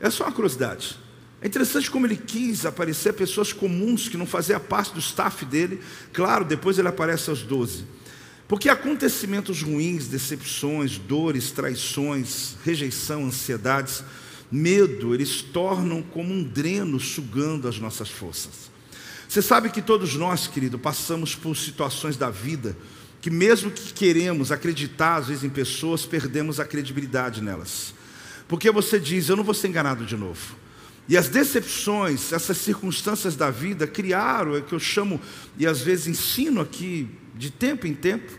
É 0.00 0.08
só 0.08 0.24
uma 0.24 0.32
curiosidade. 0.32 0.98
É 1.42 1.46
interessante 1.46 1.90
como 1.90 2.06
ele 2.06 2.16
quis 2.16 2.64
aparecer 2.64 3.12
pessoas 3.12 3.52
comuns 3.52 4.08
que 4.08 4.16
não 4.16 4.24
faziam 4.24 4.58
parte 4.58 4.94
do 4.94 5.00
staff 5.00 5.44
dele. 5.44 5.82
Claro, 6.14 6.46
depois 6.46 6.78
ele 6.78 6.88
aparece 6.88 7.28
aos 7.28 7.42
doze. 7.42 7.84
Porque 8.48 8.70
acontecimentos 8.70 9.60
ruins, 9.60 10.08
decepções, 10.08 10.96
dores, 10.96 11.50
traições, 11.50 12.56
rejeição, 12.64 13.26
ansiedades, 13.26 14.02
medo, 14.50 15.14
eles 15.14 15.42
tornam 15.42 16.00
como 16.00 16.32
um 16.32 16.42
dreno 16.42 16.98
sugando 16.98 17.68
as 17.68 17.78
nossas 17.78 18.08
forças. 18.08 18.77
Você 19.28 19.42
sabe 19.42 19.68
que 19.68 19.82
todos 19.82 20.14
nós, 20.14 20.46
querido, 20.46 20.78
passamos 20.78 21.34
por 21.34 21.54
situações 21.54 22.16
da 22.16 22.30
vida 22.30 22.74
que, 23.20 23.30
mesmo 23.30 23.70
que 23.70 23.92
queremos 23.92 24.50
acreditar, 24.50 25.16
às 25.16 25.28
vezes, 25.28 25.44
em 25.44 25.50
pessoas, 25.50 26.06
perdemos 26.06 26.58
a 26.58 26.64
credibilidade 26.64 27.42
nelas. 27.42 27.92
Porque 28.48 28.70
você 28.70 28.98
diz, 28.98 29.28
eu 29.28 29.36
não 29.36 29.44
vou 29.44 29.52
ser 29.52 29.68
enganado 29.68 30.06
de 30.06 30.16
novo. 30.16 30.56
E 31.06 31.16
as 31.16 31.28
decepções, 31.28 32.32
essas 32.32 32.56
circunstâncias 32.56 33.36
da 33.36 33.50
vida 33.50 33.86
criaram, 33.86 34.56
é 34.56 34.62
que 34.62 34.72
eu 34.72 34.80
chamo, 34.80 35.20
e 35.58 35.66
às 35.66 35.80
vezes 35.80 36.06
ensino 36.06 36.62
aqui, 36.62 37.08
de 37.34 37.50
tempo 37.50 37.86
em 37.86 37.94
tempo, 37.94 38.32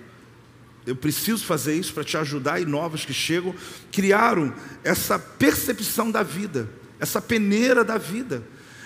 eu 0.88 0.96
preciso 0.96 1.46
fazer 1.46 1.76
isso 1.76 1.94
para 1.94 2.04
te 2.04 2.18
ajudar 2.18 2.60
e 2.60 2.66
novos 2.66 3.06
que 3.06 3.14
chegam, 3.14 3.54
criaram 3.92 4.54
essa 4.84 5.20
percepção 5.20 6.10
da 6.10 6.24
vida, 6.24 6.68
essa 7.00 7.22
peneira 7.22 7.84
da 7.84 7.98
vida. 7.98 8.44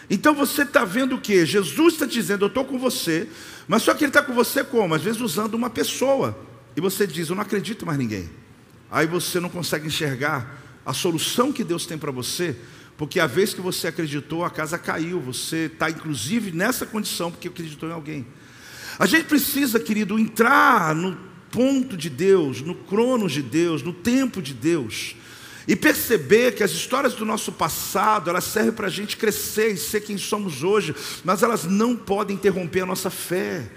Então 0.09 0.33
você 0.33 0.63
está 0.63 0.83
vendo 0.85 1.15
o 1.15 1.21
que? 1.21 1.45
Jesus 1.45 1.93
está 1.93 2.05
dizendo, 2.05 2.43
eu 2.43 2.47
estou 2.47 2.65
com 2.65 2.77
você, 2.77 3.27
mas 3.67 3.83
só 3.83 3.93
que 3.93 4.03
ele 4.03 4.09
está 4.09 4.21
com 4.21 4.33
você 4.33 4.63
como? 4.63 4.93
Às 4.93 5.01
vezes 5.01 5.21
usando 5.21 5.53
uma 5.53 5.69
pessoa. 5.69 6.37
E 6.75 6.81
você 6.81 7.07
diz, 7.07 7.29
eu 7.29 7.35
não 7.35 7.41
acredito 7.41 7.85
mais 7.85 7.97
ninguém. 7.97 8.29
Aí 8.91 9.07
você 9.07 9.39
não 9.39 9.49
consegue 9.49 9.87
enxergar 9.87 10.61
a 10.85 10.93
solução 10.93 11.51
que 11.51 11.63
Deus 11.63 11.85
tem 11.85 11.97
para 11.97 12.11
você, 12.11 12.55
porque 12.97 13.19
a 13.19 13.27
vez 13.27 13.53
que 13.53 13.61
você 13.61 13.87
acreditou, 13.87 14.43
a 14.45 14.49
casa 14.49 14.77
caiu. 14.77 15.19
Você 15.21 15.69
está 15.73 15.89
inclusive 15.89 16.51
nessa 16.51 16.85
condição 16.85 17.31
porque 17.31 17.47
acreditou 17.47 17.89
em 17.89 17.93
alguém. 17.93 18.27
A 18.99 19.05
gente 19.05 19.25
precisa, 19.25 19.79
querido, 19.79 20.19
entrar 20.19 20.93
no 20.93 21.17
ponto 21.49 21.97
de 21.97 22.09
Deus, 22.09 22.61
no 22.61 22.75
cronos 22.75 23.31
de 23.31 23.41
Deus, 23.41 23.81
no 23.81 23.93
tempo 23.93 24.41
de 24.41 24.53
Deus. 24.53 25.15
E 25.67 25.75
perceber 25.75 26.55
que 26.55 26.63
as 26.63 26.71
histórias 26.71 27.13
do 27.13 27.25
nosso 27.25 27.51
passado, 27.51 28.29
elas 28.29 28.43
servem 28.43 28.73
para 28.73 28.87
a 28.87 28.91
gente 28.91 29.15
crescer 29.15 29.69
e 29.69 29.77
ser 29.77 30.01
quem 30.01 30.17
somos 30.17 30.63
hoje, 30.63 30.93
mas 31.23 31.41
elas 31.41 31.63
não 31.63 31.95
podem 31.95 32.35
interromper 32.35 32.81
a 32.81 32.85
nossa 32.85 33.09
fé. 33.09 33.69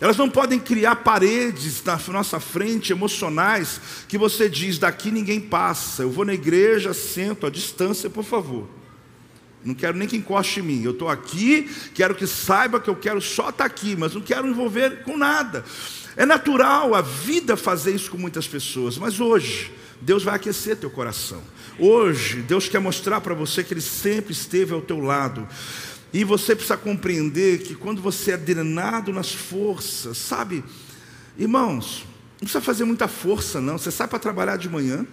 Elas 0.00 0.16
não 0.16 0.30
podem 0.30 0.60
criar 0.60 0.96
paredes 0.96 1.82
na 1.84 1.98
nossa 2.08 2.38
frente 2.38 2.92
emocionais 2.92 3.80
que 4.08 4.16
você 4.16 4.48
diz: 4.48 4.78
daqui 4.78 5.10
ninguém 5.10 5.40
passa. 5.40 6.02
Eu 6.02 6.10
vou 6.10 6.24
na 6.24 6.34
igreja, 6.34 6.94
sento 6.94 7.46
à 7.46 7.50
distância, 7.50 8.08
por 8.08 8.24
favor. 8.24 8.68
Não 9.64 9.74
quero 9.74 9.96
nem 9.98 10.06
que 10.06 10.16
encoste 10.16 10.60
em 10.60 10.62
mim. 10.62 10.82
Eu 10.84 10.92
estou 10.92 11.08
aqui, 11.08 11.68
quero 11.94 12.14
que 12.14 12.26
saiba 12.26 12.80
que 12.80 12.88
eu 12.88 12.94
quero 12.94 13.20
só 13.20 13.50
estar 13.50 13.52
tá 13.58 13.64
aqui, 13.64 13.96
mas 13.96 14.14
não 14.14 14.20
quero 14.20 14.46
envolver 14.46 15.02
com 15.02 15.16
nada. 15.16 15.64
É 16.16 16.24
natural 16.24 16.94
a 16.94 17.00
vida 17.00 17.56
fazer 17.56 17.94
isso 17.94 18.10
com 18.10 18.18
muitas 18.18 18.46
pessoas, 18.46 18.96
mas 18.98 19.20
hoje, 19.20 19.72
Deus 20.00 20.22
vai 20.22 20.36
aquecer 20.36 20.76
teu 20.76 20.90
coração. 20.90 21.42
Hoje, 21.78 22.42
Deus 22.42 22.68
quer 22.68 22.80
mostrar 22.80 23.20
para 23.20 23.34
você 23.34 23.64
que 23.64 23.74
Ele 23.74 23.80
sempre 23.80 24.32
esteve 24.32 24.72
ao 24.72 24.80
teu 24.80 25.00
lado. 25.00 25.46
E 26.12 26.24
você 26.24 26.54
precisa 26.54 26.76
compreender 26.76 27.58
que 27.62 27.74
quando 27.74 28.00
você 28.00 28.32
é 28.32 28.36
drenado 28.36 29.12
nas 29.12 29.32
forças, 29.32 30.16
sabe, 30.16 30.64
irmãos, 31.36 32.04
não 32.32 32.40
precisa 32.40 32.60
fazer 32.60 32.84
muita 32.84 33.08
força, 33.08 33.60
não. 33.60 33.76
Você 33.76 33.90
sai 33.90 34.08
para 34.08 34.18
trabalhar 34.18 34.56
de 34.56 34.68
manhã, 34.68 35.06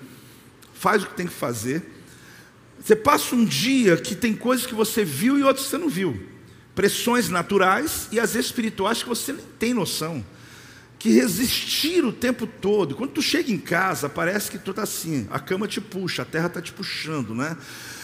faz 0.74 1.04
o 1.04 1.08
que 1.08 1.16
tem 1.16 1.28
que 1.28 1.34
fazer. 1.34 1.84
Você 2.80 2.96
passa 2.96 3.36
um 3.36 3.44
dia 3.44 3.98
que 3.98 4.16
tem 4.16 4.34
coisas 4.34 4.66
que 4.66 4.76
você 4.76 5.04
viu 5.04 5.38
e 5.38 5.44
outras 5.44 5.66
que 5.66 5.72
você 5.72 5.78
não 5.78 5.90
viu. 5.90 6.28
Pressões 6.74 7.30
naturais 7.30 8.08
e 8.12 8.20
as 8.20 8.36
espirituais 8.36 9.02
que 9.02 9.10
você 9.10 9.34
nem 9.34 9.46
tem 9.58 9.74
noção 9.74 10.24
que 11.06 11.12
resistir 11.12 12.04
o 12.04 12.12
tempo 12.12 12.48
todo. 12.48 12.96
Quando 12.96 13.12
tu 13.12 13.22
chega 13.22 13.52
em 13.52 13.60
casa, 13.60 14.10
parece 14.10 14.50
que 14.50 14.58
tu 14.58 14.72
está 14.72 14.82
assim, 14.82 15.28
a 15.30 15.40
cama 15.40 15.68
te 15.68 15.80
puxa, 15.80 16.24
a 16.24 16.26
terra 16.26 16.48
está 16.48 16.60
te 16.60 16.74
puxando, 16.74 17.36
né? 17.36 17.56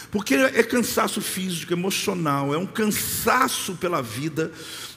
Porque 0.08 0.36
é 0.36 0.62
cansaço 0.62 1.20
físico, 1.20 1.72
emocional, 1.72 2.54
é 2.54 2.58
um 2.58 2.66
cansaço 2.66 3.74
pela 3.74 4.00
vida 4.00 4.52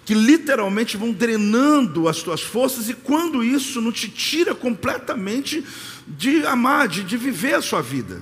que 0.06 0.14
literalmente 0.14 0.98
vão 0.98 1.12
drenando 1.12 2.08
as 2.08 2.22
tuas 2.22 2.44
forças 2.44 2.90
e 2.90 2.94
quando 2.94 3.44
isso 3.44 3.82
não 3.82 3.92
te 3.92 4.08
tira 4.08 4.54
completamente 4.54 5.66
de 6.08 6.46
amar, 6.46 6.88
de, 6.88 7.04
de 7.04 7.18
viver 7.18 7.56
a 7.56 7.62
sua 7.64 7.82
vida. 7.82 8.22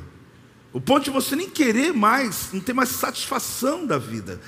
O 0.72 0.80
ponto 0.80 1.04
de 1.04 1.10
você 1.10 1.36
nem 1.36 1.50
querer 1.50 1.92
mais, 1.92 2.54
não 2.54 2.62
ter 2.62 2.72
mais 2.72 2.88
satisfação 2.88 3.86
da 3.86 3.98
vida. 3.98 4.40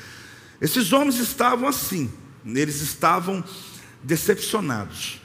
Esses 0.61 0.93
homens 0.93 1.17
estavam 1.17 1.67
assim, 1.67 2.09
eles 2.45 2.79
estavam 2.79 3.43
decepcionados 4.01 5.24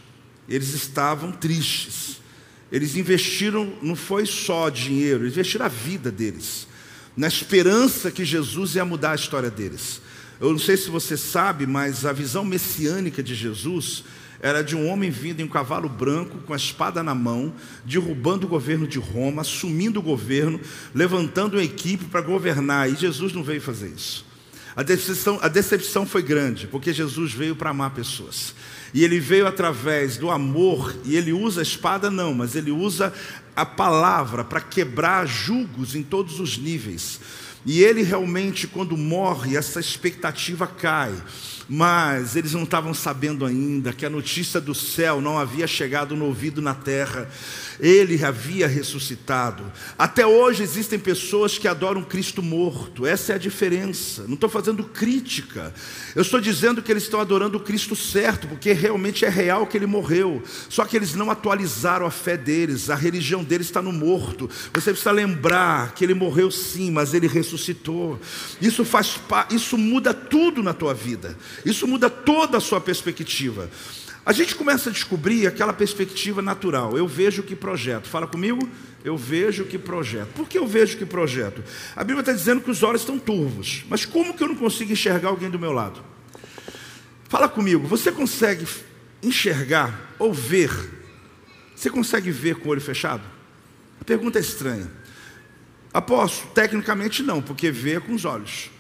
eles 0.51 0.75
estavam 0.75 1.31
tristes. 1.31 2.21
Eles 2.71 2.97
investiram, 2.97 3.73
não 3.81 3.97
foi 3.97 4.27
só 4.27 4.69
dinheiro, 4.69 5.25
eles 5.25 5.33
investiram 5.35 5.67
a 5.67 5.69
vida 5.69 6.11
deles, 6.11 6.69
na 7.17 7.27
esperança 7.27 8.11
que 8.11 8.25
Jesus 8.25 8.75
ia 8.75 8.85
mudar 8.85 9.13
a 9.13 9.17
história 9.17 9.51
deles. 9.51 10.01
Eu 10.41 10.51
não 10.53 10.59
sei 10.59 10.77
se 10.77 10.89
você 10.89 11.17
sabe, 11.17 11.67
mas 11.67 12.07
a 12.07 12.13
visão 12.13 12.45
messiânica 12.45 13.23
de 13.23 13.35
Jesus 13.35 14.05
era 14.41 14.63
de 14.63 14.75
um 14.75 14.89
homem 14.89 15.11
vindo 15.11 15.41
em 15.41 15.45
um 15.45 15.49
cavalo 15.49 15.89
branco, 15.89 16.39
com 16.47 16.55
a 16.55 16.57
espada 16.57 17.03
na 17.03 17.15
mão, 17.15 17.53
derrubando 17.85 18.47
o 18.47 18.49
governo 18.49 18.87
de 18.87 18.99
Roma, 18.99 19.43
assumindo 19.43 20.01
o 20.01 20.03
governo, 20.03 20.59
levantando 20.95 21.57
uma 21.57 21.65
equipe 21.65 22.07
para 22.07 22.23
governar. 22.23 22.91
E 22.91 22.97
Jesus 22.97 23.35
não 23.35 23.43
veio 23.43 23.61
fazer 23.61 23.89
isso. 23.89 24.25
A 24.75 24.83
decepção, 24.83 25.39
a 25.43 25.49
decepção 25.49 26.07
foi 26.07 26.23
grande, 26.23 26.67
porque 26.67 26.93
Jesus 26.93 27.33
veio 27.35 27.55
para 27.55 27.71
amar 27.71 27.91
pessoas. 27.91 28.55
E 28.93 29.05
ele 29.05 29.21
veio 29.21 29.47
através 29.47 30.17
do 30.17 30.31
amor, 30.31 30.95
e 31.05 31.17
ele 31.17 31.33
usa 31.33 31.61
a 31.61 31.63
espada, 31.63 32.11
não, 32.11 32.35
mas 32.35 32.55
ele 32.57 32.71
usa 32.71 33.13
a 33.55 33.65
palavra 33.65 34.43
para 34.43 34.61
quebrar 34.61 35.27
julgos 35.27 35.95
em 35.95 36.03
todos 36.03 36.41
os 36.41 36.59
níveis. 36.59 37.21
E 37.65 37.83
ele 37.83 38.03
realmente, 38.03 38.67
quando 38.67 38.97
morre, 38.97 39.57
essa 39.57 39.79
expectativa 39.79 40.67
cai 40.67 41.15
mas 41.73 42.35
eles 42.35 42.53
não 42.53 42.65
estavam 42.65 42.93
sabendo 42.93 43.47
ainda 43.47 43.93
que 43.93 44.05
a 44.05 44.11
notícia 44.11 44.61
do 44.61 44.75
céu 44.75 45.21
não 45.21 45.39
havia 45.39 45.69
chegado 45.69 46.17
no 46.17 46.25
ouvido 46.25 46.61
na 46.61 46.75
terra. 46.75 47.31
Ele 47.79 48.23
havia 48.25 48.67
ressuscitado. 48.67 49.63
Até 49.97 50.27
hoje 50.27 50.65
existem 50.65 50.99
pessoas 50.99 51.59
que 51.59 51.69
adoram 51.69 52.03
Cristo 52.03 52.43
morto. 52.43 53.07
Essa 53.07 53.33
é 53.33 53.35
a 53.37 53.39
diferença. 53.39 54.25
Não 54.27 54.35
estou 54.35 54.51
fazendo 54.51 54.83
crítica. 54.83 55.73
Eu 56.17 56.23
estou 56.23 56.41
dizendo 56.41 56.83
que 56.83 56.91
eles 56.91 57.05
estão 57.05 57.21
adorando 57.21 57.59
o 57.59 57.61
Cristo 57.61 57.95
certo, 57.95 58.49
porque 58.49 58.73
realmente 58.73 59.25
é 59.25 59.29
real 59.29 59.65
que 59.65 59.79
ele 59.79 59.87
morreu. 59.87 60.43
Só 60.69 60.85
que 60.85 60.97
eles 60.97 61.15
não 61.15 61.31
atualizaram 61.31 62.05
a 62.05 62.11
fé 62.11 62.37
deles. 62.37 62.91
A 62.91 62.97
religião 62.97 63.45
deles 63.45 63.69
está 63.69 63.81
no 63.81 63.93
morto. 63.93 64.51
Você 64.75 64.91
precisa 64.91 65.13
lembrar 65.13 65.95
que 65.95 66.05
ele 66.05 66.15
morreu 66.15 66.51
sim, 66.51 66.91
mas 66.91 67.15
ele 67.15 67.29
ressuscitou. 67.29 68.19
Isso 68.61 68.85
faz 68.85 69.21
isso 69.51 69.79
muda 69.79 70.13
tudo 70.13 70.65
na 70.65 70.75
tua 70.75 70.93
vida. 70.93 71.39
Isso 71.65 71.87
muda 71.87 72.09
toda 72.09 72.59
a 72.59 72.61
sua 72.61 72.81
perspectiva. 72.81 73.71
A 74.25 74.33
gente 74.33 74.55
começa 74.55 74.91
a 74.91 74.93
descobrir 74.93 75.47
aquela 75.47 75.73
perspectiva 75.73 76.43
natural. 76.43 76.97
Eu 76.97 77.09
vejo 77.09 77.43
que 77.43 77.57
projeto. 77.57 78.09
Fala 78.09 78.27
comigo. 78.27 78.69
Eu 79.03 79.17
vejo 79.17 79.65
que 79.65 79.79
projeto. 79.79 80.29
Por 80.35 80.47
que 80.47 80.59
eu 80.59 80.67
vejo 80.67 80.99
que 80.99 81.07
projeto? 81.07 81.65
A 81.97 82.05
Bíblia 82.05 82.21
está 82.21 82.33
dizendo 82.33 82.61
que 82.61 82.71
os 82.71 82.83
olhos 82.83 83.01
estão 83.01 83.19
turvos. 83.19 83.85
Mas 83.89 84.05
como 84.05 84.35
que 84.35 84.43
eu 84.43 84.49
não 84.49 84.57
consigo 84.57 84.93
enxergar 84.93 85.31
alguém 85.31 85.49
do 85.49 85.59
meu 85.59 85.73
lado? 85.73 86.05
Fala 87.29 87.49
comigo. 87.49 87.87
Você 87.87 88.13
consegue 88.13 88.67
enxergar 89.23 90.15
ou 90.19 90.35
ver? 90.35 90.71
Você 91.75 91.89
consegue 91.89 92.31
ver 92.31 92.57
com 92.57 92.69
o 92.69 92.73
olho 92.73 92.81
fechado? 92.81 93.23
A 94.01 94.05
pergunta 94.05 94.39
é 94.39 94.43
estranha. 94.43 94.91
Aposto, 95.93 96.47
tecnicamente 96.49 97.23
não, 97.23 97.41
porque 97.41 97.71
vê 97.71 97.99
com 97.99 98.15
os 98.15 98.25
olhos. 98.25 98.71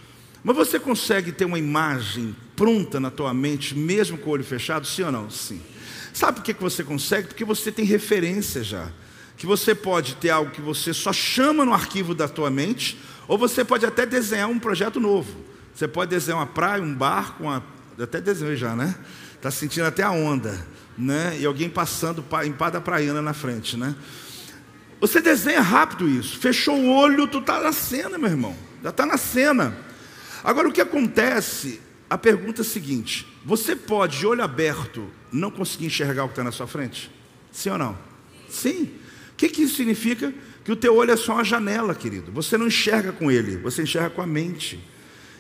Mas 0.42 0.56
você 0.56 0.78
consegue 0.78 1.32
ter 1.32 1.44
uma 1.44 1.58
imagem 1.58 2.34
pronta 2.56 2.98
na 2.98 3.10
tua 3.10 3.32
mente, 3.34 3.76
mesmo 3.76 4.16
com 4.16 4.30
o 4.30 4.32
olho 4.32 4.44
fechado, 4.44 4.86
sim 4.86 5.02
ou 5.02 5.12
não? 5.12 5.30
Sim. 5.30 5.60
Sabe 6.12 6.38
por 6.38 6.44
que 6.44 6.52
você 6.54 6.82
consegue? 6.82 7.28
Porque 7.28 7.44
você 7.44 7.70
tem 7.70 7.84
referência 7.84 8.62
já. 8.62 8.88
Que 9.36 9.46
você 9.46 9.74
pode 9.74 10.16
ter 10.16 10.30
algo 10.30 10.50
que 10.50 10.60
você 10.60 10.92
só 10.92 11.12
chama 11.12 11.64
no 11.64 11.72
arquivo 11.72 12.14
da 12.14 12.28
tua 12.28 12.50
mente, 12.50 12.98
ou 13.28 13.38
você 13.38 13.64
pode 13.64 13.86
até 13.86 14.04
desenhar 14.04 14.48
um 14.48 14.58
projeto 14.58 14.98
novo. 14.98 15.44
Você 15.74 15.86
pode 15.86 16.10
desenhar 16.10 16.38
uma 16.38 16.46
praia, 16.46 16.82
um 16.82 16.94
barco, 16.94 17.44
uma... 17.44 17.62
até 17.98 18.20
desenhei 18.20 18.56
já, 18.56 18.74
né? 18.74 18.94
Está 19.36 19.50
sentindo 19.50 19.86
até 19.86 20.02
a 20.02 20.10
onda, 20.10 20.66
né? 20.98 21.38
E 21.38 21.46
alguém 21.46 21.70
passando 21.70 22.24
em 22.44 22.52
pá 22.52 22.68
da 22.68 22.80
praiana 22.80 23.22
na 23.22 23.32
frente, 23.32 23.76
né? 23.76 23.94
Você 25.00 25.22
desenha 25.22 25.62
rápido 25.62 26.06
isso. 26.06 26.38
Fechou 26.38 26.76
o 26.76 26.94
olho, 26.94 27.26
tu 27.26 27.38
está 27.38 27.60
na 27.60 27.72
cena, 27.72 28.18
meu 28.18 28.28
irmão. 28.28 28.54
Já 28.82 28.90
está 28.90 29.06
na 29.06 29.16
cena. 29.16 29.89
Agora, 30.42 30.68
o 30.68 30.72
que 30.72 30.80
acontece? 30.80 31.80
A 32.08 32.18
pergunta 32.18 32.60
é 32.60 32.64
a 32.64 32.64
seguinte: 32.64 33.26
você 33.44 33.76
pode, 33.76 34.18
de 34.18 34.26
olho 34.26 34.42
aberto, 34.42 35.08
não 35.32 35.50
conseguir 35.50 35.86
enxergar 35.86 36.24
o 36.24 36.28
que 36.28 36.32
está 36.32 36.44
na 36.44 36.52
sua 36.52 36.66
frente? 36.66 37.10
Sim 37.52 37.70
ou 37.70 37.78
não? 37.78 37.98
Sim. 38.48 38.90
O 39.32 39.36
que, 39.36 39.48
que 39.48 39.62
isso 39.62 39.76
significa? 39.76 40.32
Que 40.64 40.72
o 40.72 40.76
teu 40.76 40.94
olho 40.94 41.12
é 41.12 41.16
só 41.16 41.34
uma 41.34 41.44
janela, 41.44 41.94
querido. 41.94 42.30
Você 42.32 42.58
não 42.58 42.66
enxerga 42.66 43.12
com 43.12 43.30
ele, 43.30 43.56
você 43.56 43.82
enxerga 43.82 44.10
com 44.10 44.20
a 44.20 44.26
mente. 44.26 44.78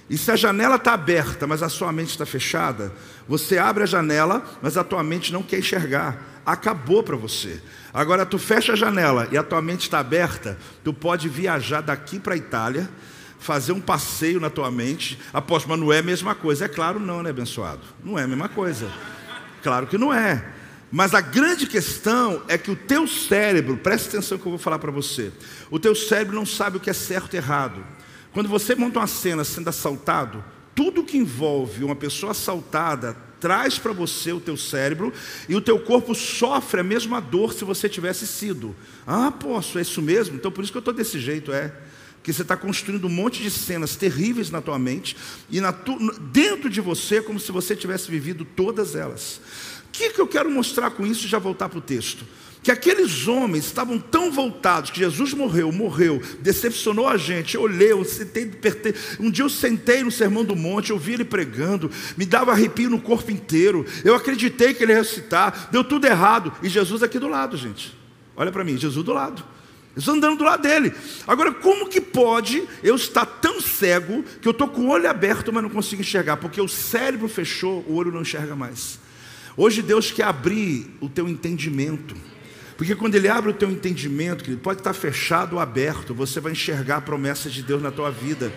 E 0.08 0.18
se 0.18 0.30
a 0.32 0.36
janela 0.36 0.74
está 0.74 0.94
aberta, 0.94 1.46
mas 1.46 1.62
a 1.62 1.68
sua 1.68 1.92
mente 1.92 2.10
está 2.10 2.26
fechada, 2.26 2.92
você 3.28 3.58
abre 3.58 3.84
a 3.84 3.86
janela, 3.86 4.44
mas 4.60 4.76
a 4.76 4.82
tua 4.82 5.04
mente 5.04 5.32
não 5.32 5.40
quer 5.40 5.60
enxergar. 5.60 6.42
Acabou 6.44 7.02
para 7.02 7.14
você. 7.16 7.62
Agora 7.94 8.26
tu 8.26 8.36
fecha 8.36 8.72
a 8.72 8.76
janela 8.76 9.28
e 9.30 9.38
a 9.38 9.42
tua 9.42 9.62
mente 9.62 9.82
está 9.82 10.00
aberta, 10.00 10.58
tu 10.82 10.92
pode 10.92 11.28
viajar 11.28 11.80
daqui 11.80 12.18
para 12.18 12.34
a 12.34 12.36
Itália, 12.36 12.90
fazer 13.40 13.72
um 13.72 13.80
passeio 13.80 14.38
na 14.38 14.50
tua 14.50 14.70
mente. 14.70 15.18
Apóstolo, 15.32 15.76
mas 15.76 15.80
não 15.80 15.92
é 15.92 15.98
a 15.98 16.02
mesma 16.02 16.34
coisa. 16.34 16.66
É 16.66 16.68
claro, 16.68 17.00
não, 17.00 17.22
né, 17.22 17.30
abençoado? 17.30 17.80
Não 18.04 18.18
é 18.18 18.22
a 18.22 18.28
mesma 18.28 18.48
coisa. 18.48 18.88
Claro 19.62 19.86
que 19.86 19.98
não 19.98 20.14
é. 20.14 20.44
Mas 20.92 21.14
a 21.14 21.20
grande 21.20 21.66
questão 21.66 22.42
é 22.48 22.58
que 22.58 22.70
o 22.70 22.76
teu 22.76 23.06
cérebro, 23.06 23.76
preste 23.76 24.08
atenção 24.08 24.38
que 24.38 24.46
eu 24.46 24.50
vou 24.50 24.58
falar 24.58 24.78
para 24.78 24.90
você. 24.90 25.32
O 25.70 25.78
teu 25.78 25.94
cérebro 25.94 26.36
não 26.36 26.46
sabe 26.46 26.76
o 26.76 26.80
que 26.80 26.90
é 26.90 26.92
certo 26.92 27.34
e 27.34 27.36
errado. 27.36 27.84
Quando 28.32 28.48
você 28.48 28.74
monta 28.74 28.98
uma 28.98 29.06
cena 29.06 29.42
sendo 29.42 29.68
assaltado, 29.68 30.44
tudo 30.74 31.04
que 31.04 31.16
envolve 31.16 31.84
uma 31.84 31.96
pessoa 31.96 32.32
assaltada 32.32 33.16
traz 33.40 33.78
para 33.78 33.92
você 33.92 34.32
o 34.32 34.40
teu 34.40 34.56
cérebro 34.56 35.12
e 35.48 35.56
o 35.56 35.60
teu 35.60 35.78
corpo 35.80 36.14
sofre 36.14 36.80
a 36.80 36.84
mesma 36.84 37.20
dor 37.20 37.54
se 37.54 37.64
você 37.64 37.88
tivesse 37.88 38.26
sido. 38.26 38.76
Ah, 39.06 39.32
posso, 39.32 39.78
é 39.78 39.82
isso 39.82 40.02
mesmo? 40.02 40.36
Então 40.36 40.52
por 40.52 40.62
isso 40.62 40.72
que 40.72 40.76
eu 40.76 40.80
estou 40.80 40.92
desse 40.92 41.18
jeito, 41.18 41.52
é 41.52 41.72
que 42.22 42.32
você 42.32 42.42
está 42.42 42.56
construindo 42.56 43.06
um 43.06 43.10
monte 43.10 43.42
de 43.42 43.50
cenas 43.50 43.96
terríveis 43.96 44.50
na 44.50 44.60
tua 44.60 44.78
mente 44.78 45.16
e 45.50 45.60
tu, 45.84 45.98
dentro 46.32 46.68
de 46.68 46.80
você, 46.80 47.22
como 47.22 47.40
se 47.40 47.50
você 47.50 47.74
tivesse 47.74 48.10
vivido 48.10 48.44
todas 48.44 48.94
elas. 48.94 49.40
O 49.88 49.92
que, 49.92 50.10
que 50.10 50.20
eu 50.20 50.26
quero 50.26 50.50
mostrar 50.50 50.90
com 50.90 51.06
isso 51.06 51.26
e 51.26 51.28
já 51.28 51.38
voltar 51.38 51.68
para 51.68 51.78
o 51.78 51.82
texto? 51.82 52.24
Que 52.62 52.70
aqueles 52.70 53.26
homens 53.26 53.64
estavam 53.64 53.98
tão 53.98 54.30
voltados, 54.30 54.90
que 54.90 54.98
Jesus 54.98 55.32
morreu, 55.32 55.72
morreu, 55.72 56.20
decepcionou 56.40 57.08
a 57.08 57.16
gente. 57.16 57.54
Eu 57.54 57.62
olhei, 57.62 57.90
eu 57.90 58.04
sentei, 58.04 58.50
um 59.18 59.30
dia 59.30 59.44
eu 59.44 59.48
sentei 59.48 60.02
no 60.02 60.10
Sermão 60.10 60.44
do 60.44 60.54
Monte, 60.54 60.90
eu 60.90 60.98
vi 60.98 61.14
ele 61.14 61.24
pregando, 61.24 61.90
me 62.18 62.26
dava 62.26 62.52
arrepio 62.52 62.90
no 62.90 63.00
corpo 63.00 63.30
inteiro. 63.30 63.86
Eu 64.04 64.14
acreditei 64.14 64.74
que 64.74 64.82
ele 64.82 64.92
ia 64.92 64.98
ressuscitar, 64.98 65.70
deu 65.72 65.82
tudo 65.82 66.06
errado. 66.06 66.52
E 66.62 66.68
Jesus 66.68 67.02
aqui 67.02 67.18
do 67.18 67.28
lado, 67.28 67.56
gente. 67.56 67.96
Olha 68.36 68.52
para 68.52 68.62
mim, 68.62 68.76
Jesus 68.76 69.04
do 69.04 69.14
lado. 69.14 69.42
Estou 69.96 70.14
andando 70.14 70.38
do 70.38 70.44
lado 70.44 70.62
dele. 70.62 70.92
Agora, 71.26 71.52
como 71.52 71.88
que 71.88 72.00
pode 72.00 72.62
eu 72.82 72.94
estar 72.94 73.26
tão 73.26 73.60
cego 73.60 74.22
que 74.40 74.46
eu 74.46 74.52
estou 74.52 74.68
com 74.68 74.82
o 74.82 74.88
olho 74.90 75.10
aberto, 75.10 75.52
mas 75.52 75.62
não 75.62 75.70
consigo 75.70 76.00
enxergar? 76.00 76.36
Porque 76.36 76.60
o 76.60 76.68
cérebro 76.68 77.28
fechou, 77.28 77.84
o 77.88 77.94
olho 77.94 78.12
não 78.12 78.22
enxerga 78.22 78.54
mais. 78.54 78.98
Hoje 79.56 79.82
Deus 79.82 80.10
quer 80.10 80.24
abrir 80.24 80.96
o 81.00 81.08
teu 81.08 81.28
entendimento. 81.28 82.14
Porque 82.76 82.94
quando 82.94 83.14
Ele 83.14 83.28
abre 83.28 83.50
o 83.50 83.54
teu 83.54 83.70
entendimento, 83.70 84.42
querido, 84.42 84.62
pode 84.62 84.80
estar 84.80 84.94
fechado 84.94 85.56
ou 85.56 85.60
aberto, 85.60 86.14
você 86.14 86.40
vai 86.40 86.52
enxergar 86.52 86.96
a 86.96 87.00
promessa 87.00 87.50
de 87.50 87.62
Deus 87.62 87.82
na 87.82 87.90
tua 87.90 88.10
vida. 88.10 88.52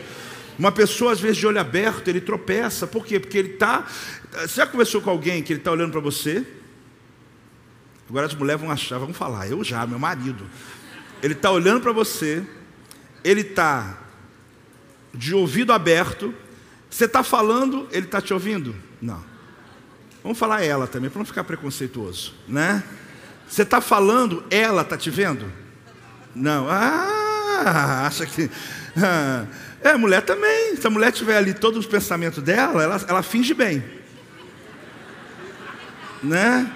Uma 0.58 0.72
pessoa, 0.72 1.12
às 1.12 1.20
vezes, 1.20 1.38
de 1.38 1.48
olho 1.48 1.60
aberto, 1.60 2.08
ele 2.08 2.22
tropeça. 2.22 2.86
Por 2.86 3.06
quê? 3.06 3.20
Porque 3.20 3.38
ele 3.38 3.54
está. 3.56 3.86
Você 4.32 4.56
já 4.58 4.68
conversou 4.68 5.02
com 5.02 5.10
alguém 5.10 5.42
que 5.42 5.52
ele 5.52 5.60
está 5.60 5.72
olhando 5.72 5.92
para 5.92 6.00
você? 6.00 6.46
Agora 8.08 8.28
as 8.28 8.36
mulheres 8.36 8.62
vão 8.62 8.70
achar, 8.70 9.00
vão 9.00 9.14
falar, 9.14 9.50
eu 9.50 9.64
já, 9.64 9.86
meu 9.88 9.98
marido. 9.98 10.46
Ele 11.24 11.34
está 11.34 11.50
olhando 11.50 11.80
para 11.80 11.94
você, 11.94 12.46
ele 13.24 13.40
está 13.40 13.98
de 15.14 15.34
ouvido 15.34 15.72
aberto. 15.72 16.36
Você 16.90 17.06
está 17.06 17.24
falando, 17.24 17.88
ele 17.92 18.06
está 18.06 18.22
te 18.22 18.34
ouvindo? 18.34 18.76
Não. 19.02 19.24
Vamos 20.22 20.38
falar 20.38 20.64
ela 20.64 20.86
também, 20.86 21.10
para 21.10 21.20
não 21.20 21.26
ficar 21.26 21.46
preconceituoso, 21.46 22.34
né? 22.46 22.84
Você 23.48 23.62
está 23.62 23.80
falando, 23.80 24.44
ela 24.50 24.82
está 24.82 24.98
te 24.98 25.10
vendo? 25.10 25.50
Não. 26.36 26.68
Ah, 26.70 28.06
acha 28.06 28.26
que. 28.26 28.52
Ah, 29.02 29.46
é, 29.82 29.96
mulher 29.96 30.24
também. 30.24 30.76
Se 30.76 30.86
a 30.86 30.90
mulher 30.90 31.12
tiver 31.14 31.38
ali 31.38 31.54
todos 31.54 31.80
os 31.80 31.86
pensamentos 31.86 32.44
dela, 32.44 32.84
ela, 32.84 33.02
ela 33.08 33.24
finge 33.24 33.54
bem. 33.54 33.84
Né? 36.22 36.70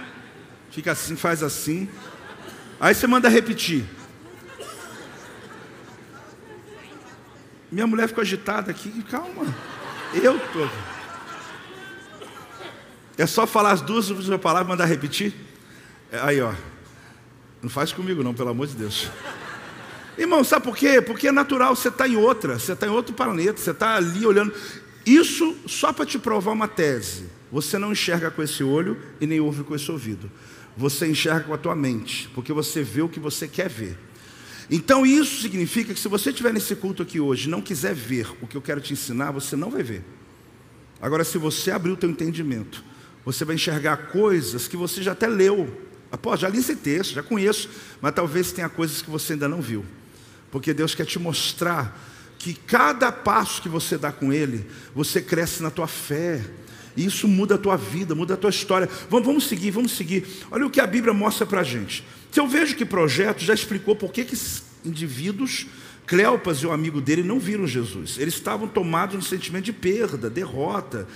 Fica 0.72 0.94
assim, 0.94 1.16
faz 1.16 1.44
assim. 1.44 1.90
Aí 2.80 2.96
você 2.96 3.08
manda 3.08 3.28
repetir. 3.28 3.97
Minha 7.72 7.88
mulher 7.88 8.08
ficou 8.08 8.22
agitada 8.22 8.72
aqui, 8.72 9.04
calma. 9.04 9.54
Eu 10.14 10.40
tô. 10.40 10.68
É 13.18 13.26
só 13.26 13.48
falar 13.48 13.72
as 13.72 13.82
duas 13.82 14.10
últimas 14.10 14.40
palavras 14.40 14.68
e 14.68 14.70
mandar 14.70 14.86
repetir? 14.86 15.34
É, 16.12 16.20
aí, 16.20 16.40
ó. 16.40 16.54
Não 17.62 17.70
faz 17.70 17.92
comigo, 17.92 18.24
não, 18.24 18.34
pelo 18.34 18.50
amor 18.50 18.68
de 18.68 18.76
Deus. 18.76 19.10
Irmão, 20.18 20.44
sabe 20.44 20.64
por 20.64 20.78
quê? 20.78 21.02
Porque 21.02 21.28
é 21.28 21.32
natural, 21.32 21.76
você 21.76 21.90
está 21.90 22.08
em 22.08 22.16
outra, 22.16 22.58
você 22.58 22.74
está 22.74 22.88
em 22.88 22.90
outro 22.90 23.14
planeta, 23.14 23.60
você 23.60 23.72
está 23.72 23.96
ali 23.96 24.26
olhando. 24.26 24.54
Isso 25.06 25.56
só 25.68 25.92
para 25.92 26.06
te 26.06 26.18
provar 26.20 26.52
uma 26.52 26.68
tese. 26.68 27.26
Você 27.52 27.78
não 27.78 27.92
enxerga 27.92 28.30
com 28.30 28.44
esse 28.44 28.64
olho 28.64 28.98
e 29.22 29.28
nem 29.28 29.40
ouve 29.40 29.64
com 29.64 29.76
esse 29.76 29.90
ouvido. 29.92 30.30
Você 30.76 31.08
enxerga 31.08 31.46
com 31.46 31.54
a 31.54 31.58
tua 31.58 31.76
mente, 31.76 32.30
porque 32.36 32.54
você 32.54 32.84
vê 32.84 33.02
o 33.02 33.10
que 33.10 33.20
você 33.20 33.48
quer 33.48 33.70
ver. 33.70 33.98
Então 34.70 35.06
isso 35.06 35.42
significa 35.42 35.94
que 35.94 36.00
se 36.00 36.08
você 36.08 36.30
estiver 36.30 36.54
nesse 36.54 36.76
culto 36.76 37.04
aqui 37.04 37.20
hoje 37.20 37.48
e 37.48 37.52
não 37.52 37.62
quiser 37.62 37.94
ver 37.94 38.30
o 38.42 38.48
que 38.48 38.58
eu 38.58 38.62
quero 38.62 38.82
te 38.82 38.94
ensinar, 38.94 39.32
você 39.32 39.56
não 39.56 39.70
vai 39.70 39.84
ver. 39.84 40.04
Agora, 41.02 41.24
se 41.24 41.38
você 41.38 41.72
abrir 41.72 41.92
o 41.92 41.98
teu 41.98 42.10
entendimento, 42.10 42.84
você 43.24 43.46
vai 43.46 43.56
enxergar 43.56 44.08
coisas 44.08 44.68
que 44.68 44.76
você 44.76 45.02
já 45.02 45.12
até 45.12 45.28
leu. 45.28 45.86
Ah, 46.12 46.36
já 46.36 46.50
li 46.50 46.60
esse 46.60 46.76
texto, 46.76 47.14
já 47.14 47.24
conheço, 47.24 47.70
mas 48.02 48.14
talvez 48.14 48.52
tenha 48.52 48.70
coisas 48.70 49.02
que 49.02 49.10
você 49.10 49.34
ainda 49.34 49.48
não 49.48 49.62
viu. 49.62 49.86
Porque 50.52 50.74
Deus 50.74 50.96
quer 50.96 51.06
te 51.06 51.20
mostrar 51.20 52.00
que 52.40 52.54
cada 52.54 53.12
passo 53.12 53.62
que 53.62 53.70
você 53.70 53.98
dá 53.98 54.12
com 54.12 54.32
Ele, 54.32 54.66
você 54.96 55.22
cresce 55.22 55.62
na 55.62 55.70
tua 55.70 55.88
fé. 55.88 56.44
E 56.98 57.06
isso 57.06 57.28
muda 57.28 57.56
a 57.56 57.58
tua 57.60 57.78
vida, 57.78 58.16
muda 58.16 58.34
a 58.34 58.38
tua 58.38 58.50
história. 58.50 58.90
Vamos, 59.08 59.28
vamos 59.28 59.48
seguir, 59.48 59.70
vamos 59.70 59.92
seguir. 59.92 60.26
Olha 60.50 60.66
o 60.66 60.70
que 60.70 60.82
a 60.82 60.88
Bíblia 60.88 61.14
mostra 61.14 61.46
para 61.46 61.62
a 61.62 61.64
gente. 61.64 62.04
Se 62.32 62.40
eu 62.40 62.48
vejo 62.48 62.76
que 62.76 62.84
projeto 62.84 63.42
já 63.42 63.54
explicou 63.54 63.96
por 63.96 64.12
que, 64.12 64.26
que 64.26 64.36
indivíduos, 64.84 65.68
Cleopas 66.08 66.60
e 66.60 66.66
o 66.66 66.72
amigo 66.72 67.00
dele, 67.00 67.22
não 67.22 67.38
viram 67.38 67.68
Jesus. 67.68 68.18
Eles 68.18 68.34
estavam 68.34 68.68
tomados 68.68 69.16
no 69.16 69.22
sentimento 69.22 69.66
de 69.66 69.74
perda, 69.74 70.30
derrota. 70.30 71.08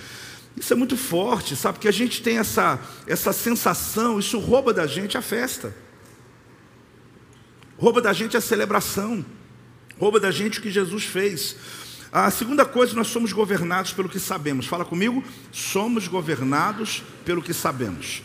Isso 0.56 0.72
é 0.72 0.76
muito 0.76 0.96
forte, 0.96 1.56
sabe? 1.56 1.78
Porque 1.78 1.88
a 1.88 1.92
gente 1.92 2.22
tem 2.22 2.38
essa, 2.38 2.78
essa 3.06 3.32
sensação, 3.32 4.18
isso 4.18 4.38
rouba 4.38 4.72
da 4.72 4.86
gente 4.86 5.16
a 5.16 5.22
festa, 5.22 5.74
rouba 7.76 8.02
da 8.02 8.12
gente 8.12 8.36
a 8.36 8.40
celebração, 8.40 9.24
rouba 9.98 10.20
da 10.20 10.30
gente 10.30 10.58
o 10.58 10.62
que 10.62 10.70
Jesus 10.70 11.04
fez. 11.04 11.56
A 12.12 12.30
segunda 12.30 12.66
coisa, 12.66 12.94
nós 12.94 13.06
somos 13.06 13.32
governados 13.32 13.94
pelo 13.94 14.06
que 14.06 14.20
sabemos. 14.20 14.66
Fala 14.66 14.84
comigo, 14.84 15.24
somos 15.50 16.06
governados 16.06 17.02
pelo 17.24 17.40
que 17.40 17.54
sabemos. 17.54 18.22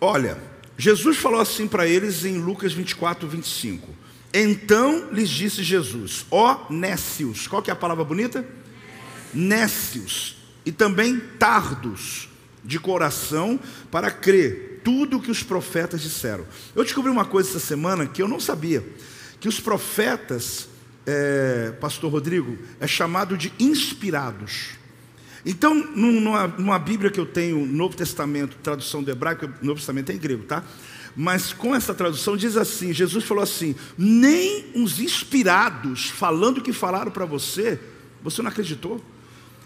Olha, 0.00 0.38
Jesus 0.78 1.16
falou 1.16 1.40
assim 1.40 1.66
para 1.66 1.84
eles 1.84 2.24
em 2.24 2.38
Lucas 2.38 2.72
24, 2.72 3.26
25. 3.28 3.88
Então 4.32 5.08
lhes 5.10 5.28
disse 5.28 5.64
Jesus: 5.64 6.24
Ó 6.30 6.66
nécios, 6.70 7.48
qual 7.48 7.60
que 7.60 7.70
é 7.70 7.72
a 7.72 7.76
palavra 7.76 8.04
bonita? 8.04 8.46
Nécios 9.34 10.36
e 10.64 10.70
também 10.70 11.18
tardos 11.40 12.28
de 12.64 12.78
coração 12.78 13.58
para 13.90 14.12
crer 14.12 14.80
tudo 14.84 15.16
o 15.16 15.20
que 15.20 15.30
os 15.30 15.42
profetas 15.42 16.00
disseram. 16.02 16.46
Eu 16.74 16.84
descobri 16.84 17.10
uma 17.10 17.24
coisa 17.24 17.50
essa 17.50 17.60
semana 17.60 18.06
que 18.06 18.22
eu 18.22 18.28
não 18.28 18.38
sabia: 18.38 18.86
que 19.40 19.48
os 19.48 19.58
profetas, 19.58 20.68
é, 21.06 21.72
Pastor 21.80 22.10
Rodrigo, 22.10 22.58
é 22.80 22.86
chamado 22.86 23.36
de 23.36 23.52
inspirados. 23.58 24.70
Então, 25.44 25.74
numa, 25.74 26.46
numa 26.46 26.78
Bíblia 26.78 27.10
que 27.10 27.18
eu 27.18 27.26
tenho, 27.26 27.66
Novo 27.66 27.96
Testamento, 27.96 28.56
tradução 28.62 29.02
do 29.02 29.10
hebraico, 29.10 29.48
Novo 29.60 29.78
Testamento 29.78 30.10
é 30.10 30.14
em 30.14 30.18
grego, 30.18 30.44
tá? 30.44 30.62
Mas 31.16 31.52
com 31.52 31.74
essa 31.74 31.92
tradução 31.92 32.36
diz 32.36 32.56
assim: 32.56 32.92
Jesus 32.92 33.24
falou 33.24 33.42
assim: 33.42 33.74
nem 33.98 34.66
os 34.76 35.00
inspirados 35.00 36.10
falando 36.10 36.58
o 36.58 36.62
que 36.62 36.72
falaram 36.72 37.10
para 37.10 37.24
você, 37.24 37.78
você 38.22 38.40
não 38.40 38.50
acreditou? 38.50 39.02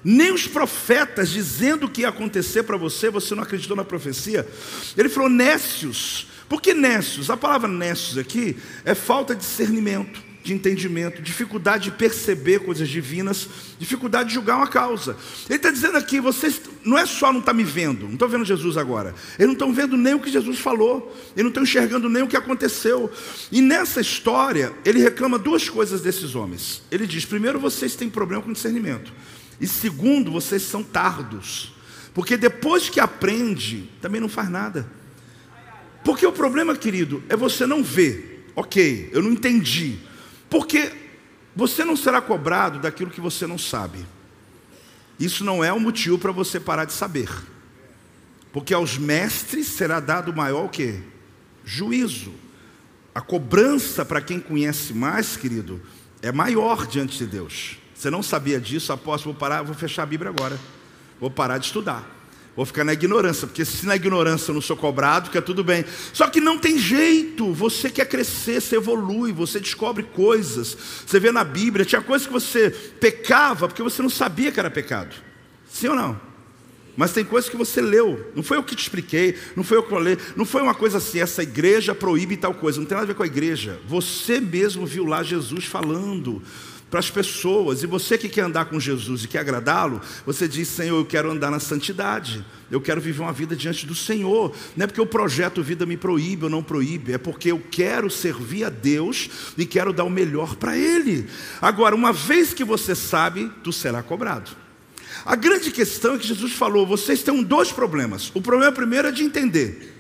nem 0.09 0.33
os 0.33 0.47
profetas 0.47 1.31
dizendo 1.31 1.87
o 1.87 1.91
que 1.91 2.03
ia 2.03 2.11
acontecer 2.11 2.63
para 2.63 2.77
você, 2.77 3.11
você 3.11 3.35
não 3.35 3.43
acreditou 3.43 3.77
na 3.77 3.85
profecia. 3.85 4.49
Ele 4.97 5.09
falou 5.09 5.29
nécios. 5.29 6.29
Por 6.49 6.63
que 6.63 6.73
nécios? 6.73 7.29
A 7.29 7.37
palavra 7.37 7.69
nécios 7.69 8.17
aqui 8.17 8.57
é 8.85 8.95
falta 8.95 9.35
de 9.35 9.41
discernimento, 9.41 10.23
de 10.47 10.55
entendimento, 10.55 11.21
dificuldade 11.21 11.91
de 11.91 11.97
perceber 11.97 12.61
coisas 12.61 12.89
divinas, 12.89 13.49
dificuldade 13.81 14.29
de 14.29 14.35
julgar 14.37 14.57
uma 14.59 14.69
causa. 14.69 15.17
Ele 15.49 15.57
está 15.57 15.73
dizendo 15.73 15.99
aqui, 15.99 16.21
vocês 16.21 16.61
não 16.85 16.97
é 16.97 17.05
só 17.05 17.33
não 17.33 17.41
estar 17.41 17.51
tá 17.51 17.57
me 17.57 17.65
vendo, 17.65 18.05
não 18.05 18.13
estão 18.13 18.29
vendo 18.29 18.45
Jesus 18.45 18.77
agora. 18.77 19.13
Eles 19.37 19.47
não 19.47 19.55
estão 19.55 19.75
vendo 19.75 19.97
nem 19.97 20.15
o 20.15 20.21
que 20.21 20.31
Jesus 20.31 20.61
falou, 20.61 21.13
eles 21.33 21.43
não 21.43 21.49
estão 21.49 21.65
enxergando 21.65 22.09
nem 22.09 22.23
o 22.23 22.29
que 22.29 22.37
aconteceu. 22.37 23.11
E 23.51 23.61
nessa 23.61 24.01
história, 24.01 24.73
ele 24.85 25.01
reclama 25.01 25.37
duas 25.37 25.69
coisas 25.69 26.01
desses 26.01 26.37
homens. 26.37 26.81
Ele 26.93 27.09
diz: 27.09 27.25
primeiro, 27.25 27.59
vocês 27.59 27.97
têm 27.97 28.09
problema 28.09 28.43
com 28.43 28.53
discernimento. 28.53 29.13
E 29.61 29.67
segundo, 29.67 30.31
vocês 30.31 30.63
são 30.63 30.85
tardos. 30.85 31.75
Porque 32.15 32.37
depois 32.37 32.89
que 32.89 33.01
aprende, 33.01 33.91
também 34.01 34.21
não 34.21 34.29
faz 34.29 34.49
nada. 34.49 34.87
Porque 36.05 36.25
o 36.25 36.33
problema, 36.33 36.77
querido, 36.77 37.21
é 37.29 37.35
você 37.35 37.67
não 37.67 37.83
ver. 37.83 38.53
Ok, 38.55 39.11
eu 39.13 39.21
não 39.21 39.33
entendi. 39.33 39.99
Porque 40.49 40.93
você 41.55 41.85
não 41.85 41.97
será 41.97 42.21
cobrado 42.21 42.79
daquilo 42.79 43.11
que 43.11 43.21
você 43.21 43.47
não 43.47 43.59
sabe. 43.59 44.07
Isso 45.19 45.45
não 45.45 45.65
é 45.65 45.73
um 45.73 45.81
motivo 45.81 46.19
para 46.19 46.33
você 46.33 46.61
parar 46.61 46.85
de 46.85 46.93
saber. 46.93 47.31
Porque 48.53 48.75
aos 48.75 48.99
mestres 48.99 49.67
será 49.67 50.01
dado 50.01 50.33
maior 50.33 50.67
o 50.67 50.69
quê? 50.69 51.01
Juízo. 51.65 52.33
A 53.15 53.21
cobrança 53.21 54.05
para 54.05 54.21
quem 54.21 54.39
conhece 54.39 54.93
mais, 54.93 55.37
querido, 55.37 55.81
é 56.21 56.31
maior 56.31 56.87
diante 56.87 57.19
de 57.19 57.27
Deus. 57.27 57.79
Você 57.95 58.11
não 58.11 58.23
sabia 58.23 58.61
disso, 58.61 58.93
apóstolo, 58.93 59.33
vou 59.33 59.41
parar, 59.41 59.63
vou 59.63 59.75
fechar 59.75 60.03
a 60.03 60.07
Bíblia 60.07 60.31
agora. 60.31 60.59
Vou 61.19 61.31
parar 61.31 61.57
de 61.57 61.67
estudar. 61.67 62.16
Vou 62.57 62.65
ficar 62.65 62.85
na 62.85 62.95
ignorância, 62.95 63.47
porque 63.47 63.67
se 63.67 63.85
na 63.85 63.95
ignorância 63.95 64.51
eu 64.51 64.55
não 64.55 64.63
sou 64.63 64.77
cobrado, 64.77 65.27
fica 65.27 65.43
tudo 65.43 65.63
bem. 65.63 65.85
Só 66.15 66.27
que 66.27 66.41
não 66.41 66.59
tem 66.59 66.79
jeito. 66.79 67.53
Você 67.53 67.91
quer 67.91 68.07
crescer, 68.07 68.63
você 68.63 68.77
evolui, 68.77 69.31
você 69.31 69.61
descobre 69.61 70.03
coisas. 70.05 70.77
Você 71.07 71.21
vê 71.21 71.31
na 71.31 71.45
Bíblia, 71.45 71.85
tinha 71.85 72.01
coisas 72.01 72.27
que 72.27 72.33
você 72.33 72.71
pecava 72.71 73.69
porque 73.69 73.83
você 73.83 74.01
não 74.01 74.09
sabia 74.09 74.51
que 74.51 74.59
era 74.59 74.71
pecado. 74.71 75.15
Sim 75.69 75.89
ou 75.89 75.95
não? 75.95 76.19
Mas 76.97 77.13
tem 77.13 77.23
coisas 77.23 77.51
que 77.51 77.59
você 77.59 77.83
leu, 77.83 78.33
não 78.35 78.43
foi 78.43 78.57
eu 78.57 78.63
que 78.63 78.75
te 78.75 78.81
expliquei, 78.81 79.37
não 79.55 79.63
foi 79.63 79.77
eu 79.77 79.83
que 79.83 79.91
falei, 79.91 80.17
não 80.35 80.47
foi 80.47 80.63
uma 80.63 80.75
coisa 80.75 80.97
assim, 80.97 81.21
essa 81.21 81.43
igreja 81.43 81.95
proíbe 81.95 82.39
tal 82.39 82.55
coisa, 82.55 82.81
não 82.81 82.87
tem 82.87 82.97
nada 82.97 83.05
a 83.05 83.09
ver 83.09 83.15
com 83.15 83.23
a 83.23 83.27
igreja. 83.27 83.79
Você 83.87 84.41
mesmo 84.41 84.87
viu 84.87 85.05
lá 85.05 85.23
Jesus 85.23 85.67
falando 85.67 86.43
para 86.91 87.01
as 87.01 87.11
pessoas. 87.11 87.83
E 87.83 87.87
você 87.87 88.17
que 88.17 88.29
quer 88.29 88.43
andar 88.43 88.67
com 88.67 88.79
Jesus 88.79 89.25
e 89.25 89.29
quer 89.29 89.41
agradá-lo, 89.41 90.01
você 90.25 90.47
diz: 90.47 90.69
Senhor, 90.69 90.97
eu 90.97 91.05
quero 91.05 91.31
andar 91.31 91.51
na 91.51 91.61
santidade. 91.61 92.45
Eu 92.71 92.81
quero 92.81 93.01
viver 93.01 93.23
uma 93.23 93.33
vida 93.33 93.55
diante 93.55 93.87
do 93.87 93.95
Senhor. 93.95 94.55
Não 94.77 94.85
é 94.85 94.87
porque 94.87 95.01
o 95.01 95.07
projeto 95.07 95.63
Vida 95.63 95.87
me 95.87 95.97
proíbe 95.97 96.45
ou 96.45 96.51
não 96.51 96.63
proíbe, 96.63 97.13
é 97.13 97.19
porque 97.19 97.53
eu 97.53 97.63
quero 97.71 98.11
servir 98.11 98.65
a 98.65 98.71
Deus 98.71 99.31
e 99.57 99.65
quero 99.65 99.93
dar 99.93 100.05
o 100.05 100.11
melhor 100.11 100.57
para 100.57 100.77
Ele. 100.77 101.29
Agora, 101.61 101.95
uma 101.95 102.13
vez 102.13 102.53
que 102.53 102.65
você 102.65 102.95
sabe, 102.95 103.51
tu 103.63 103.73
será 103.73 104.03
cobrado. 104.03 104.51
A 105.25 105.37
grande 105.37 105.71
questão 105.71 106.15
é 106.15 106.19
que 106.19 106.27
Jesus 106.27 106.53
falou: 106.53 106.87
vocês 106.87 107.23
têm 107.23 107.43
dois 107.43 107.71
problemas. 107.73 108.31
O 108.35 108.41
problema 108.41 108.73
primeiro 108.73 109.09
é 109.09 109.13
de 109.13 109.23
entender, 109.23 109.95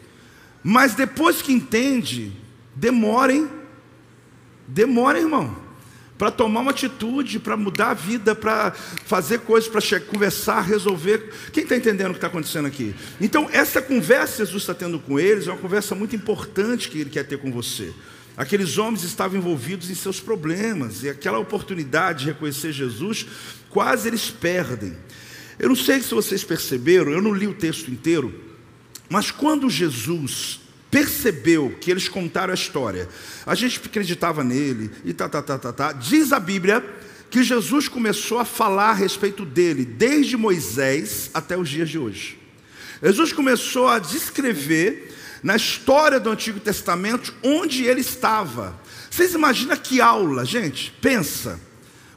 mas 0.62 0.94
depois 0.94 1.42
que 1.42 1.52
entende, 1.52 2.32
demorem, 2.74 3.48
demorem, 4.68 5.22
irmão 5.22 5.65
para 6.18 6.30
tomar 6.30 6.60
uma 6.60 6.70
atitude, 6.70 7.38
para 7.38 7.56
mudar 7.56 7.90
a 7.90 7.94
vida, 7.94 8.34
para 8.34 8.72
fazer 8.72 9.40
coisas, 9.40 9.68
para 9.68 10.00
conversar, 10.00 10.62
resolver. 10.62 11.30
Quem 11.52 11.62
está 11.62 11.76
entendendo 11.76 12.08
o 12.08 12.12
que 12.12 12.18
está 12.18 12.28
acontecendo 12.28 12.66
aqui? 12.66 12.94
Então, 13.20 13.48
essa 13.52 13.82
conversa 13.82 14.32
que 14.32 14.38
Jesus 14.38 14.62
está 14.62 14.74
tendo 14.74 14.98
com 14.98 15.18
eles 15.20 15.46
é 15.46 15.52
uma 15.52 15.58
conversa 15.58 15.94
muito 15.94 16.16
importante 16.16 16.88
que 16.88 16.98
ele 16.98 17.10
quer 17.10 17.24
ter 17.24 17.38
com 17.38 17.52
você. 17.52 17.92
Aqueles 18.36 18.76
homens 18.76 19.02
estavam 19.02 19.38
envolvidos 19.38 19.90
em 19.90 19.94
seus 19.94 20.20
problemas, 20.20 21.02
e 21.02 21.08
aquela 21.08 21.38
oportunidade 21.38 22.20
de 22.20 22.26
reconhecer 22.26 22.72
Jesus, 22.72 23.26
quase 23.70 24.08
eles 24.08 24.30
perdem. 24.30 24.94
Eu 25.58 25.70
não 25.70 25.76
sei 25.76 26.02
se 26.02 26.14
vocês 26.14 26.44
perceberam, 26.44 27.12
eu 27.12 27.22
não 27.22 27.32
li 27.32 27.46
o 27.46 27.54
texto 27.54 27.90
inteiro, 27.90 28.34
mas 29.08 29.30
quando 29.30 29.70
Jesus 29.70 30.60
percebeu 30.96 31.76
que 31.78 31.90
eles 31.90 32.08
contaram 32.08 32.52
a 32.52 32.54
história, 32.54 33.06
a 33.44 33.54
gente 33.54 33.78
acreditava 33.84 34.42
nele 34.42 34.90
e 35.04 35.12
tá, 35.12 35.28
tá, 35.28 35.42
tá, 35.42 35.58
tá, 35.58 35.70
tá. 35.70 35.92
Diz 35.92 36.32
a 36.32 36.40
Bíblia 36.40 36.82
que 37.28 37.42
Jesus 37.42 37.86
começou 37.86 38.38
a 38.38 38.46
falar 38.46 38.92
a 38.92 38.94
respeito 38.94 39.44
dele 39.44 39.84
desde 39.84 40.38
Moisés 40.38 41.30
até 41.34 41.54
os 41.54 41.68
dias 41.68 41.90
de 41.90 41.98
hoje. 41.98 42.38
Jesus 43.02 43.30
começou 43.30 43.88
a 43.88 43.98
descrever 43.98 45.14
na 45.42 45.54
história 45.54 46.18
do 46.18 46.30
Antigo 46.30 46.60
Testamento 46.60 47.34
onde 47.42 47.84
ele 47.84 48.00
estava. 48.00 48.74
Vocês 49.10 49.34
imaginam 49.34 49.76
que 49.76 50.00
aula, 50.00 50.46
gente? 50.46 50.94
Pensa. 51.02 51.60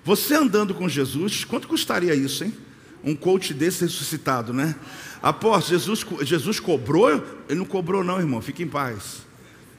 Você 0.05 0.35
andando 0.35 0.73
com 0.73 0.87
Jesus, 0.87 1.43
quanto 1.43 1.67
custaria 1.67 2.15
isso, 2.15 2.45
hein? 2.45 2.53
Um 3.03 3.15
coach 3.15 3.53
desse 3.53 3.81
ressuscitado, 3.81 4.53
né? 4.53 4.75
Apóstolo, 5.21 5.79
Jesus, 5.79 6.05
Jesus 6.21 6.59
cobrou? 6.59 7.09
Ele 7.47 7.59
não 7.59 7.65
cobrou, 7.65 8.03
não, 8.03 8.19
irmão, 8.19 8.41
fique 8.41 8.63
em 8.63 8.67
paz. 8.67 9.27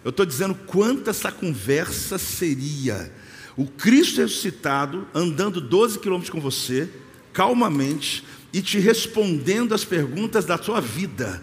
Eu 0.05 0.11
estou 0.11 0.25
dizendo 0.25 0.55
quanta 0.55 1.11
essa 1.11 1.31
conversa 1.31 2.19
seria. 2.19 3.13
O 3.57 3.67
Cristo 3.67 4.21
ressuscitado 4.21 5.07
andando 5.15 5.61
12 5.61 5.99
quilômetros 5.99 6.31
com 6.31 6.41
você, 6.41 6.89
calmamente, 7.33 8.25
e 8.53 8.63
te 8.63 8.79
respondendo 8.79 9.75
as 9.75 9.85
perguntas 9.85 10.45
da 10.45 10.57
sua 10.57 10.81
vida. 10.81 11.43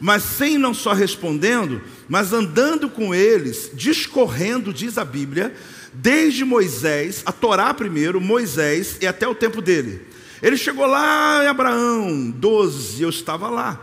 Mas 0.00 0.22
sem 0.22 0.56
não 0.56 0.72
só 0.72 0.92
respondendo, 0.92 1.80
mas 2.08 2.32
andando 2.32 2.88
com 2.88 3.14
eles, 3.14 3.70
discorrendo, 3.74 4.72
diz 4.72 4.96
a 4.96 5.04
Bíblia, 5.04 5.52
desde 5.92 6.44
Moisés, 6.44 7.22
a 7.26 7.32
Torá 7.32 7.74
primeiro, 7.74 8.20
Moisés 8.20 8.98
e 9.00 9.06
até 9.06 9.26
o 9.26 9.34
tempo 9.34 9.60
dele. 9.60 10.06
Ele 10.42 10.56
chegou 10.56 10.86
lá 10.86 11.44
em 11.44 11.48
Abraão, 11.48 12.30
12, 12.30 13.02
eu 13.02 13.10
estava 13.10 13.48
lá. 13.48 13.78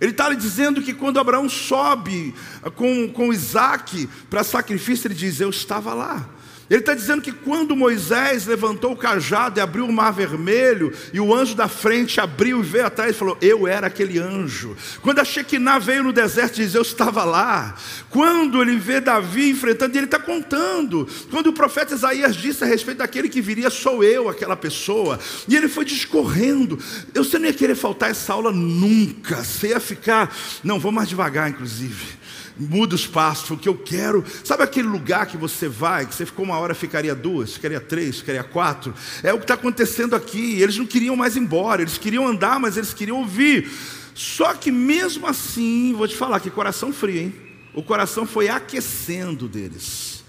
Ele 0.00 0.10
está 0.10 0.28
lhe 0.28 0.36
dizendo 0.36 0.82
que 0.82 0.92
quando 0.92 1.20
Abraão 1.20 1.48
sobe 1.48 2.34
com, 2.74 3.08
com 3.08 3.32
Isaac 3.32 4.08
para 4.28 4.42
sacrifício, 4.42 5.06
ele 5.06 5.14
diz: 5.14 5.40
Eu 5.40 5.50
estava 5.50 5.94
lá. 5.94 6.28
Ele 6.72 6.80
está 6.80 6.94
dizendo 6.94 7.20
que 7.20 7.32
quando 7.32 7.76
Moisés 7.76 8.46
levantou 8.46 8.92
o 8.92 8.96
cajado 8.96 9.58
e 9.58 9.62
abriu 9.62 9.84
o 9.84 9.92
mar 9.92 10.10
vermelho, 10.10 10.90
e 11.12 11.20
o 11.20 11.34
anjo 11.34 11.54
da 11.54 11.68
frente 11.68 12.18
abriu 12.18 12.60
e 12.60 12.62
veio 12.62 12.86
atrás 12.86 13.10
e 13.10 13.18
falou: 13.18 13.36
Eu 13.42 13.68
era 13.68 13.88
aquele 13.88 14.18
anjo. 14.18 14.74
Quando 15.02 15.18
a 15.18 15.24
Shekinah 15.24 15.78
veio 15.78 16.04
no 16.04 16.14
deserto, 16.14 16.54
diz: 16.54 16.74
Eu 16.74 16.80
estava 16.80 17.24
lá. 17.24 17.74
Quando 18.08 18.62
ele 18.62 18.78
vê 18.78 19.02
Davi 19.02 19.50
enfrentando, 19.50 19.98
ele 19.98 20.06
está 20.06 20.18
contando. 20.18 21.06
Quando 21.30 21.48
o 21.48 21.52
profeta 21.52 21.92
Isaías 21.92 22.34
disse 22.34 22.64
a 22.64 22.66
respeito 22.66 22.98
daquele 22.98 23.28
que 23.28 23.42
viria, 23.42 23.68
sou 23.68 24.02
eu 24.02 24.30
aquela 24.30 24.56
pessoa. 24.56 25.20
E 25.46 25.54
ele 25.54 25.68
foi 25.68 25.84
discorrendo. 25.84 26.78
Eu 27.12 27.22
você 27.22 27.38
não 27.38 27.48
ia 27.48 27.52
querer 27.52 27.74
faltar 27.74 28.10
essa 28.10 28.32
aula 28.32 28.50
nunca. 28.50 29.44
Você 29.44 29.68
ia 29.68 29.80
ficar. 29.80 30.34
Não, 30.64 30.80
vou 30.80 30.90
mais 30.90 31.06
devagar, 31.06 31.50
inclusive 31.50 32.21
muda 32.58 32.94
os 32.94 33.06
passos, 33.06 33.50
o 33.50 33.56
que 33.56 33.68
eu 33.68 33.76
quero. 33.76 34.24
Sabe 34.44 34.62
aquele 34.62 34.88
lugar 34.88 35.26
que 35.26 35.36
você 35.36 35.68
vai, 35.68 36.06
que 36.06 36.14
você 36.14 36.26
ficou 36.26 36.44
uma 36.44 36.58
hora, 36.58 36.74
ficaria 36.74 37.14
duas, 37.14 37.54
ficaria 37.54 37.80
três, 37.80 38.18
ficaria 38.18 38.42
quatro? 38.42 38.94
É 39.22 39.32
o 39.32 39.38
que 39.38 39.44
está 39.44 39.54
acontecendo 39.54 40.14
aqui. 40.14 40.60
Eles 40.60 40.76
não 40.76 40.86
queriam 40.86 41.16
mais 41.16 41.36
ir 41.36 41.40
embora, 41.40 41.82
eles 41.82 41.98
queriam 41.98 42.26
andar, 42.26 42.58
mas 42.60 42.76
eles 42.76 42.92
queriam 42.92 43.18
ouvir. 43.18 43.70
Só 44.14 44.54
que 44.54 44.70
mesmo 44.70 45.26
assim, 45.26 45.94
vou 45.96 46.06
te 46.06 46.16
falar 46.16 46.40
que 46.40 46.50
coração 46.50 46.92
frio, 46.92 47.20
hein? 47.20 47.34
O 47.74 47.82
coração 47.82 48.26
foi 48.26 48.48
aquecendo 48.48 49.48
deles. 49.48 50.22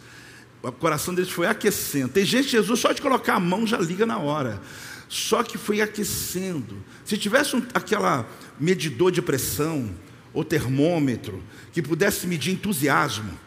O 0.62 0.72
coração 0.72 1.14
deles 1.14 1.30
foi 1.30 1.46
aquecendo. 1.46 2.10
Tem 2.10 2.24
gente, 2.24 2.48
Jesus, 2.48 2.80
só 2.80 2.94
de 2.94 3.02
colocar 3.02 3.36
a 3.36 3.40
mão 3.40 3.68
já 3.68 3.78
liga 3.78 4.06
na 4.06 4.18
hora. 4.18 4.62
Só 5.10 5.44
que 5.44 5.58
foi 5.58 5.82
aquecendo. 5.82 6.82
Se 7.04 7.18
tivesse 7.18 7.56
um, 7.56 7.62
aquela 7.74 8.26
medidor 8.58 9.12
de 9.12 9.22
pressão, 9.22 9.94
ou 10.34 10.44
termômetro, 10.44 11.44
que 11.72 11.82
pudesse 11.82 12.26
medir 12.28 12.54
entusiasmo. 12.54 13.38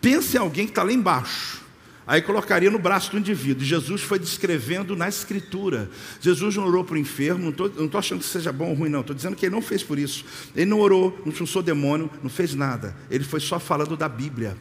Pense 0.00 0.36
em 0.36 0.40
alguém 0.40 0.66
que 0.66 0.72
está 0.72 0.82
lá 0.82 0.92
embaixo. 0.92 1.66
Aí 2.06 2.22
colocaria 2.22 2.70
no 2.70 2.78
braço 2.78 3.10
do 3.10 3.18
indivíduo. 3.18 3.64
Jesus 3.64 4.00
foi 4.00 4.18
descrevendo 4.18 4.94
na 4.94 5.08
escritura. 5.08 5.90
Jesus 6.20 6.54
não 6.54 6.64
orou 6.64 6.84
para 6.84 6.94
o 6.94 6.98
enfermo, 6.98 7.52
não 7.76 7.86
estou 7.86 7.98
achando 7.98 8.20
que 8.20 8.26
seja 8.26 8.52
bom 8.52 8.68
ou 8.68 8.74
ruim, 8.74 8.88
não. 8.88 9.00
Estou 9.00 9.16
dizendo 9.16 9.34
que 9.34 9.44
ele 9.44 9.54
não 9.54 9.60
fez 9.60 9.82
por 9.82 9.98
isso. 9.98 10.24
Ele 10.54 10.66
não 10.66 10.78
orou, 10.78 11.20
não 11.24 11.32
expulsou 11.32 11.62
demônio, 11.62 12.08
não 12.22 12.30
fez 12.30 12.54
nada. 12.54 12.96
Ele 13.10 13.24
foi 13.24 13.40
só 13.40 13.58
falando 13.58 13.96
da 13.96 14.08
Bíblia. 14.08 14.56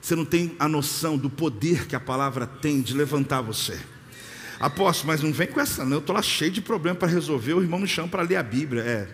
Você 0.00 0.16
não 0.16 0.24
tem 0.24 0.56
a 0.58 0.66
noção 0.66 1.18
do 1.18 1.28
poder 1.28 1.86
que 1.86 1.94
a 1.94 2.00
palavra 2.00 2.46
tem 2.46 2.80
de 2.80 2.94
levantar 2.94 3.42
você. 3.42 3.78
Apóstolo, 4.58 5.08
mas 5.08 5.20
não 5.20 5.32
vem 5.32 5.48
com 5.48 5.60
essa, 5.60 5.84
não. 5.84 5.96
Eu 5.96 5.98
estou 5.98 6.16
lá 6.16 6.22
cheio 6.22 6.50
de 6.50 6.62
problema 6.62 6.96
para 6.96 7.08
resolver. 7.08 7.52
O 7.52 7.60
irmão 7.60 7.80
me 7.80 7.88
chama 7.88 8.08
para 8.08 8.22
ler 8.22 8.36
a 8.36 8.42
Bíblia. 8.42 8.82
É, 8.82 9.08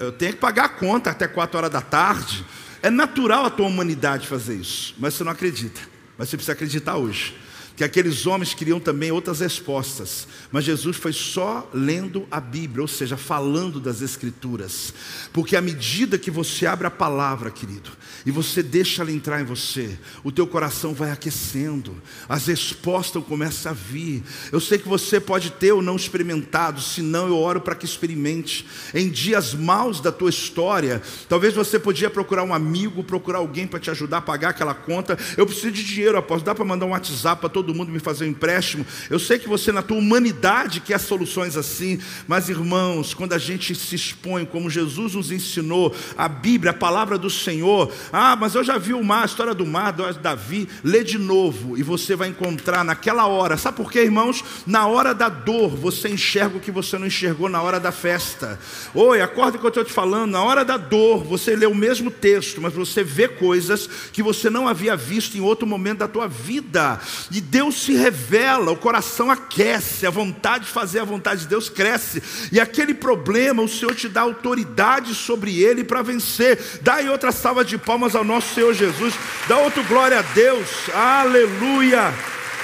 eu 0.00 0.12
tenho 0.12 0.32
que 0.32 0.38
pagar 0.38 0.64
a 0.64 0.68
conta 0.68 1.10
até 1.10 1.26
4 1.26 1.58
horas 1.58 1.70
da 1.70 1.80
tarde. 1.80 2.44
É 2.82 2.90
natural 2.90 3.44
a 3.44 3.50
tua 3.50 3.66
humanidade 3.66 4.28
fazer 4.28 4.54
isso, 4.56 4.94
mas 4.98 5.14
você 5.14 5.24
não 5.24 5.32
acredita. 5.32 5.80
Mas 6.16 6.28
você 6.28 6.36
precisa 6.36 6.52
acreditar 6.52 6.96
hoje 6.96 7.36
que 7.78 7.84
aqueles 7.84 8.26
homens 8.26 8.54
queriam 8.54 8.80
também 8.80 9.12
outras 9.12 9.38
respostas, 9.38 10.26
mas 10.50 10.64
Jesus 10.64 10.96
foi 10.96 11.12
só 11.12 11.70
lendo 11.72 12.26
a 12.28 12.40
Bíblia, 12.40 12.82
ou 12.82 12.88
seja, 12.88 13.16
falando 13.16 13.78
das 13.78 14.02
Escrituras, 14.02 14.92
porque 15.32 15.54
à 15.54 15.60
medida 15.60 16.18
que 16.18 16.28
você 16.28 16.66
abre 16.66 16.88
a 16.88 16.90
palavra, 16.90 17.52
querido, 17.52 17.92
e 18.26 18.32
você 18.32 18.64
deixa 18.64 19.02
ela 19.02 19.12
entrar 19.12 19.40
em 19.40 19.44
você, 19.44 19.96
o 20.24 20.32
teu 20.32 20.44
coração 20.44 20.92
vai 20.92 21.12
aquecendo, 21.12 21.96
as 22.28 22.48
respostas 22.48 23.22
começam 23.22 23.70
a 23.70 23.74
vir. 23.74 24.24
Eu 24.50 24.60
sei 24.60 24.76
que 24.76 24.88
você 24.88 25.20
pode 25.20 25.52
ter 25.52 25.72
ou 25.72 25.80
não 25.80 25.94
experimentado, 25.94 26.80
se 26.80 27.00
não, 27.00 27.28
eu 27.28 27.38
oro 27.38 27.60
para 27.60 27.76
que 27.76 27.86
experimente. 27.86 28.66
Em 28.92 29.08
dias 29.08 29.54
maus 29.54 30.00
da 30.00 30.10
tua 30.10 30.30
história, 30.30 31.00
talvez 31.28 31.54
você 31.54 31.78
podia 31.78 32.10
procurar 32.10 32.42
um 32.42 32.52
amigo, 32.52 33.04
procurar 33.04 33.38
alguém 33.38 33.66
para 33.66 33.78
te 33.78 33.90
ajudar 33.90 34.18
a 34.18 34.22
pagar 34.22 34.50
aquela 34.50 34.74
conta. 34.74 35.16
Eu 35.36 35.46
preciso 35.46 35.70
de 35.70 35.84
dinheiro, 35.84 36.18
após 36.18 36.42
dá 36.42 36.54
para 36.54 36.64
mandar 36.64 36.86
um 36.86 36.90
WhatsApp 36.90 37.40
para 37.40 37.48
todo 37.48 37.67
todo 37.68 37.76
mundo 37.76 37.92
me 37.92 37.98
fazer 37.98 38.24
um 38.24 38.28
empréstimo. 38.28 38.86
Eu 39.10 39.18
sei 39.18 39.38
que 39.38 39.46
você, 39.46 39.70
na 39.70 39.82
tua 39.82 39.98
humanidade, 39.98 40.80
quer 40.80 40.98
soluções 40.98 41.54
assim, 41.54 42.00
mas 42.26 42.48
irmãos, 42.48 43.12
quando 43.12 43.34
a 43.34 43.38
gente 43.38 43.74
se 43.74 43.94
expõe, 43.94 44.46
como 44.46 44.70
Jesus 44.70 45.14
nos 45.14 45.30
ensinou, 45.30 45.94
a 46.16 46.26
Bíblia, 46.28 46.70
a 46.70 46.74
palavra 46.74 47.18
do 47.18 47.28
Senhor, 47.28 47.92
ah, 48.10 48.34
mas 48.34 48.54
eu 48.54 48.64
já 48.64 48.78
vi 48.78 48.94
o 48.94 49.04
mar, 49.04 49.22
a 49.22 49.26
história 49.26 49.52
do 49.52 49.66
mar, 49.66 49.92
Davi, 49.92 50.66
lê 50.82 51.04
de 51.04 51.18
novo 51.18 51.76
e 51.76 51.82
você 51.82 52.16
vai 52.16 52.28
encontrar 52.28 52.82
naquela 52.82 53.26
hora, 53.26 53.58
sabe 53.58 53.76
por 53.76 53.92
quê, 53.92 54.00
irmãos? 54.00 54.42
Na 54.66 54.86
hora 54.86 55.14
da 55.14 55.28
dor, 55.28 55.68
você 55.68 56.08
enxerga 56.08 56.56
o 56.56 56.60
que 56.60 56.70
você 56.70 56.96
não 56.96 57.06
enxergou 57.06 57.50
na 57.50 57.60
hora 57.60 57.78
da 57.78 57.92
festa. 57.92 58.58
Oi, 58.94 59.20
acorda 59.20 59.58
que 59.58 59.64
eu 59.64 59.68
estou 59.68 59.84
te 59.84 59.92
falando, 59.92 60.30
na 60.30 60.42
hora 60.42 60.64
da 60.64 60.78
dor, 60.78 61.22
você 61.22 61.54
lê 61.54 61.66
o 61.66 61.74
mesmo 61.74 62.10
texto, 62.10 62.62
mas 62.62 62.72
você 62.72 63.04
vê 63.04 63.28
coisas 63.28 63.86
que 64.10 64.22
você 64.22 64.48
não 64.48 64.66
havia 64.66 64.96
visto 64.96 65.36
em 65.36 65.42
outro 65.42 65.66
momento 65.66 65.98
da 65.98 66.08
tua 66.08 66.26
vida. 66.26 66.98
E 67.30 67.40
Deus 67.40 67.57
Deus 67.58 67.82
se 67.82 67.92
revela, 67.92 68.70
o 68.70 68.76
coração 68.76 69.32
aquece, 69.32 70.06
a 70.06 70.10
vontade 70.10 70.66
de 70.66 70.70
fazer 70.70 71.00
a 71.00 71.04
vontade 71.04 71.40
de 71.40 71.48
Deus 71.48 71.68
cresce, 71.68 72.22
e 72.52 72.60
aquele 72.60 72.94
problema, 72.94 73.64
o 73.64 73.68
Senhor 73.68 73.96
te 73.96 74.08
dá 74.08 74.20
autoridade 74.20 75.12
sobre 75.12 75.60
ele 75.60 75.82
para 75.82 76.00
vencer. 76.00 76.56
Dá 76.82 76.94
aí 76.94 77.08
outra 77.08 77.32
salva 77.32 77.64
de 77.64 77.76
palmas 77.76 78.14
ao 78.14 78.22
nosso 78.22 78.54
Senhor 78.54 78.72
Jesus, 78.72 79.12
dá 79.48 79.58
outro 79.58 79.82
glória 79.82 80.20
a 80.20 80.22
Deus, 80.22 80.68
aleluia, 80.94 82.14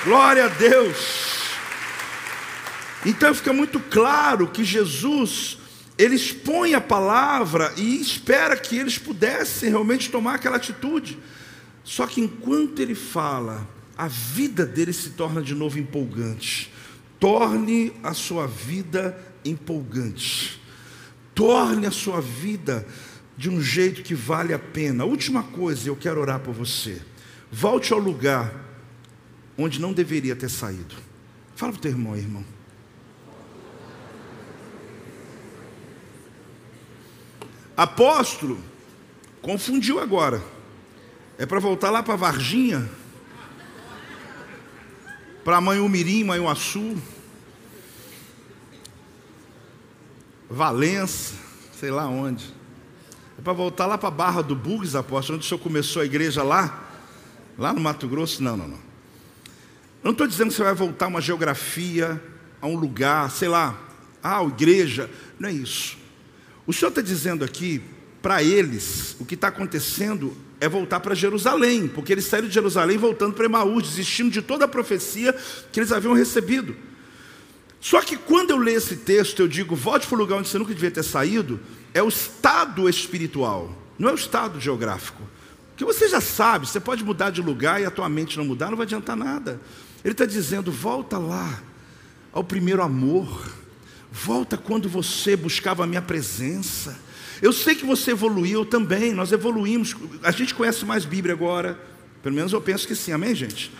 glória 0.04 0.44
a 0.44 0.48
Deus. 0.48 1.40
Então 3.04 3.34
fica 3.34 3.52
muito 3.52 3.80
claro 3.80 4.46
que 4.46 4.62
Jesus, 4.62 5.58
ele 5.98 6.14
expõe 6.14 6.74
a 6.74 6.80
palavra 6.80 7.74
e 7.76 8.00
espera 8.00 8.56
que 8.56 8.78
eles 8.78 8.96
pudessem 8.96 9.70
realmente 9.70 10.08
tomar 10.08 10.36
aquela 10.36 10.54
atitude. 10.54 11.18
Só 11.82 12.06
que 12.06 12.20
enquanto 12.20 12.78
ele 12.78 12.94
fala, 12.94 13.73
a 13.96 14.08
vida 14.08 14.66
dele 14.66 14.92
se 14.92 15.10
torna 15.10 15.40
de 15.40 15.54
novo 15.54 15.78
empolgante. 15.78 16.72
Torne 17.20 17.92
a 18.02 18.12
sua 18.12 18.46
vida 18.46 19.16
empolgante. 19.44 20.60
Torne 21.34 21.86
a 21.86 21.90
sua 21.90 22.20
vida 22.20 22.86
de 23.36 23.48
um 23.48 23.60
jeito 23.60 24.02
que 24.02 24.14
vale 24.14 24.52
a 24.52 24.58
pena. 24.58 25.04
última 25.04 25.42
coisa, 25.42 25.88
eu 25.88 25.96
quero 25.96 26.20
orar 26.20 26.40
por 26.40 26.54
você. 26.54 27.00
Volte 27.50 27.92
ao 27.92 27.98
lugar 27.98 28.52
onde 29.56 29.80
não 29.80 29.92
deveria 29.92 30.34
ter 30.34 30.50
saído. 30.50 30.94
Fala 31.54 31.72
para 31.72 31.78
o 31.78 31.82
teu 31.82 31.90
irmão, 31.92 32.16
irmão. 32.16 32.44
Apóstolo, 37.76 38.58
confundiu 39.40 39.98
agora. 39.98 40.42
É 41.36 41.46
para 41.46 41.58
voltar 41.58 41.90
lá 41.90 42.02
para 42.02 42.14
Varginha? 42.14 42.88
Para 45.44 45.60
Manhumirim, 45.60 46.24
Manhuaçu, 46.24 46.96
Valença, 50.48 51.34
sei 51.78 51.90
lá 51.90 52.06
onde. 52.06 52.44
É 53.38 53.42
para 53.42 53.52
voltar 53.52 53.86
lá 53.86 53.98
para 53.98 54.08
a 54.08 54.12
Barra 54.12 54.42
do 54.42 54.56
Bugs, 54.56 54.94
apóstolo, 54.94 55.36
onde 55.36 55.44
o 55.44 55.48
senhor 55.48 55.60
começou 55.60 56.00
a 56.00 56.04
igreja 56.04 56.42
lá, 56.42 56.88
lá 57.58 57.72
no 57.72 57.80
Mato 57.80 58.08
Grosso? 58.08 58.42
Não, 58.42 58.56
não, 58.56 58.68
não. 58.68 58.76
Eu 58.76 60.04
não 60.04 60.12
estou 60.12 60.26
dizendo 60.26 60.48
que 60.48 60.54
você 60.54 60.62
vai 60.62 60.74
voltar 60.74 61.06
a 61.06 61.08
uma 61.08 61.20
geografia, 61.20 62.22
a 62.60 62.66
um 62.66 62.76
lugar, 62.76 63.30
sei 63.30 63.48
lá, 63.48 63.78
ah, 64.22 64.42
igreja. 64.44 65.10
Não 65.38 65.48
é 65.48 65.52
isso. 65.52 65.98
O 66.66 66.72
senhor 66.72 66.88
está 66.88 67.02
dizendo 67.02 67.44
aqui, 67.44 67.82
para 68.22 68.42
eles, 68.42 69.16
o 69.20 69.24
que 69.26 69.34
está 69.34 69.48
acontecendo 69.48 70.34
é 70.60 70.68
voltar 70.68 71.00
para 71.00 71.14
Jerusalém, 71.14 71.88
porque 71.88 72.12
eles 72.12 72.26
saíram 72.26 72.48
de 72.48 72.54
Jerusalém 72.54 72.96
voltando 72.96 73.34
para 73.34 73.44
Emaús, 73.44 73.84
desistindo 73.84 74.30
de 74.30 74.40
toda 74.40 74.64
a 74.64 74.68
profecia 74.68 75.34
que 75.72 75.80
eles 75.80 75.92
haviam 75.92 76.14
recebido. 76.14 76.76
Só 77.80 78.00
que 78.00 78.16
quando 78.16 78.50
eu 78.50 78.56
leio 78.56 78.78
esse 78.78 78.96
texto, 78.96 79.40
eu 79.40 79.48
digo, 79.48 79.76
volte 79.76 80.06
para 80.06 80.14
o 80.14 80.18
lugar 80.18 80.38
onde 80.38 80.48
você 80.48 80.58
nunca 80.58 80.72
devia 80.72 80.90
ter 80.90 81.02
saído, 81.02 81.60
é 81.92 82.02
o 82.02 82.08
estado 82.08 82.88
espiritual, 82.88 83.76
não 83.98 84.08
é 84.08 84.12
o 84.12 84.16
estado 84.16 84.58
geográfico. 84.58 85.22
Que 85.76 85.84
você 85.84 86.08
já 86.08 86.20
sabe, 86.20 86.66
você 86.66 86.80
pode 86.80 87.04
mudar 87.04 87.30
de 87.30 87.42
lugar 87.42 87.82
e 87.82 87.84
a 87.84 87.90
tua 87.90 88.08
mente 88.08 88.38
não 88.38 88.44
mudar, 88.44 88.70
não 88.70 88.76
vai 88.76 88.86
adiantar 88.86 89.16
nada. 89.16 89.60
Ele 90.02 90.12
está 90.12 90.24
dizendo, 90.24 90.72
volta 90.72 91.18
lá, 91.18 91.62
ao 92.32 92.42
primeiro 92.42 92.82
amor, 92.82 93.52
volta 94.10 94.56
quando 94.56 94.88
você 94.88 95.36
buscava 95.36 95.84
a 95.84 95.86
minha 95.86 96.02
presença 96.02 97.03
eu 97.44 97.52
sei 97.52 97.74
que 97.74 97.84
você 97.84 98.12
evoluiu 98.12 98.64
também, 98.64 99.12
nós 99.12 99.30
evoluímos. 99.30 99.94
A 100.22 100.30
gente 100.30 100.54
conhece 100.54 100.82
mais 100.86 101.04
Bíblia 101.04 101.34
agora, 101.34 101.78
pelo 102.22 102.34
menos 102.34 102.54
eu 102.54 102.60
penso 102.62 102.88
que 102.88 102.94
sim, 102.94 103.12
amém, 103.12 103.34
gente? 103.34 103.70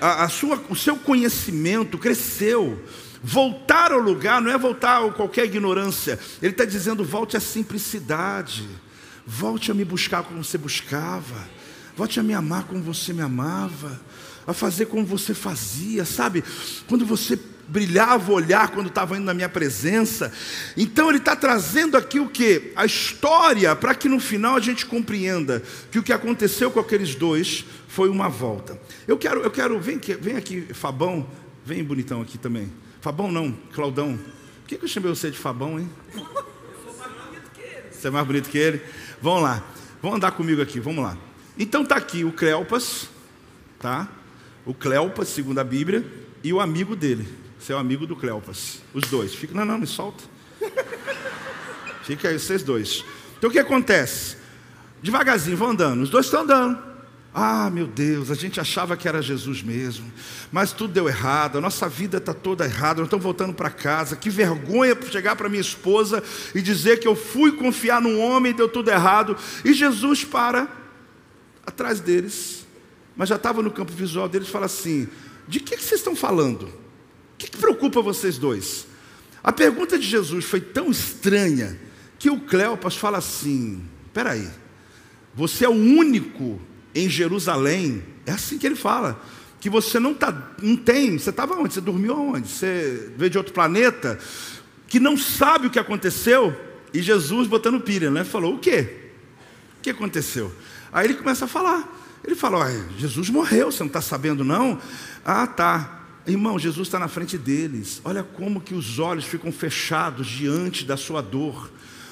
A, 0.00 0.24
a 0.24 0.28
sua, 0.30 0.64
o 0.70 0.74
seu 0.74 0.96
conhecimento 0.96 1.98
cresceu. 1.98 2.82
Voltar 3.22 3.92
ao 3.92 3.98
lugar 3.98 4.40
não 4.40 4.50
é 4.50 4.56
voltar 4.56 5.04
a 5.04 5.10
qualquer 5.10 5.44
ignorância, 5.44 6.18
ele 6.40 6.52
está 6.52 6.64
dizendo: 6.64 7.04
volte 7.04 7.36
à 7.36 7.40
simplicidade, 7.40 8.66
volte 9.26 9.70
a 9.70 9.74
me 9.74 9.84
buscar 9.84 10.22
como 10.22 10.42
você 10.42 10.56
buscava, 10.56 11.46
volte 11.94 12.18
a 12.18 12.22
me 12.22 12.32
amar 12.32 12.64
como 12.64 12.80
você 12.80 13.12
me 13.12 13.20
amava, 13.20 14.00
a 14.46 14.54
fazer 14.54 14.86
como 14.86 15.04
você 15.04 15.34
fazia, 15.34 16.06
sabe? 16.06 16.42
Quando 16.88 17.04
você 17.04 17.38
brilhava 17.68 18.30
o 18.30 18.34
olhar 18.34 18.68
quando 18.68 18.88
estava 18.88 19.16
indo 19.16 19.24
na 19.24 19.34
minha 19.34 19.48
presença. 19.48 20.32
Então 20.76 21.08
ele 21.08 21.18
está 21.18 21.34
trazendo 21.34 21.96
aqui 21.96 22.20
o 22.20 22.28
que? 22.28 22.72
A 22.76 22.84
história, 22.84 23.74
para 23.74 23.94
que 23.94 24.08
no 24.08 24.20
final 24.20 24.56
a 24.56 24.60
gente 24.60 24.86
compreenda 24.86 25.62
que 25.90 25.98
o 25.98 26.02
que 26.02 26.12
aconteceu 26.12 26.70
com 26.70 26.80
aqueles 26.80 27.14
dois 27.14 27.64
foi 27.88 28.08
uma 28.08 28.28
volta. 28.28 28.78
Eu 29.06 29.18
quero, 29.18 29.40
eu 29.40 29.50
quero, 29.50 29.78
vem 29.80 29.96
aqui, 29.96 30.14
vem 30.14 30.36
aqui, 30.36 30.68
Fabão, 30.72 31.26
vem 31.64 31.82
bonitão 31.82 32.22
aqui 32.22 32.38
também. 32.38 32.72
Fabão 33.00 33.30
não, 33.30 33.52
Claudão. 33.72 34.16
Por 34.16 34.68
que, 34.68 34.76
que 34.76 34.84
eu 34.84 34.88
chamei 34.88 35.10
você 35.10 35.30
de 35.30 35.38
Fabão, 35.38 35.78
hein? 35.78 35.90
Você 37.90 38.08
é 38.08 38.10
mais 38.10 38.26
bonito 38.26 38.50
que 38.50 38.58
ele? 38.58 38.82
Vamos 39.20 39.42
lá, 39.42 39.64
vamos 40.02 40.16
andar 40.18 40.32
comigo 40.32 40.60
aqui, 40.60 40.78
vamos 40.78 41.02
lá. 41.02 41.16
Então 41.58 41.82
está 41.82 41.96
aqui 41.96 42.24
o 42.24 42.32
Cleopas, 42.32 43.08
tá? 43.78 44.08
O 44.66 44.74
Cleopas, 44.74 45.28
segundo 45.28 45.58
a 45.58 45.64
Bíblia, 45.64 46.04
e 46.44 46.52
o 46.52 46.60
amigo 46.60 46.94
dele. 46.94 47.45
Você 47.58 47.72
é 47.72 47.76
o 47.76 47.78
amigo 47.78 48.06
do 48.06 48.16
Cleopas. 48.16 48.80
Os 48.92 49.04
dois. 49.08 49.34
Fica, 49.34 49.54
não, 49.54 49.64
não, 49.64 49.78
me 49.78 49.86
solta. 49.86 50.24
Fica 52.02 52.28
aí, 52.28 52.38
vocês 52.38 52.62
dois. 52.62 53.04
Então 53.38 53.50
o 53.50 53.52
que 53.52 53.58
acontece? 53.58 54.36
Devagarzinho, 55.02 55.56
vão 55.56 55.70
andando. 55.70 56.02
Os 56.02 56.10
dois 56.10 56.26
estão 56.26 56.42
andando. 56.42 56.96
Ah, 57.38 57.68
meu 57.68 57.86
Deus, 57.86 58.30
a 58.30 58.34
gente 58.34 58.58
achava 58.58 58.96
que 58.96 59.06
era 59.06 59.20
Jesus 59.20 59.62
mesmo, 59.62 60.10
mas 60.50 60.72
tudo 60.72 60.94
deu 60.94 61.06
errado, 61.06 61.58
a 61.58 61.60
nossa 61.60 61.86
vida 61.86 62.16
está 62.16 62.32
toda 62.32 62.64
errada, 62.64 63.00
nós 63.00 63.08
estamos 63.08 63.22
voltando 63.22 63.52
para 63.52 63.68
casa. 63.68 64.16
Que 64.16 64.30
vergonha 64.30 64.96
chegar 65.10 65.36
para 65.36 65.46
minha 65.46 65.60
esposa 65.60 66.22
e 66.54 66.62
dizer 66.62 66.98
que 66.98 67.06
eu 67.06 67.14
fui 67.14 67.52
confiar 67.52 68.00
num 68.00 68.18
homem 68.18 68.52
e 68.52 68.54
deu 68.54 68.70
tudo 68.70 68.90
errado. 68.90 69.36
E 69.66 69.74
Jesus 69.74 70.24
para 70.24 70.66
atrás 71.66 72.00
deles, 72.00 72.66
mas 73.14 73.28
já 73.28 73.36
estava 73.36 73.60
no 73.60 73.70
campo 73.70 73.92
visual 73.92 74.30
deles 74.30 74.48
e 74.48 74.50
fala 74.50 74.64
assim: 74.64 75.06
De 75.46 75.60
que, 75.60 75.76
que 75.76 75.84
vocês 75.84 76.00
estão 76.00 76.16
falando? 76.16 76.85
O 77.36 77.38
que, 77.38 77.50
que 77.50 77.58
preocupa 77.58 78.00
vocês 78.00 78.38
dois? 78.38 78.86
A 79.44 79.52
pergunta 79.52 79.98
de 79.98 80.06
Jesus 80.06 80.46
foi 80.46 80.60
tão 80.60 80.90
estranha 80.90 81.78
que 82.18 82.30
o 82.30 82.40
Cleopas 82.40 82.96
fala 82.96 83.18
assim: 83.18 83.84
Peraí, 84.12 84.48
você 85.34 85.66
é 85.66 85.68
o 85.68 85.72
único 85.72 86.58
em 86.94 87.10
Jerusalém, 87.10 88.02
é 88.24 88.32
assim 88.32 88.56
que 88.56 88.66
ele 88.66 88.74
fala, 88.74 89.22
que 89.60 89.68
você 89.68 90.00
não, 90.00 90.14
tá, 90.14 90.54
não 90.62 90.76
tem, 90.76 91.18
você 91.18 91.28
estava 91.28 91.54
onde? 91.56 91.74
Você 91.74 91.80
dormiu 91.82 92.18
onde? 92.18 92.48
Você 92.48 93.12
veio 93.18 93.30
de 93.30 93.36
outro 93.36 93.52
planeta, 93.52 94.18
que 94.88 94.98
não 94.98 95.14
sabe 95.14 95.66
o 95.66 95.70
que 95.70 95.78
aconteceu, 95.78 96.58
e 96.94 97.02
Jesus 97.02 97.46
botando 97.46 97.78
pilha, 97.80 98.10
né? 98.10 98.24
Falou, 98.24 98.54
o 98.54 98.58
quê? 98.58 99.10
O 99.78 99.82
que 99.82 99.90
aconteceu? 99.90 100.50
Aí 100.90 101.06
ele 101.06 101.14
começa 101.14 101.44
a 101.44 101.48
falar. 101.48 101.86
Ele 102.24 102.34
fala: 102.34 102.66
Jesus 102.96 103.28
morreu, 103.28 103.70
você 103.70 103.80
não 103.80 103.88
está 103.88 104.00
sabendo, 104.00 104.42
não? 104.42 104.80
Ah, 105.24 105.46
tá. 105.46 105.95
Irmão, 106.26 106.58
Jesus 106.58 106.88
está 106.88 106.98
na 106.98 107.08
frente 107.08 107.38
deles. 107.38 108.00
Olha 108.04 108.22
como 108.22 108.60
que 108.60 108.74
os 108.74 108.98
olhos 108.98 109.24
ficam 109.24 109.52
fechados 109.52 110.26
diante 110.26 110.84
da 110.84 110.96
sua 110.96 111.20
dor. 111.20 111.70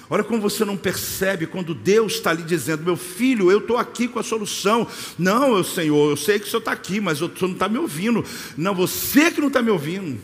Olha 0.08 0.22
como 0.22 0.40
você 0.40 0.64
não 0.64 0.76
percebe 0.76 1.46
quando 1.46 1.74
Deus 1.74 2.14
está 2.14 2.30
ali 2.30 2.42
dizendo: 2.42 2.84
Meu 2.84 2.96
filho, 2.96 3.50
eu 3.50 3.58
estou 3.58 3.76
aqui 3.76 4.06
com 4.06 4.18
a 4.18 4.22
solução. 4.22 4.86
Não, 5.18 5.56
eu, 5.56 5.64
Senhor, 5.64 6.10
eu 6.10 6.16
sei 6.16 6.38
que 6.38 6.46
o 6.46 6.48
Senhor 6.48 6.60
está 6.60 6.72
aqui, 6.72 7.00
mas 7.00 7.22
o 7.22 7.26
Senhor 7.26 7.48
não 7.48 7.54
está 7.54 7.68
me 7.68 7.78
ouvindo. 7.78 8.24
Não, 8.56 8.74
você 8.74 9.30
que 9.30 9.40
não 9.40 9.48
está 9.48 9.60
me 9.62 9.70
ouvindo. 9.70 10.20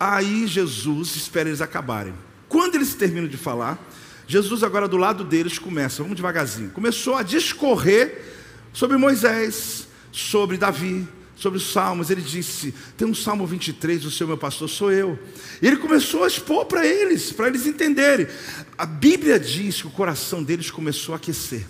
Aí 0.00 0.46
Jesus 0.46 1.14
espera 1.14 1.48
eles 1.48 1.60
acabarem. 1.60 2.14
Quando 2.48 2.74
eles 2.74 2.94
terminam 2.94 3.28
de 3.28 3.36
falar, 3.36 3.78
Jesus 4.26 4.62
agora 4.62 4.88
do 4.88 4.96
lado 4.96 5.24
deles 5.24 5.58
começa, 5.58 6.02
vamos 6.02 6.16
devagarzinho, 6.16 6.70
começou 6.70 7.14
a 7.14 7.22
discorrer 7.22 8.24
sobre 8.72 8.96
Moisés, 8.96 9.88
sobre 10.10 10.56
Davi, 10.56 11.06
sobre 11.36 11.58
os 11.58 11.70
salmos. 11.70 12.10
Ele 12.10 12.22
disse: 12.22 12.74
Tem 12.96 13.06
um 13.06 13.14
salmo 13.14 13.46
23, 13.46 14.04
o 14.04 14.10
seu 14.10 14.26
meu 14.26 14.38
pastor 14.38 14.68
sou 14.68 14.90
eu. 14.90 15.18
E 15.62 15.66
ele 15.66 15.76
começou 15.76 16.24
a 16.24 16.26
expor 16.26 16.64
para 16.64 16.84
eles, 16.84 17.30
para 17.30 17.46
eles 17.46 17.66
entenderem. 17.66 18.26
A 18.76 18.86
Bíblia 18.86 19.38
diz 19.38 19.82
que 19.82 19.86
o 19.86 19.90
coração 19.90 20.42
deles 20.42 20.70
começou 20.70 21.14
a 21.14 21.16
aquecer. 21.16 21.66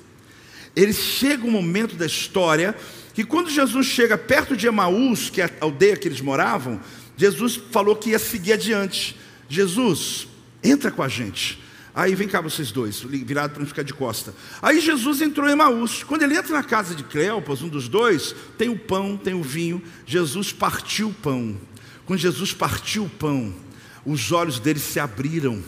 Eles 0.75 0.97
chega 0.97 1.47
um 1.47 1.51
momento 1.51 1.97
da 1.97 2.07
história 2.07 2.75
que 3.13 3.25
quando 3.25 3.51
Jesus 3.51 3.87
chega 3.87 4.17
perto 4.17 4.57
de 4.57 4.67
Emaús, 4.67 5.31
que 5.31 5.41
é 5.41 5.45
a 5.47 5.51
aldeia 5.61 5.97
que 5.97 6.07
eles 6.07 6.21
moravam, 6.21 6.81
Jesus 7.17 7.59
falou 7.71 7.97
que 7.97 8.11
ia 8.11 8.19
seguir 8.19 8.53
adiante. 8.53 9.17
Jesus, 9.49 10.29
entra 10.63 10.91
com 10.91 11.03
a 11.03 11.09
gente. 11.09 11.66
Aí 11.97 12.15
vem 12.15 12.29
cá 12.29 12.43
vocês 12.43 12.71
dois, 12.71 13.01
virado 13.01 13.53
para 13.53 13.61
não 13.61 13.67
ficar 13.67 13.83
de 13.83 13.95
costa. 13.95 14.35
Aí 14.61 14.83
Jesus 14.83 15.23
entrou 15.23 15.49
em 15.49 15.53
Emaús. 15.53 16.03
Quando 16.03 16.25
ele 16.25 16.37
entra 16.37 16.53
na 16.53 16.63
casa 16.63 16.95
de 16.95 17.03
Cleopas, 17.03 17.63
um 17.63 17.69
dos 17.69 17.89
dois, 17.89 18.37
tem 18.59 18.69
o 18.69 18.79
pão, 18.79 19.17
tem 19.17 19.33
o 19.33 19.43
vinho. 19.43 19.83
Jesus 20.05 20.53
partiu 20.53 21.09
o 21.09 21.15
pão. 21.15 21.57
Quando 22.05 22.19
Jesus 22.19 22.53
partiu 22.53 23.05
o 23.05 23.09
pão, 23.09 23.55
os 24.05 24.31
olhos 24.31 24.61
dele 24.61 24.79
se 24.79 25.01
abriram. 25.01 25.63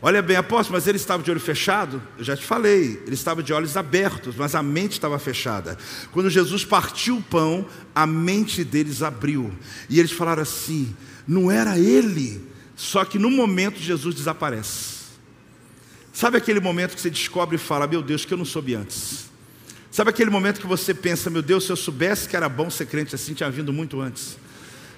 Olha 0.00 0.22
bem, 0.22 0.36
apóstolo, 0.36 0.78
mas 0.78 0.86
ele 0.86 0.98
estava 0.98 1.20
de 1.20 1.32
olho 1.32 1.40
fechado? 1.40 2.00
Eu 2.16 2.22
já 2.22 2.36
te 2.36 2.46
falei, 2.46 3.02
ele 3.04 3.14
estava 3.14 3.42
de 3.42 3.52
olhos 3.52 3.76
abertos, 3.76 4.36
mas 4.36 4.54
a 4.54 4.62
mente 4.62 4.92
estava 4.92 5.18
fechada. 5.18 5.76
Quando 6.12 6.30
Jesus 6.30 6.64
partiu 6.64 7.16
o 7.16 7.22
pão, 7.22 7.66
a 7.92 8.06
mente 8.06 8.62
deles 8.62 9.02
abriu. 9.02 9.52
E 9.90 9.98
eles 9.98 10.12
falaram 10.12 10.42
assim: 10.42 10.94
não 11.26 11.50
era 11.50 11.76
ele. 11.76 12.40
Só 12.76 13.04
que 13.04 13.18
no 13.18 13.32
momento 13.32 13.80
Jesus 13.80 14.14
desaparece. 14.14 14.95
Sabe 16.16 16.38
aquele 16.38 16.60
momento 16.60 16.94
que 16.94 17.00
você 17.02 17.10
descobre 17.10 17.56
e 17.56 17.58
fala: 17.58 17.86
Meu 17.86 18.00
Deus, 18.00 18.24
que 18.24 18.32
eu 18.32 18.38
não 18.38 18.44
soube 18.46 18.74
antes. 18.74 19.26
Sabe 19.90 20.08
aquele 20.08 20.30
momento 20.30 20.58
que 20.58 20.66
você 20.66 20.94
pensa: 20.94 21.28
Meu 21.28 21.42
Deus, 21.42 21.66
se 21.66 21.70
eu 21.70 21.76
soubesse 21.76 22.26
que 22.26 22.34
era 22.34 22.48
bom 22.48 22.70
ser 22.70 22.86
crente 22.86 23.14
assim, 23.14 23.34
tinha 23.34 23.50
vindo 23.50 23.70
muito 23.70 24.00
antes. 24.00 24.38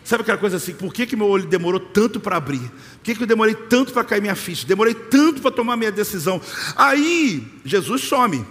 Sabe 0.04 0.22
aquela 0.22 0.38
coisa 0.38 0.58
assim, 0.58 0.72
por 0.72 0.94
que, 0.94 1.04
que 1.06 1.16
meu 1.16 1.26
olho 1.26 1.44
demorou 1.44 1.80
tanto 1.80 2.20
para 2.20 2.36
abrir? 2.36 2.60
Por 2.60 3.02
que, 3.02 3.16
que 3.16 3.22
eu 3.24 3.26
demorei 3.26 3.56
tanto 3.56 3.92
para 3.92 4.04
cair 4.04 4.20
minha 4.20 4.36
ficha? 4.36 4.64
Demorei 4.64 4.94
tanto 4.94 5.42
para 5.42 5.50
tomar 5.50 5.76
minha 5.76 5.90
decisão. 5.90 6.40
Aí, 6.76 7.44
Jesus 7.64 8.02
some. 8.02 8.46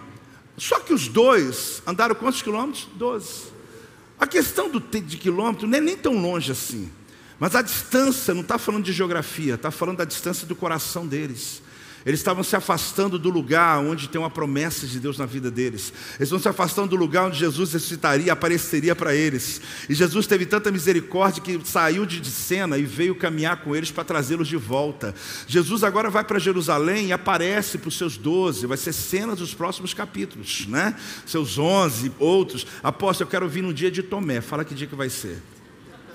Só 0.58 0.82
que 0.82 0.94
os 0.94 1.08
dois 1.08 1.82
andaram 1.88 2.16
quantos 2.16 2.42
quilômetros? 2.42 2.90
Doze. 2.96 3.44
A 4.20 4.28
questão 4.28 4.70
do, 4.70 4.82
de 4.82 5.16
quilômetro 5.16 5.66
não 5.68 5.78
é 5.78 5.82
nem 5.82 5.96
tão 5.96 6.22
longe 6.22 6.52
assim. 6.52 6.92
Mas 7.40 7.56
a 7.56 7.62
distância, 7.62 8.34
não 8.34 8.42
está 8.42 8.58
falando 8.58 8.84
de 8.84 8.92
geografia, 8.92 9.56
está 9.56 9.72
falando 9.72 10.00
da 10.00 10.06
distância 10.06 10.46
do 10.46 10.56
coração 10.56 11.08
deles. 11.08 11.62
Eles 12.08 12.22
estavam 12.22 12.42
se 12.42 12.56
afastando 12.56 13.20
do 13.20 13.30
lugar 13.30 13.80
onde 13.80 14.08
tem 14.08 14.18
uma 14.18 14.30
promessa 14.30 14.88
de 14.88 14.98
Deus 14.98 15.18
na 15.18 15.26
vida 15.26 15.52
deles. 15.52 15.92
Eles 16.12 16.30
estão 16.30 16.40
se 16.40 16.48
afastando 16.48 16.88
do 16.88 16.96
lugar 16.96 17.26
onde 17.26 17.38
Jesus 17.38 17.74
ressuscitaria, 17.74 18.32
apareceria 18.32 18.96
para 18.96 19.14
eles. 19.14 19.60
E 19.90 19.94
Jesus 19.94 20.26
teve 20.26 20.46
tanta 20.46 20.72
misericórdia 20.72 21.44
que 21.44 21.60
saiu 21.66 22.06
de 22.06 22.24
cena 22.32 22.78
e 22.78 22.86
veio 22.86 23.14
caminhar 23.14 23.58
com 23.58 23.76
eles 23.76 23.92
para 23.92 24.06
trazê-los 24.06 24.48
de 24.48 24.56
volta. 24.56 25.14
Jesus 25.48 25.84
agora 25.84 26.10
vai 26.10 26.24
para 26.24 26.40
Jerusalém 26.40 27.08
e 27.08 27.12
aparece 27.12 27.78
para 27.78 27.90
os 27.90 27.98
seus 27.98 28.16
doze. 28.16 28.66
Vai 28.66 28.78
ser 28.78 28.94
cena 28.94 29.36
dos 29.36 29.54
próximos 29.54 29.94
capítulos, 29.94 30.66
né? 30.66 30.96
Seus 31.26 31.58
onze, 31.58 32.10
outros. 32.18 32.66
Apóstolo, 32.82 33.28
eu 33.28 33.32
quero 33.32 33.50
vir 33.50 33.64
no 33.64 33.74
dia 33.74 33.92
de 33.92 34.02
Tomé. 34.02 34.40
Fala 34.40 34.64
que 34.64 34.74
dia 34.74 34.88
que 34.88 34.96
vai 34.96 35.10
ser. 35.10 35.44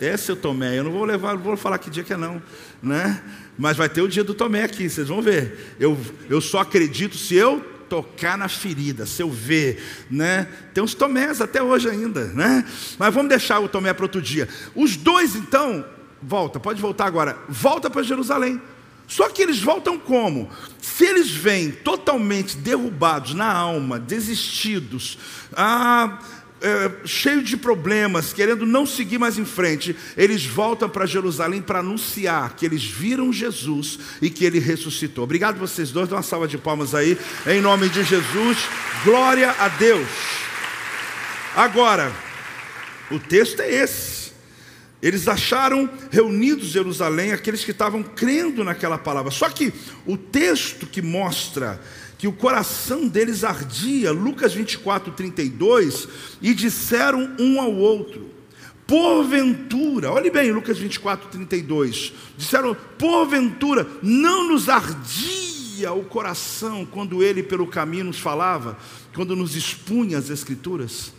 Esse 0.00 0.30
é 0.30 0.34
o 0.34 0.36
Tomé. 0.38 0.78
Eu 0.78 0.84
não 0.84 0.90
vou 0.90 1.04
levar, 1.04 1.34
não 1.34 1.42
vou 1.42 1.56
falar 1.56 1.76
que 1.76 1.90
dia 1.90 2.02
que 2.02 2.14
é 2.14 2.16
não, 2.16 2.42
né? 2.82 3.22
Mas 3.58 3.76
vai 3.76 3.88
ter 3.88 4.00
o 4.02 4.08
dia 4.08 4.24
do 4.24 4.34
Tomé 4.34 4.64
aqui, 4.64 4.88
vocês 4.88 5.08
vão 5.08 5.20
ver. 5.20 5.76
Eu, 5.78 5.98
eu 6.28 6.40
só 6.40 6.60
acredito 6.60 7.16
se 7.16 7.34
eu 7.34 7.60
tocar 7.88 8.38
na 8.38 8.48
ferida, 8.48 9.04
se 9.04 9.22
eu 9.22 9.30
ver, 9.30 10.06
né? 10.10 10.48
Tem 10.72 10.82
uns 10.82 10.94
Tomés 10.94 11.42
até 11.42 11.62
hoje 11.62 11.90
ainda, 11.90 12.24
né? 12.28 12.66
Mas 12.98 13.12
vamos 13.12 13.28
deixar 13.28 13.60
o 13.60 13.68
Tomé 13.68 13.92
para 13.92 14.06
outro 14.06 14.22
dia. 14.22 14.48
Os 14.74 14.96
dois 14.96 15.36
então, 15.36 15.84
volta, 16.22 16.58
pode 16.58 16.80
voltar 16.80 17.04
agora. 17.04 17.36
Volta 17.50 17.90
para 17.90 18.02
Jerusalém. 18.02 18.58
Só 19.06 19.28
que 19.28 19.42
eles 19.42 19.60
voltam 19.60 19.98
como? 19.98 20.48
Se 20.80 21.04
eles 21.04 21.30
vêm 21.30 21.70
totalmente 21.70 22.56
derrubados 22.56 23.34
na 23.34 23.52
alma, 23.52 24.00
desistidos, 24.00 25.18
ah, 25.54 26.18
é, 26.62 27.06
cheio 27.06 27.42
de 27.42 27.56
problemas, 27.56 28.32
querendo 28.32 28.64
não 28.64 28.86
seguir 28.86 29.18
mais 29.18 29.36
em 29.36 29.44
frente, 29.44 29.96
eles 30.16 30.46
voltam 30.46 30.88
para 30.88 31.06
Jerusalém 31.06 31.60
para 31.60 31.80
anunciar 31.80 32.54
que 32.54 32.64
eles 32.64 32.84
viram 32.84 33.32
Jesus 33.32 33.98
e 34.20 34.30
que 34.30 34.44
ele 34.44 34.58
ressuscitou. 34.58 35.24
Obrigado 35.24 35.58
vocês 35.58 35.90
dois, 35.90 36.08
dá 36.08 36.16
uma 36.16 36.22
salva 36.22 36.46
de 36.46 36.56
palmas 36.56 36.94
aí, 36.94 37.18
em 37.46 37.60
nome 37.60 37.88
de 37.88 38.04
Jesus. 38.04 38.58
Glória 39.04 39.50
a 39.58 39.68
Deus. 39.68 40.06
Agora, 41.56 42.12
o 43.10 43.18
texto 43.18 43.60
é 43.60 43.70
esse. 43.70 44.32
Eles 45.02 45.26
acharam 45.26 45.90
reunidos 46.12 46.68
em 46.68 46.70
Jerusalém 46.70 47.32
aqueles 47.32 47.64
que 47.64 47.72
estavam 47.72 48.04
crendo 48.04 48.62
naquela 48.62 48.96
palavra. 48.96 49.32
Só 49.32 49.50
que 49.50 49.72
o 50.06 50.16
texto 50.16 50.86
que 50.86 51.02
mostra 51.02 51.80
que 52.22 52.28
o 52.28 52.32
coração 52.32 53.08
deles 53.08 53.42
ardia, 53.42 54.12
Lucas 54.12 54.54
24, 54.54 55.10
32, 55.10 56.06
e 56.40 56.54
disseram 56.54 57.34
um 57.36 57.60
ao 57.60 57.74
outro, 57.74 58.30
porventura, 58.86 60.12
olhe 60.12 60.30
bem, 60.30 60.52
Lucas 60.52 60.78
24, 60.78 61.30
32, 61.30 62.12
disseram, 62.38 62.76
porventura, 62.96 63.84
não 64.00 64.46
nos 64.48 64.68
ardia 64.68 65.92
o 65.92 66.04
coração 66.04 66.86
quando 66.86 67.24
ele 67.24 67.42
pelo 67.42 67.66
caminho 67.66 68.04
nos 68.04 68.20
falava, 68.20 68.78
quando 69.12 69.34
nos 69.34 69.56
expunha 69.56 70.16
as 70.16 70.30
Escrituras? 70.30 71.12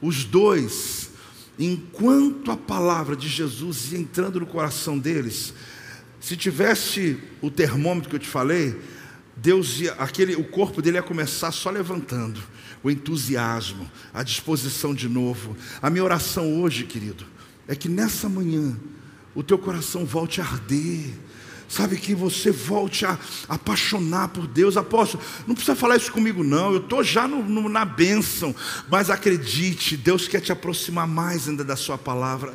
Os 0.00 0.24
dois 0.24 1.10
enquanto 1.58 2.50
a 2.50 2.56
palavra 2.56 3.14
de 3.14 3.28
Jesus 3.28 3.92
ia 3.92 3.98
entrando 3.98 4.40
no 4.40 4.46
coração 4.46 4.98
deles, 4.98 5.52
se 6.18 6.34
tivesse 6.34 7.18
o 7.42 7.50
termômetro 7.50 8.08
que 8.08 8.16
eu 8.16 8.20
te 8.20 8.26
falei, 8.26 8.74
Deus 9.36 9.82
aquele, 9.98 10.34
o 10.34 10.44
corpo 10.44 10.80
dele 10.80 10.96
ia 10.96 11.02
começar 11.02 11.52
só 11.52 11.70
levantando, 11.70 12.42
o 12.82 12.90
entusiasmo, 12.90 13.90
a 14.12 14.22
disposição 14.22 14.94
de 14.94 15.08
novo. 15.08 15.56
A 15.82 15.90
minha 15.90 16.04
oração 16.04 16.62
hoje, 16.62 16.84
querido, 16.84 17.26
é 17.68 17.74
que 17.74 17.88
nessa 17.88 18.28
manhã 18.28 18.76
o 19.34 19.42
teu 19.42 19.58
coração 19.58 20.06
volte 20.06 20.40
a 20.40 20.44
arder 20.44 21.12
Sabe, 21.68 21.96
que 21.96 22.14
você 22.14 22.52
volte 22.52 23.04
a 23.04 23.18
apaixonar 23.48 24.28
por 24.28 24.46
Deus. 24.46 24.76
Apóstolo, 24.76 25.22
não 25.46 25.54
precisa 25.54 25.74
falar 25.74 25.96
isso 25.96 26.12
comigo, 26.12 26.44
não. 26.44 26.72
Eu 26.72 26.78
estou 26.78 27.02
já 27.02 27.26
no, 27.26 27.42
no, 27.42 27.68
na 27.68 27.84
bênção. 27.84 28.54
Mas 28.88 29.10
acredite, 29.10 29.96
Deus 29.96 30.28
quer 30.28 30.40
te 30.40 30.52
aproximar 30.52 31.08
mais 31.08 31.48
ainda 31.48 31.64
da 31.64 31.74
Sua 31.74 31.98
palavra. 31.98 32.54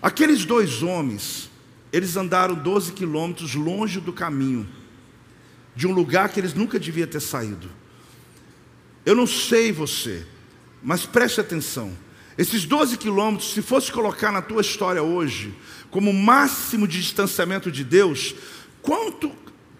Aqueles 0.00 0.44
dois 0.46 0.82
homens, 0.82 1.50
eles 1.92 2.16
andaram 2.16 2.54
12 2.54 2.92
quilômetros 2.92 3.54
longe 3.54 4.00
do 4.00 4.12
caminho, 4.12 4.66
de 5.78 5.86
um 5.86 5.92
lugar 5.92 6.28
que 6.30 6.40
eles 6.40 6.54
nunca 6.54 6.76
deviam 6.76 7.06
ter 7.06 7.20
saído. 7.20 7.70
Eu 9.06 9.14
não 9.14 9.28
sei 9.28 9.70
você, 9.70 10.26
mas 10.82 11.06
preste 11.06 11.40
atenção. 11.40 11.96
Esses 12.36 12.64
12 12.64 12.96
quilômetros, 12.96 13.52
se 13.52 13.62
fosse 13.62 13.92
colocar 13.92 14.32
na 14.32 14.42
tua 14.42 14.60
história 14.60 15.00
hoje, 15.00 15.54
como 15.88 16.12
máximo 16.12 16.88
de 16.88 17.00
distanciamento 17.00 17.70
de 17.70 17.84
Deus, 17.84 18.34
quanto, 18.82 19.30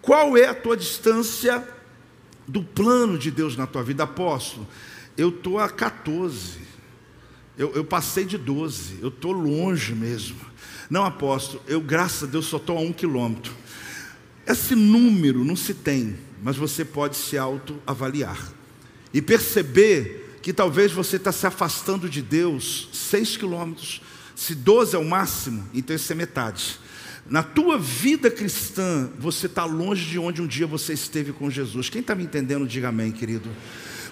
qual 0.00 0.36
é 0.36 0.46
a 0.46 0.54
tua 0.54 0.76
distância 0.76 1.66
do 2.46 2.62
plano 2.62 3.18
de 3.18 3.32
Deus 3.32 3.56
na 3.56 3.66
tua 3.66 3.82
vida, 3.82 4.04
apóstolo? 4.04 4.68
Eu 5.16 5.30
estou 5.30 5.58
a 5.58 5.68
14, 5.68 6.60
eu, 7.58 7.74
eu, 7.74 7.84
passei 7.84 8.24
de 8.24 8.38
12, 8.38 9.00
eu 9.02 9.08
estou 9.08 9.32
longe 9.32 9.96
mesmo. 9.96 10.38
Não, 10.88 11.04
apóstolo, 11.04 11.60
eu, 11.66 11.80
graças 11.80 12.22
a 12.28 12.30
Deus, 12.30 12.46
só 12.46 12.56
estou 12.56 12.78
a 12.78 12.80
um 12.80 12.92
quilômetro. 12.92 13.52
Esse 14.48 14.74
número 14.74 15.44
não 15.44 15.54
se 15.54 15.74
tem, 15.74 16.16
mas 16.42 16.56
você 16.56 16.82
pode 16.82 17.16
se 17.18 17.36
autoavaliar 17.36 18.50
e 19.12 19.20
perceber 19.20 20.38
que 20.40 20.54
talvez 20.54 20.90
você 20.90 21.16
está 21.16 21.30
se 21.30 21.46
afastando 21.46 22.08
de 22.08 22.22
Deus 22.22 22.88
seis 22.90 23.36
quilômetros. 23.36 24.00
Se 24.34 24.54
12 24.54 24.96
é 24.96 24.98
o 24.98 25.04
máximo, 25.04 25.68
então 25.74 25.94
isso 25.94 26.10
é 26.10 26.14
metade. 26.14 26.80
Na 27.28 27.42
tua 27.42 27.76
vida 27.78 28.30
cristã, 28.30 29.10
você 29.18 29.44
está 29.44 29.66
longe 29.66 30.06
de 30.06 30.18
onde 30.18 30.40
um 30.40 30.46
dia 30.46 30.66
você 30.66 30.94
esteve 30.94 31.30
com 31.30 31.50
Jesus. 31.50 31.90
Quem 31.90 32.00
está 32.00 32.14
me 32.14 32.24
entendendo, 32.24 32.66
diga 32.66 32.88
amém, 32.88 33.12
querido. 33.12 33.50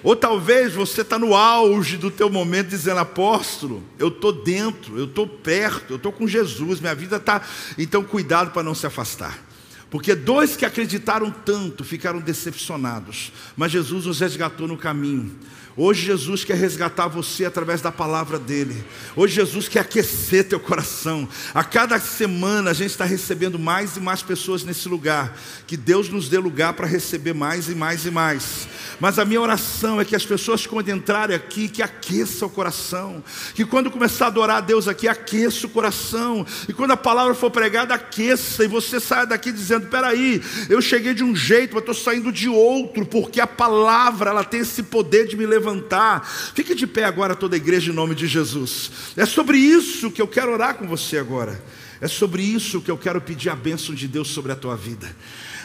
Ou 0.03 0.15
talvez 0.15 0.75
você 0.75 1.01
está 1.01 1.19
no 1.19 1.35
auge 1.35 1.97
do 1.97 2.11
teu 2.11 2.29
momento 2.29 2.69
dizendo, 2.69 3.01
apóstolo, 3.01 3.83
eu 3.99 4.09
estou 4.09 4.33
dentro, 4.33 4.99
eu 4.99 5.07
estou 5.07 5.27
perto, 5.27 5.95
eu 5.95 5.97
estou 5.97 6.13
com 6.13 6.29
Jesus, 6.29 6.79
minha 6.79 6.95
vida 6.95 7.17
está. 7.17 7.41
Então 7.79 8.05
cuidado 8.05 8.51
para 8.51 8.63
não 8.63 8.75
se 8.75 8.87
afastar. 8.87 9.46
Porque 9.89 10.15
dois 10.15 10.57
que 10.57 10.65
acreditaram 10.65 11.31
tanto 11.31 11.85
ficaram 11.85 12.21
decepcionados, 12.21 13.33
mas 13.57 13.73
Jesus 13.73 14.07
os 14.07 14.21
resgatou 14.21 14.67
no 14.67 14.77
caminho. 14.77 15.35
Hoje 15.79 16.07
Jesus 16.07 16.43
quer 16.43 16.57
resgatar 16.57 17.07
você 17.07 17.45
através 17.45 17.83
da 17.83 17.93
palavra 17.93 18.39
dele. 18.39 18.83
Hoje 19.15 19.35
Jesus 19.35 19.69
quer 19.69 19.81
aquecer 19.81 20.49
teu 20.49 20.59
coração. 20.59 21.29
A 21.53 21.63
cada 21.63 22.01
semana 22.01 22.71
a 22.71 22.73
gente 22.73 22.93
está 22.93 23.05
recebendo 23.05 23.59
mais 23.59 23.95
e 23.95 24.01
mais 24.01 24.23
pessoas 24.23 24.65
nesse 24.65 24.89
lugar. 24.89 25.37
Que 25.67 25.77
Deus 25.77 26.09
nos 26.09 26.31
dê 26.31 26.39
lugar 26.39 26.73
para 26.73 26.87
receber 26.87 27.35
mais 27.35 27.69
e 27.69 27.75
mais 27.75 28.07
e 28.07 28.11
mais. 28.11 28.67
Mas 28.99 29.19
a 29.19 29.27
minha 29.27 29.39
oração 29.39 30.01
é 30.01 30.05
que 30.07 30.17
as 30.17 30.25
pessoas 30.25 30.67
quando 30.67 30.89
entrarem 30.89 31.37
aqui, 31.37 31.69
que 31.69 31.83
aqueça 31.83 32.47
o 32.47 32.51
coração. 32.51 33.23
Que 33.55 33.63
quando 33.63 33.91
começar 33.91 34.25
a 34.25 34.29
adorar 34.29 34.57
a 34.57 34.61
Deus 34.63 34.89
aqui, 34.89 35.07
aqueça 35.07 35.67
o 35.67 35.71
coração. 35.71 36.47
E 36.67 36.73
quando 36.73 36.93
a 36.93 36.97
palavra 36.97 37.35
for 37.35 37.51
pregada, 37.51 37.93
aqueça. 37.93 38.65
E 38.65 38.69
você 38.69 38.99
saia 38.99 39.27
daqui 39.27 39.53
dizendo, 39.53 39.89
peraí, 39.89 40.43
eu 40.71 40.81
cheguei 40.81 41.13
de 41.13 41.23
um 41.23 41.37
jeito, 41.37 41.75
mas 41.75 41.83
estou 41.83 41.95
saindo 41.95 42.33
de 42.33 42.49
outro. 42.49 43.05
Porque 43.05 43.43
a 43.43 43.47
palavra, 43.47 44.31
ela 44.31 44.43
tem 44.43 44.61
esse 44.61 44.83
poder 44.83 45.27
de 45.27 45.37
me 45.37 45.45
levantar. 45.67 46.27
Fique 46.55 46.75
de 46.75 46.87
pé 46.87 47.05
agora 47.05 47.35
toda 47.35 47.57
a 47.57 47.59
igreja 47.59 47.91
em 47.91 47.95
nome 47.95 48.15
de 48.15 48.27
Jesus. 48.27 48.91
É 49.17 49.27
sobre 49.27 49.59
isso 49.59 50.11
que 50.11 50.23
eu 50.23 50.29
quero 50.29 50.53
orar 50.53 50.77
com 50.77 50.87
você 50.87 51.19
agora. 51.19 51.61
É 52.01 52.07
sobre 52.07 52.43
isso 52.43 52.81
que 52.81 52.91
eu 52.91 52.99
quero 52.99 53.21
pedir 53.21 53.51
a 53.51 53.57
bênção 53.57 53.95
de 53.95 54.07
Deus 54.07 54.29
sobre 54.29 54.53
a 54.53 54.57
tua 54.57 54.77
vida. 54.77 55.15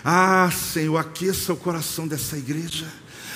Ah, 0.04 0.49
Senhor, 0.52 0.97
aqueça 0.97 1.54
o 1.54 1.58
coração 1.58 2.08
dessa 2.08 2.38
igreja 2.38 2.88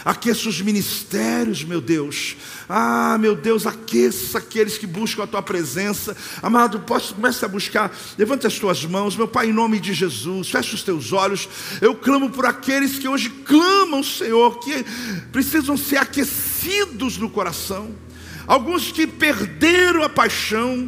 aqueça 0.06 0.48
os 0.48 0.62
ministérios, 0.62 1.64
meu 1.64 1.82
Deus. 1.82 2.38
Ah, 2.70 3.18
meu 3.20 3.36
Deus, 3.36 3.66
aqueça 3.66 4.38
aqueles 4.38 4.78
que 4.78 4.86
buscam 4.86 5.24
a 5.24 5.28
tua 5.28 5.42
presença. 5.42 6.16
Amado, 6.44 6.80
posso, 6.82 7.16
comece 7.16 7.44
a 7.44 7.48
buscar. 7.48 7.92
Levante 8.16 8.46
as 8.46 8.60
tuas 8.60 8.86
mãos, 8.86 9.18
meu 9.18 9.28
Pai, 9.28 9.50
em 9.50 9.54
nome 9.54 9.80
de 9.80 9.96
Jesus. 9.96 10.52
Feche 10.52 10.76
os 10.76 10.84
teus 10.84 11.12
olhos. 11.12 11.50
Eu 11.82 11.96
clamo 11.96 12.30
por 12.30 12.46
aqueles 12.46 13.00
que 13.00 13.08
hoje 13.08 13.32
clamam, 13.32 14.04
Senhor, 14.04 14.60
que 14.60 14.86
precisam 15.32 15.76
ser 15.76 15.98
aquecidos 15.98 17.18
no 17.18 17.30
coração. 17.30 17.96
Alguns 18.46 18.92
que 18.92 19.08
perderam 19.08 20.04
a 20.04 20.10
paixão 20.10 20.88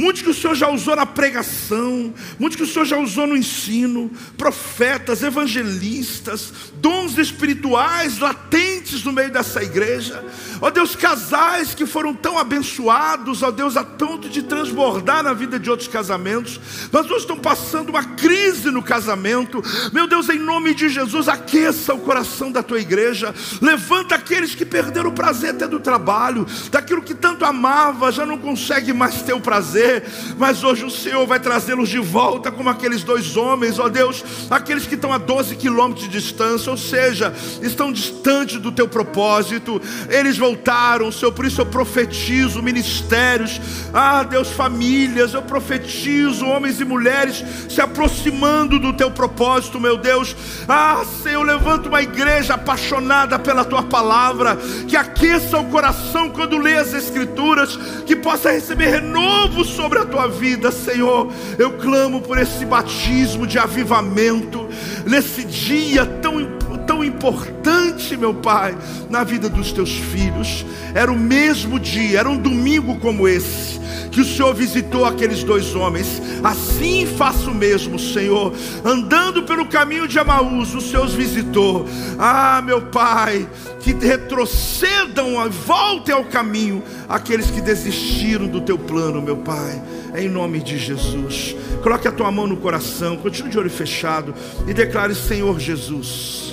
Muitos 0.00 0.22
que 0.22 0.30
o 0.30 0.34
Senhor 0.34 0.54
já 0.54 0.70
usou 0.70 0.96
na 0.96 1.04
pregação, 1.04 2.14
muitos 2.38 2.56
que 2.56 2.62
o 2.62 2.66
Senhor 2.66 2.86
já 2.86 2.96
usou 2.96 3.26
no 3.26 3.36
ensino, 3.36 4.10
profetas, 4.34 5.22
evangelistas, 5.22 6.54
dons 6.76 7.18
espirituais 7.18 8.18
latentes 8.18 9.04
no 9.04 9.12
meio 9.12 9.30
dessa 9.30 9.62
igreja. 9.62 10.24
Ó 10.58 10.68
oh 10.68 10.70
Deus, 10.70 10.96
casais 10.96 11.74
que 11.74 11.84
foram 11.84 12.14
tão 12.14 12.38
abençoados, 12.38 13.42
ó 13.42 13.48
oh 13.48 13.52
Deus, 13.52 13.76
a 13.76 13.84
ponto 13.84 14.26
de 14.30 14.42
transbordar 14.42 15.22
na 15.22 15.34
vida 15.34 15.60
de 15.60 15.68
outros 15.68 15.86
casamentos, 15.86 16.58
mas 16.90 17.04
hoje 17.04 17.18
estão 17.18 17.36
passando 17.36 17.90
uma 17.90 18.02
crise 18.02 18.70
no 18.70 18.82
casamento. 18.82 19.62
Meu 19.92 20.06
Deus, 20.06 20.30
em 20.30 20.38
nome 20.38 20.72
de 20.72 20.88
Jesus, 20.88 21.28
aqueça 21.28 21.92
o 21.92 22.00
coração 22.00 22.50
da 22.50 22.62
tua 22.62 22.80
igreja, 22.80 23.34
levanta 23.60 24.14
aqueles 24.14 24.54
que 24.54 24.64
perderam 24.64 25.10
o 25.10 25.14
prazer 25.14 25.50
até 25.50 25.68
do 25.68 25.78
trabalho, 25.78 26.46
daquilo 26.70 27.02
que 27.02 27.14
tanto 27.14 27.44
amava, 27.44 28.10
já 28.10 28.24
não 28.24 28.38
consegue 28.38 28.94
mais 28.94 29.20
ter 29.20 29.34
o 29.34 29.40
prazer 29.42 29.89
mas 30.36 30.62
hoje 30.62 30.84
o 30.84 30.90
Senhor 30.90 31.26
vai 31.26 31.40
trazê-los 31.40 31.88
de 31.88 31.98
volta, 31.98 32.50
como 32.50 32.68
aqueles 32.68 33.02
dois 33.02 33.36
homens, 33.36 33.78
ó 33.78 33.88
Deus, 33.88 34.24
aqueles 34.50 34.86
que 34.86 34.94
estão 34.94 35.12
a 35.12 35.18
12 35.18 35.56
quilômetros 35.56 36.08
de 36.08 36.10
distância, 36.10 36.70
ou 36.70 36.76
seja, 36.76 37.32
estão 37.62 37.92
distantes 37.92 38.58
do 38.58 38.72
teu 38.72 38.88
propósito, 38.88 39.80
eles 40.08 40.36
voltaram, 40.36 41.10
Senhor, 41.10 41.32
por 41.32 41.44
isso 41.44 41.60
eu 41.60 41.66
profetizo 41.66 42.62
ministérios, 42.62 43.60
ah 43.92 44.22
Deus, 44.22 44.48
famílias, 44.50 45.34
eu 45.34 45.42
profetizo 45.42 46.46
homens 46.46 46.80
e 46.80 46.84
mulheres 46.84 47.44
se 47.68 47.80
aproximando 47.80 48.78
do 48.78 48.92
teu 48.92 49.10
propósito, 49.10 49.80
meu 49.80 49.96
Deus, 49.96 50.36
ah 50.68 51.04
Senhor, 51.22 51.42
levanta 51.42 51.88
uma 51.88 52.02
igreja 52.02 52.54
apaixonada 52.54 53.38
pela 53.38 53.64
tua 53.64 53.82
palavra, 53.82 54.56
que 54.88 54.96
aqueça 54.96 55.58
o 55.58 55.66
coração 55.66 56.30
quando 56.30 56.58
lê 56.58 56.76
as 56.76 56.92
Escrituras, 56.92 57.76
que 58.06 58.16
possa 58.16 58.50
receber 58.50 58.86
renovo 58.86 59.64
sobre 59.70 59.98
a 59.98 60.04
tua 60.04 60.26
vida, 60.26 60.70
Senhor. 60.70 61.32
Eu 61.58 61.72
clamo 61.72 62.20
por 62.20 62.38
esse 62.38 62.64
batismo 62.64 63.46
de 63.46 63.58
avivamento, 63.58 64.68
nesse 65.06 65.44
dia 65.44 66.04
tão 66.04 66.40
importante 66.40 66.60
tão 66.90 67.04
importante, 67.04 68.16
meu 68.16 68.34
Pai, 68.34 68.76
na 69.08 69.22
vida 69.22 69.48
dos 69.48 69.70
teus 69.70 69.90
filhos. 69.90 70.66
Era 70.92 71.12
o 71.12 71.16
mesmo 71.16 71.78
dia, 71.78 72.18
era 72.18 72.28
um 72.28 72.36
domingo 72.36 72.98
como 72.98 73.28
esse, 73.28 73.79
que 74.10 74.20
o 74.20 74.24
Senhor 74.24 74.54
visitou 74.54 75.04
aqueles 75.04 75.42
dois 75.44 75.74
homens. 75.74 76.20
Assim 76.42 77.06
faça 77.06 77.50
o 77.50 77.54
mesmo, 77.54 77.98
Senhor. 77.98 78.52
Andando 78.84 79.42
pelo 79.44 79.66
caminho 79.66 80.08
de 80.08 80.18
Amaús, 80.18 80.74
o 80.74 80.80
Senhor 80.80 81.04
os 81.04 81.14
visitou. 81.14 81.86
Ah, 82.18 82.62
meu 82.64 82.82
Pai, 82.82 83.48
que 83.80 83.92
retrocedam, 83.92 85.50
voltem 85.50 86.14
ao 86.14 86.24
caminho 86.24 86.82
aqueles 87.08 87.50
que 87.50 87.60
desistiram 87.60 88.46
do 88.46 88.60
teu 88.60 88.78
plano, 88.78 89.22
meu 89.22 89.36
Pai. 89.36 89.82
Em 90.14 90.28
nome 90.28 90.60
de 90.60 90.76
Jesus. 90.76 91.54
Coloque 91.82 92.08
a 92.08 92.12
tua 92.12 92.30
mão 92.32 92.46
no 92.46 92.56
coração, 92.56 93.16
continue 93.16 93.50
de 93.50 93.58
olho 93.58 93.70
fechado 93.70 94.34
e 94.66 94.74
declare: 94.74 95.14
Senhor 95.14 95.58
Jesus 95.60 96.50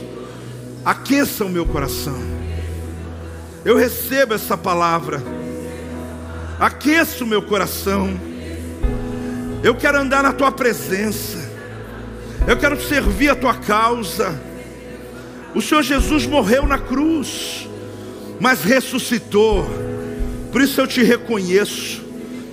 aqueça 0.88 1.44
o 1.44 1.50
meu 1.50 1.66
coração. 1.66 2.18
Eu 3.66 3.76
recebo 3.76 4.34
essa 4.34 4.56
palavra, 4.56 5.22
aqueça 6.60 7.24
o 7.24 7.28
meu 7.28 7.42
coração. 7.42 8.20
Eu 9.64 9.76
quero 9.76 10.00
andar 10.00 10.24
na 10.24 10.34
tua 10.34 10.52
presença, 10.52 11.38
eu 12.48 12.56
quero 12.58 12.80
servir 12.82 13.30
a 13.30 13.36
tua 13.36 13.56
causa. 13.56 14.40
O 15.56 15.62
Senhor 15.62 15.82
Jesus 15.82 16.26
morreu 16.26 16.68
na 16.68 16.78
cruz, 16.78 17.68
mas 18.40 18.64
ressuscitou, 18.64 19.68
por 20.52 20.62
isso 20.62 20.80
eu 20.80 20.88
te 20.88 21.02
reconheço 21.02 22.06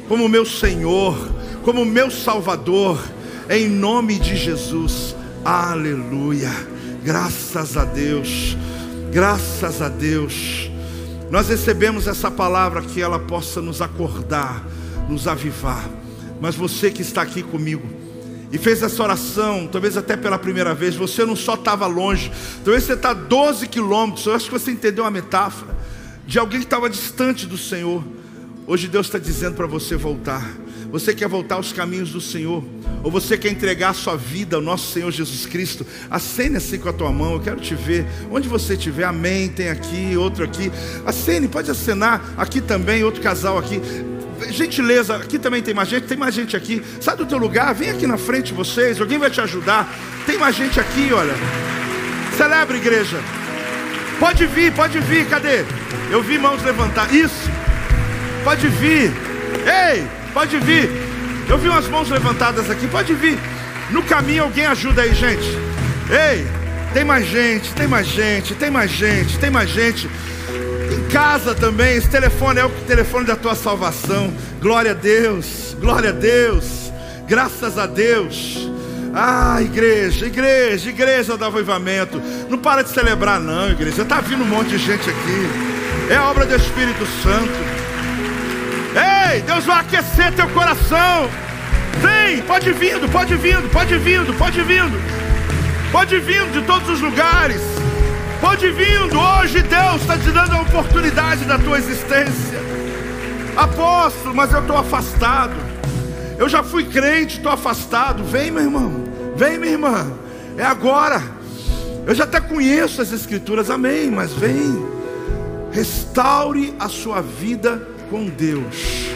como 0.08 0.28
meu 0.28 0.44
Senhor, 0.44 1.16
como 1.62 1.84
meu 1.84 2.10
Salvador, 2.10 3.02
em 3.48 3.68
nome 3.68 4.18
de 4.18 4.36
Jesus, 4.36 5.14
aleluia. 5.44 6.50
Graças 7.04 7.76
a 7.76 7.84
Deus, 7.84 8.56
graças 9.12 9.82
a 9.82 9.88
Deus. 9.88 10.73
Nós 11.34 11.48
recebemos 11.48 12.06
essa 12.06 12.30
palavra 12.30 12.80
que 12.80 13.02
ela 13.02 13.18
possa 13.18 13.60
nos 13.60 13.82
acordar, 13.82 14.64
nos 15.08 15.26
avivar. 15.26 15.84
Mas 16.40 16.54
você 16.54 16.92
que 16.92 17.02
está 17.02 17.22
aqui 17.22 17.42
comigo, 17.42 17.82
e 18.52 18.56
fez 18.56 18.84
essa 18.84 19.02
oração, 19.02 19.66
talvez 19.66 19.96
até 19.96 20.16
pela 20.16 20.38
primeira 20.38 20.72
vez, 20.76 20.94
você 20.94 21.24
não 21.24 21.34
só 21.34 21.54
estava 21.54 21.88
longe, 21.88 22.30
talvez 22.64 22.84
você 22.84 22.92
está 22.92 23.12
12 23.12 23.66
quilômetros, 23.66 24.26
eu 24.26 24.34
acho 24.34 24.44
que 24.44 24.52
você 24.52 24.70
entendeu 24.70 25.04
a 25.04 25.10
metáfora, 25.10 25.76
de 26.24 26.38
alguém 26.38 26.60
que 26.60 26.66
estava 26.66 26.88
distante 26.88 27.46
do 27.46 27.58
Senhor. 27.58 28.04
Hoje 28.64 28.86
Deus 28.86 29.06
está 29.06 29.18
dizendo 29.18 29.56
para 29.56 29.66
você 29.66 29.96
voltar. 29.96 30.48
Você 30.94 31.12
quer 31.12 31.26
voltar 31.26 31.56
aos 31.56 31.72
caminhos 31.72 32.12
do 32.12 32.20
Senhor? 32.20 32.62
Ou 33.02 33.10
você 33.10 33.36
quer 33.36 33.50
entregar 33.50 33.88
a 33.88 33.94
sua 33.94 34.16
vida 34.16 34.54
ao 34.54 34.62
nosso 34.62 34.92
Senhor 34.92 35.10
Jesus 35.10 35.44
Cristo? 35.44 35.84
Acene 36.08 36.58
assim 36.58 36.78
com 36.78 36.88
a 36.88 36.92
tua 36.92 37.10
mão, 37.10 37.32
eu 37.32 37.40
quero 37.40 37.60
te 37.60 37.74
ver. 37.74 38.06
Onde 38.30 38.48
você 38.48 38.74
estiver, 38.74 39.02
amém. 39.02 39.48
Tem 39.48 39.70
aqui, 39.70 40.16
outro 40.16 40.44
aqui. 40.44 40.70
Acene, 41.04 41.48
pode 41.48 41.68
acenar. 41.68 42.34
Aqui 42.36 42.60
também, 42.60 43.02
outro 43.02 43.20
casal 43.20 43.58
aqui. 43.58 43.80
Gentileza, 44.50 45.16
aqui 45.16 45.36
também 45.36 45.60
tem 45.64 45.74
mais 45.74 45.88
gente, 45.88 46.06
tem 46.06 46.16
mais 46.16 46.32
gente 46.32 46.56
aqui. 46.56 46.80
Sai 47.00 47.16
do 47.16 47.26
teu 47.26 47.38
lugar, 47.38 47.74
vem 47.74 47.90
aqui 47.90 48.06
na 48.06 48.16
frente 48.16 48.54
vocês, 48.54 49.00
alguém 49.00 49.18
vai 49.18 49.30
te 49.30 49.40
ajudar. 49.40 49.92
Tem 50.24 50.38
mais 50.38 50.54
gente 50.54 50.78
aqui, 50.78 51.12
olha. 51.12 51.34
Celebre, 52.36 52.76
igreja. 52.76 53.18
Pode 54.20 54.46
vir, 54.46 54.72
pode 54.72 55.00
vir, 55.00 55.26
cadê? 55.26 55.64
Eu 56.08 56.22
vi 56.22 56.38
mãos 56.38 56.62
levantar. 56.62 57.12
Isso. 57.12 57.50
Pode 58.44 58.68
vir. 58.68 59.12
Ei! 59.66 60.23
Pode 60.34 60.58
vir. 60.58 60.90
Eu 61.48 61.56
vi 61.56 61.68
umas 61.68 61.88
mãos 61.88 62.10
levantadas 62.10 62.68
aqui. 62.68 62.88
Pode 62.88 63.14
vir. 63.14 63.38
No 63.90 64.02
caminho 64.02 64.42
alguém 64.42 64.66
ajuda 64.66 65.02
aí, 65.02 65.14
gente. 65.14 65.46
Ei, 66.10 66.44
tem 66.92 67.04
mais 67.04 67.26
gente, 67.26 67.72
tem 67.72 67.86
mais 67.86 68.06
gente, 68.06 68.54
tem 68.54 68.70
mais 68.70 68.90
gente, 68.90 69.38
tem 69.38 69.50
mais 69.50 69.70
gente. 69.70 70.10
Em 70.92 71.08
casa 71.08 71.54
também, 71.54 71.96
esse 71.96 72.08
telefone 72.08 72.60
é 72.60 72.64
o 72.64 72.70
telefone 72.86 73.24
da 73.24 73.36
tua 73.36 73.54
salvação. 73.54 74.32
Glória 74.60 74.90
a 74.90 74.94
Deus, 74.94 75.76
glória 75.80 76.10
a 76.10 76.12
Deus, 76.12 76.92
graças 77.28 77.78
a 77.78 77.86
Deus. 77.86 78.68
Ah, 79.14 79.62
igreja, 79.62 80.26
igreja, 80.26 80.90
igreja 80.90 81.36
do 81.36 81.44
avivamento. 81.44 82.20
Não 82.50 82.58
para 82.58 82.82
de 82.82 82.90
celebrar, 82.90 83.38
não, 83.38 83.70
igreja. 83.70 84.02
Está 84.02 84.20
vindo 84.20 84.42
um 84.42 84.46
monte 84.46 84.70
de 84.70 84.78
gente 84.78 85.08
aqui. 85.08 86.10
É 86.10 86.18
obra 86.18 86.44
do 86.44 86.56
Espírito 86.56 87.06
Santo. 87.22 87.73
Ei, 88.94 89.40
Deus 89.42 89.64
vai 89.64 89.80
aquecer 89.80 90.32
teu 90.34 90.48
coração. 90.50 91.28
Vem, 92.00 92.42
pode 92.42 92.72
vindo, 92.72 93.08
pode 93.10 93.34
vindo, 93.34 93.68
pode 93.70 93.96
vindo, 93.98 94.32
pode 94.38 94.62
vindo. 94.62 95.02
Pode 95.90 96.18
vindo 96.20 96.52
de 96.52 96.66
todos 96.66 96.88
os 96.88 97.00
lugares. 97.00 97.60
Pode 98.40 98.70
vindo. 98.70 99.18
Hoje 99.18 99.62
Deus 99.62 100.00
está 100.00 100.16
te 100.16 100.30
dando 100.30 100.54
a 100.54 100.60
oportunidade 100.62 101.44
da 101.44 101.58
tua 101.58 101.78
existência. 101.78 102.62
Apóstolo, 103.56 104.34
mas 104.34 104.52
eu 104.52 104.60
estou 104.60 104.76
afastado. 104.76 105.54
Eu 106.38 106.48
já 106.48 106.62
fui 106.62 106.84
crente, 106.84 107.38
estou 107.38 107.50
afastado. 107.50 108.22
Vem, 108.22 108.50
meu 108.50 108.62
irmão. 108.62 109.04
Vem, 109.36 109.58
minha 109.58 109.72
irmã. 109.72 110.12
É 110.56 110.64
agora. 110.64 111.20
Eu 112.06 112.14
já 112.14 112.24
até 112.24 112.40
conheço 112.40 113.02
as 113.02 113.10
escrituras, 113.10 113.70
amém. 113.70 114.10
Mas 114.10 114.32
vem. 114.32 114.86
Restaure 115.72 116.74
a 116.78 116.88
sua 116.88 117.20
vida 117.20 117.93
com 118.10 118.26
Deus. 118.26 119.08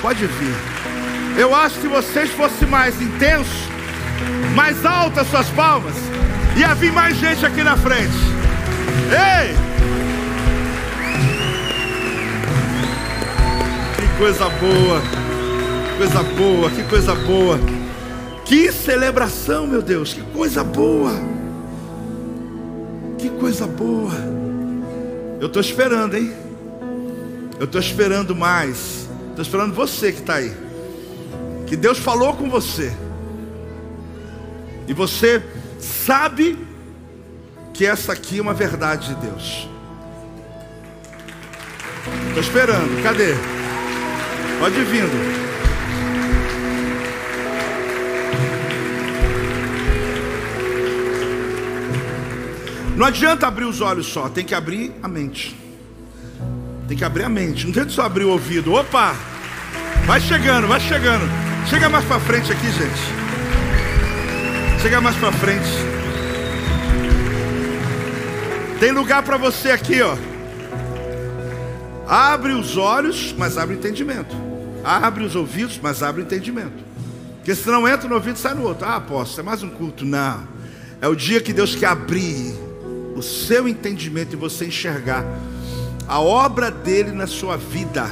Pode 0.00 0.26
vir. 0.26 0.54
Eu 1.38 1.54
acho 1.54 1.76
que 1.76 1.82
se 1.82 1.88
vocês 1.88 2.30
fossem 2.30 2.66
mais 2.68 3.00
intensos, 3.00 3.68
mais 4.54 4.84
altas 4.86 5.26
suas 5.28 5.48
palmas, 5.50 5.94
ia 6.56 6.74
vir 6.74 6.92
mais 6.92 7.16
gente 7.16 7.44
aqui 7.44 7.62
na 7.62 7.76
frente. 7.76 8.16
Ei! 9.10 9.54
Que 13.96 14.18
coisa 14.18 14.48
boa, 14.48 15.02
coisa 15.98 16.22
boa, 16.22 16.70
que 16.70 16.82
coisa 16.84 17.14
boa. 17.14 17.58
Que 18.44 18.72
celebração, 18.72 19.66
meu 19.66 19.82
Deus, 19.82 20.14
que 20.14 20.22
coisa 20.22 20.64
boa. 20.64 21.12
Que 23.18 23.28
coisa 23.28 23.66
boa. 23.66 24.14
Eu 25.40 25.48
estou 25.48 25.60
esperando, 25.60 26.16
hein? 26.16 26.45
Eu 27.58 27.64
estou 27.64 27.80
esperando 27.80 28.34
mais. 28.34 29.08
Estou 29.30 29.42
esperando 29.42 29.74
você 29.74 30.12
que 30.12 30.20
está 30.20 30.34
aí. 30.34 30.54
Que 31.66 31.76
Deus 31.76 31.98
falou 31.98 32.34
com 32.34 32.50
você. 32.50 32.92
E 34.86 34.92
você 34.92 35.42
sabe 35.80 36.58
que 37.72 37.84
essa 37.84 38.12
aqui 38.12 38.38
é 38.38 38.42
uma 38.42 38.54
verdade 38.54 39.14
de 39.14 39.26
Deus. 39.26 39.68
Estou 42.28 42.42
esperando. 42.42 43.02
Cadê? 43.02 43.34
Pode 44.58 44.80
vindo. 44.84 45.46
Não 52.96 53.06
adianta 53.06 53.46
abrir 53.46 53.66
os 53.66 53.82
olhos 53.82 54.06
só, 54.06 54.28
tem 54.30 54.42
que 54.42 54.54
abrir 54.54 54.90
a 55.02 55.08
mente. 55.08 55.65
Tem 56.88 56.96
que 56.96 57.04
abrir 57.04 57.24
a 57.24 57.28
mente. 57.28 57.66
Não 57.66 57.72
tem 57.72 57.88
só 57.88 58.02
abrir 58.02 58.24
o 58.24 58.30
ouvido. 58.30 58.72
Opa! 58.72 59.14
Vai 60.06 60.20
chegando, 60.20 60.68
vai 60.68 60.80
chegando. 60.80 61.24
Chega 61.68 61.88
mais 61.88 62.04
para 62.04 62.20
frente 62.20 62.52
aqui, 62.52 62.70
gente. 62.70 63.26
Chega 64.80 65.00
mais 65.00 65.16
para 65.16 65.32
frente. 65.32 65.68
Tem 68.78 68.92
lugar 68.92 69.22
para 69.22 69.36
você 69.36 69.70
aqui, 69.70 70.00
ó. 70.00 70.16
Abre 72.06 72.52
os 72.52 72.76
olhos, 72.76 73.34
mas 73.36 73.58
abre 73.58 73.74
o 73.74 73.78
entendimento. 73.78 74.36
Abre 74.84 75.24
os 75.24 75.34
ouvidos, 75.34 75.80
mas 75.82 76.04
abre 76.04 76.22
o 76.22 76.24
entendimento. 76.24 76.84
Porque 77.38 77.54
senão 77.54 77.88
entra 77.88 78.08
no 78.08 78.14
ouvido 78.14 78.38
sai 78.38 78.54
no 78.54 78.62
outro. 78.62 78.86
Ah, 78.86 79.00
posso, 79.00 79.40
é 79.40 79.42
mais 79.42 79.62
um 79.62 79.70
culto. 79.70 80.04
Não. 80.04 80.46
É 81.00 81.08
o 81.08 81.16
dia 81.16 81.40
que 81.40 81.52
Deus 81.52 81.74
quer 81.74 81.86
abrir 81.86 82.54
o 83.16 83.22
seu 83.22 83.66
entendimento 83.66 84.34
e 84.34 84.36
você 84.36 84.66
enxergar 84.66 85.24
a 86.08 86.20
obra 86.20 86.70
dele 86.70 87.10
na 87.12 87.26
sua 87.26 87.56
vida, 87.56 88.08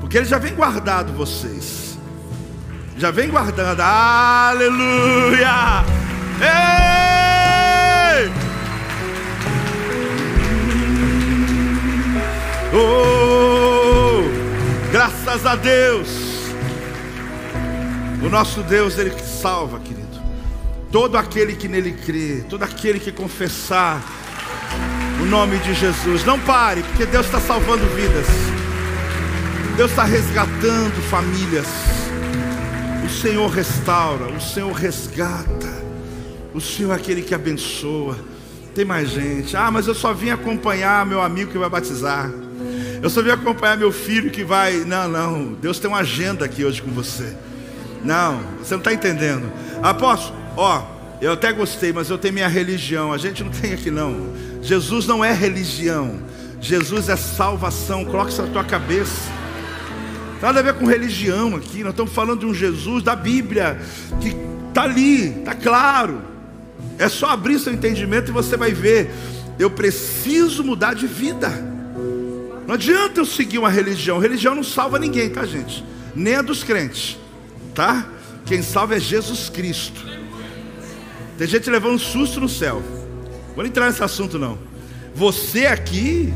porque 0.00 0.16
ele 0.18 0.26
já 0.26 0.38
vem 0.38 0.54
guardado 0.54 1.12
vocês, 1.12 1.96
já 2.96 3.10
vem 3.10 3.28
guardando, 3.28 3.80
aleluia, 3.80 5.46
ei, 6.40 8.30
oh, 12.74 14.22
graças 14.90 15.46
a 15.46 15.54
Deus, 15.54 16.08
o 18.22 18.28
nosso 18.28 18.62
Deus, 18.62 18.98
ele 18.98 19.12
salva, 19.22 19.78
querido, 19.78 20.20
todo 20.90 21.16
aquele 21.16 21.54
que 21.54 21.68
nele 21.68 21.92
crê, 21.92 22.44
todo 22.48 22.64
aquele 22.64 22.98
que 22.98 23.12
confessar, 23.12 24.02
nome 25.26 25.58
de 25.58 25.74
Jesus. 25.74 26.24
Não 26.24 26.38
pare, 26.38 26.82
porque 26.82 27.06
Deus 27.06 27.26
está 27.26 27.40
salvando 27.40 27.84
vidas. 27.94 28.26
Deus 29.76 29.90
está 29.90 30.04
resgatando 30.04 31.02
famílias. 31.10 31.66
O 33.04 33.08
Senhor 33.08 33.48
restaura, 33.50 34.26
o 34.32 34.40
Senhor 34.40 34.72
resgata. 34.72 35.76
O 36.54 36.60
Senhor 36.60 36.92
é 36.92 36.96
aquele 36.96 37.22
que 37.22 37.34
abençoa. 37.34 38.16
Tem 38.74 38.84
mais 38.84 39.10
gente. 39.10 39.56
Ah, 39.56 39.70
mas 39.70 39.86
eu 39.86 39.94
só 39.94 40.12
vim 40.12 40.30
acompanhar 40.30 41.04
meu 41.04 41.20
amigo 41.20 41.50
que 41.50 41.58
vai 41.58 41.68
batizar. 41.68 42.30
Eu 43.02 43.10
só 43.10 43.20
vim 43.22 43.30
acompanhar 43.30 43.76
meu 43.76 43.92
filho 43.92 44.30
que 44.30 44.42
vai. 44.42 44.84
Não, 44.84 45.08
não. 45.08 45.52
Deus 45.52 45.78
tem 45.78 45.88
uma 45.88 45.98
agenda 45.98 46.44
aqui 46.44 46.64
hoje 46.64 46.80
com 46.80 46.90
você. 46.90 47.36
Não, 48.02 48.40
você 48.58 48.74
não 48.74 48.80
está 48.80 48.92
entendendo. 48.92 49.50
Apóstolo, 49.82 50.38
ó, 50.56 50.82
eu 51.20 51.32
até 51.32 51.52
gostei, 51.52 51.92
mas 51.92 52.08
eu 52.10 52.18
tenho 52.18 52.34
minha 52.34 52.48
religião. 52.48 53.12
A 53.12 53.18
gente 53.18 53.42
não 53.42 53.50
tem 53.50 53.72
aqui 53.72 53.90
não. 53.90 54.32
Jesus 54.66 55.06
não 55.06 55.24
é 55.24 55.32
religião. 55.32 56.18
Jesus 56.60 57.08
é 57.08 57.14
salvação. 57.14 58.04
Coloque 58.04 58.32
isso 58.32 58.42
na 58.42 58.48
tua 58.48 58.64
cabeça. 58.64 59.30
Nada 60.42 60.58
a 60.58 60.62
ver 60.62 60.74
com 60.74 60.84
religião 60.84 61.54
aqui. 61.54 61.84
Nós 61.84 61.92
estamos 61.92 62.12
falando 62.12 62.40
de 62.40 62.46
um 62.46 62.52
Jesus 62.52 63.04
da 63.04 63.14
Bíblia 63.14 63.78
que 64.20 64.34
está 64.68 64.82
ali, 64.82 65.38
está 65.38 65.54
claro. 65.54 66.20
É 66.98 67.08
só 67.08 67.30
abrir 67.30 67.60
seu 67.60 67.72
entendimento 67.72 68.30
e 68.30 68.32
você 68.32 68.56
vai 68.56 68.72
ver. 68.72 69.08
Eu 69.56 69.70
preciso 69.70 70.64
mudar 70.64 70.94
de 70.94 71.06
vida. 71.06 71.48
Não 72.66 72.74
adianta 72.74 73.20
eu 73.20 73.24
seguir 73.24 73.58
uma 73.58 73.70
religião. 73.70 74.18
Religião 74.18 74.52
não 74.52 74.64
salva 74.64 74.98
ninguém, 74.98 75.30
tá, 75.30 75.46
gente? 75.46 75.84
Nem 76.12 76.34
a 76.34 76.42
dos 76.42 76.64
crentes, 76.64 77.16
tá? 77.72 78.04
Quem 78.44 78.62
salva 78.62 78.96
é 78.96 79.00
Jesus 79.00 79.48
Cristo. 79.48 80.04
Tem 81.38 81.46
gente 81.46 81.70
levando 81.70 81.94
um 81.94 81.98
susto 81.98 82.40
no 82.40 82.48
céu. 82.48 82.95
Vou 83.56 83.64
entrar 83.64 83.86
nesse 83.86 84.04
assunto 84.04 84.38
não. 84.38 84.58
Você 85.14 85.64
aqui. 85.64 86.30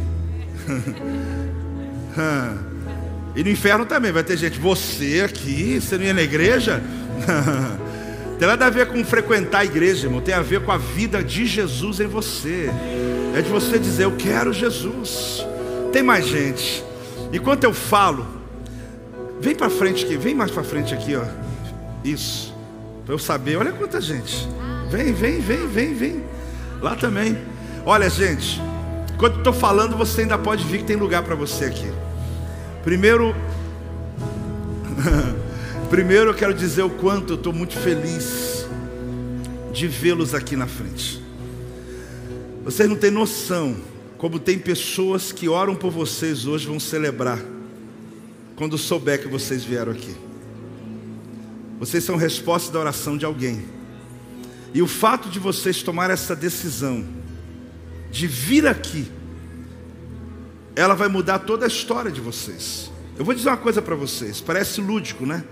e 3.36 3.44
no 3.44 3.50
inferno 3.50 3.84
também 3.84 4.10
vai 4.10 4.24
ter 4.24 4.38
gente. 4.38 4.58
Você 4.58 5.20
aqui, 5.22 5.78
você 5.78 5.98
não 5.98 6.04
ia 6.06 6.14
na 6.14 6.22
igreja? 6.22 6.82
tem 8.38 8.48
nada 8.48 8.64
a 8.64 8.70
ver 8.70 8.86
com 8.86 9.04
frequentar 9.04 9.58
a 9.58 9.64
igreja, 9.66 10.06
irmão. 10.06 10.22
Tem 10.22 10.34
a 10.34 10.40
ver 10.40 10.62
com 10.62 10.72
a 10.72 10.78
vida 10.78 11.22
de 11.22 11.44
Jesus 11.44 12.00
em 12.00 12.06
você. 12.06 12.70
É 13.36 13.42
de 13.42 13.50
você 13.50 13.78
dizer, 13.78 14.04
eu 14.04 14.16
quero 14.16 14.50
Jesus. 14.50 15.44
Tem 15.92 16.02
mais 16.02 16.26
gente. 16.26 16.82
Enquanto 17.34 17.64
eu 17.64 17.74
falo, 17.74 18.26
vem 19.40 19.54
para 19.54 19.68
frente 19.68 20.06
aqui, 20.06 20.16
vem 20.16 20.34
mais 20.34 20.50
para 20.50 20.64
frente 20.64 20.94
aqui, 20.94 21.14
ó. 21.14 21.24
Isso. 22.02 22.56
Para 23.04 23.14
eu 23.14 23.18
saber, 23.18 23.56
olha 23.56 23.72
quanta 23.72 24.00
gente. 24.00 24.48
Vem, 24.90 25.12
vem, 25.12 25.38
vem, 25.38 25.68
vem, 25.68 25.94
vem. 25.94 26.29
Lá 26.80 26.96
também. 26.96 27.36
Olha, 27.84 28.08
gente, 28.08 28.60
enquanto 29.14 29.38
estou 29.38 29.52
falando, 29.52 29.96
você 29.96 30.22
ainda 30.22 30.38
pode 30.38 30.64
vir 30.64 30.78
que 30.78 30.84
tem 30.84 30.96
lugar 30.96 31.22
para 31.22 31.34
você 31.34 31.66
aqui. 31.66 31.90
Primeiro, 32.82 33.34
primeiro 35.90 36.30
eu 36.30 36.34
quero 36.34 36.54
dizer 36.54 36.82
o 36.82 36.90
quanto 36.90 37.34
eu 37.34 37.36
estou 37.36 37.52
muito 37.52 37.76
feliz 37.76 38.66
de 39.72 39.86
vê-los 39.86 40.34
aqui 40.34 40.56
na 40.56 40.66
frente. 40.66 41.22
Vocês 42.64 42.88
não 42.88 42.96
têm 42.96 43.10
noção 43.10 43.76
como 44.18 44.38
tem 44.38 44.58
pessoas 44.58 45.32
que 45.32 45.48
oram 45.48 45.74
por 45.74 45.90
vocês 45.90 46.46
hoje 46.46 46.66
vão 46.66 46.78
celebrar 46.78 47.38
quando 48.54 48.76
souber 48.76 49.20
que 49.20 49.26
vocês 49.26 49.64
vieram 49.64 49.92
aqui. 49.92 50.14
Vocês 51.78 52.04
são 52.04 52.16
resposta 52.16 52.70
da 52.70 52.78
oração 52.78 53.16
de 53.16 53.24
alguém. 53.24 53.64
E 54.72 54.80
o 54.80 54.86
fato 54.86 55.28
de 55.28 55.38
vocês 55.38 55.82
tomar 55.82 56.10
essa 56.10 56.36
decisão 56.36 57.04
de 58.10 58.26
vir 58.26 58.66
aqui, 58.66 59.10
ela 60.76 60.94
vai 60.94 61.08
mudar 61.08 61.40
toda 61.40 61.64
a 61.64 61.68
história 61.68 62.10
de 62.10 62.20
vocês. 62.20 62.90
Eu 63.18 63.24
vou 63.24 63.34
dizer 63.34 63.48
uma 63.48 63.56
coisa 63.56 63.82
para 63.82 63.94
vocês, 63.94 64.40
parece 64.40 64.80
lúdico, 64.80 65.26
né? 65.26 65.44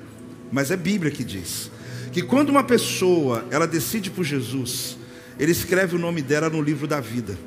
Mas 0.50 0.70
é 0.70 0.76
Bíblia 0.76 1.10
que 1.10 1.24
diz 1.24 1.70
que 2.12 2.22
quando 2.22 2.48
uma 2.48 2.64
pessoa 2.64 3.44
ela 3.50 3.66
decide 3.66 4.10
por 4.10 4.24
Jesus, 4.24 4.96
ele 5.38 5.52
escreve 5.52 5.94
o 5.96 5.98
nome 5.98 6.22
dela 6.22 6.48
no 6.48 6.62
livro 6.62 6.86
da 6.86 7.00
vida. 7.00 7.38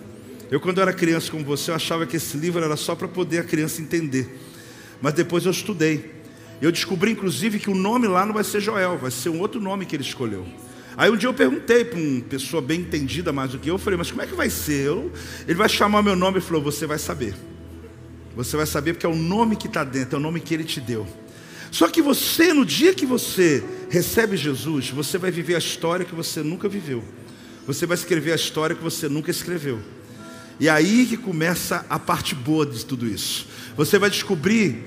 Eu 0.50 0.60
quando 0.60 0.82
era 0.82 0.94
criança 0.94 1.32
como 1.32 1.44
você, 1.44 1.72
eu 1.72 1.76
achava 1.76 2.06
que 2.06 2.18
esse 2.18 2.38
livro 2.38 2.64
era 2.64 2.76
só 2.76 2.94
para 2.94 3.08
poder 3.08 3.40
a 3.40 3.44
criança 3.44 3.82
entender. 3.82 4.40
Mas 5.02 5.14
depois 5.14 5.46
eu 5.46 5.52
estudei. 5.52 6.22
Eu 6.62 6.72
descobri, 6.72 7.12
inclusive, 7.12 7.58
que 7.58 7.70
o 7.70 7.76
nome 7.76 8.08
lá 8.08 8.26
não 8.26 8.34
vai 8.34 8.44
ser 8.44 8.62
Joel, 8.62 8.98
vai 8.98 9.10
ser 9.10 9.30
um 9.30 9.40
outro 9.40 9.60
nome 9.60 9.86
que 9.86 9.96
ele 9.96 10.04
escolheu. 10.04 10.46
Aí 10.98 11.10
um 11.10 11.16
dia 11.16 11.30
eu 11.30 11.34
perguntei 11.34 11.86
para 11.86 12.00
uma 12.00 12.22
pessoa 12.22 12.62
bem 12.62 12.82
entendida 12.82 13.32
mais 13.32 13.52
do 13.52 13.60
que 13.60 13.70
eu, 13.70 13.76
eu 13.76 13.80
falei, 13.80 13.98
mas 13.98 14.10
como 14.10 14.22
é 14.22 14.28
que 14.28 14.36
vai 14.36 14.50
ser? 14.50 14.88
Eu, 14.88 15.12
ele 15.48 15.56
vai 15.56 15.70
chamar 15.70 16.02
meu 16.02 16.16
nome 16.16 16.40
e 16.40 16.42
falou, 16.42 16.62
você 16.62 16.86
vai 16.86 17.00
saber. 17.00 17.34
Você 18.36 18.56
vai 18.58 18.66
saber 18.66 18.94
porque 18.94 19.06
é 19.06 19.10
o 19.10 19.16
nome 19.16 19.56
que 19.56 19.68
está 19.68 19.84
dentro, 19.84 20.16
é 20.16 20.20
o 20.20 20.22
nome 20.22 20.40
que 20.40 20.54
ele 20.54 20.64
te 20.64 20.80
deu. 20.80 21.08
Só 21.70 21.88
que 21.88 22.02
você, 22.02 22.54
no 22.54 22.66
dia 22.66 22.94
que 22.94 23.06
você 23.06 23.64
recebe 23.90 24.36
Jesus, 24.36 24.90
você 24.90 25.18
vai 25.18 25.32
viver 25.32 25.56
a 25.56 25.60
história 25.60 26.06
que 26.06 26.14
você 26.14 26.44
nunca 26.44 26.68
viveu. 26.68 27.04
Você 27.66 27.86
vai 27.86 27.96
escrever 27.96 28.34
a 28.34 28.36
história 28.36 28.76
que 28.76 28.84
você 28.84 29.08
nunca 29.08 29.32
escreveu. 29.32 29.80
E 30.60 30.68
aí 30.68 31.06
que 31.06 31.16
começa 31.16 31.86
a 31.90 31.98
parte 31.98 32.36
boa 32.36 32.66
de 32.66 32.86
tudo 32.86 33.08
isso. 33.08 33.48
Você 33.78 33.98
vai 33.98 34.10
descobrir 34.10 34.84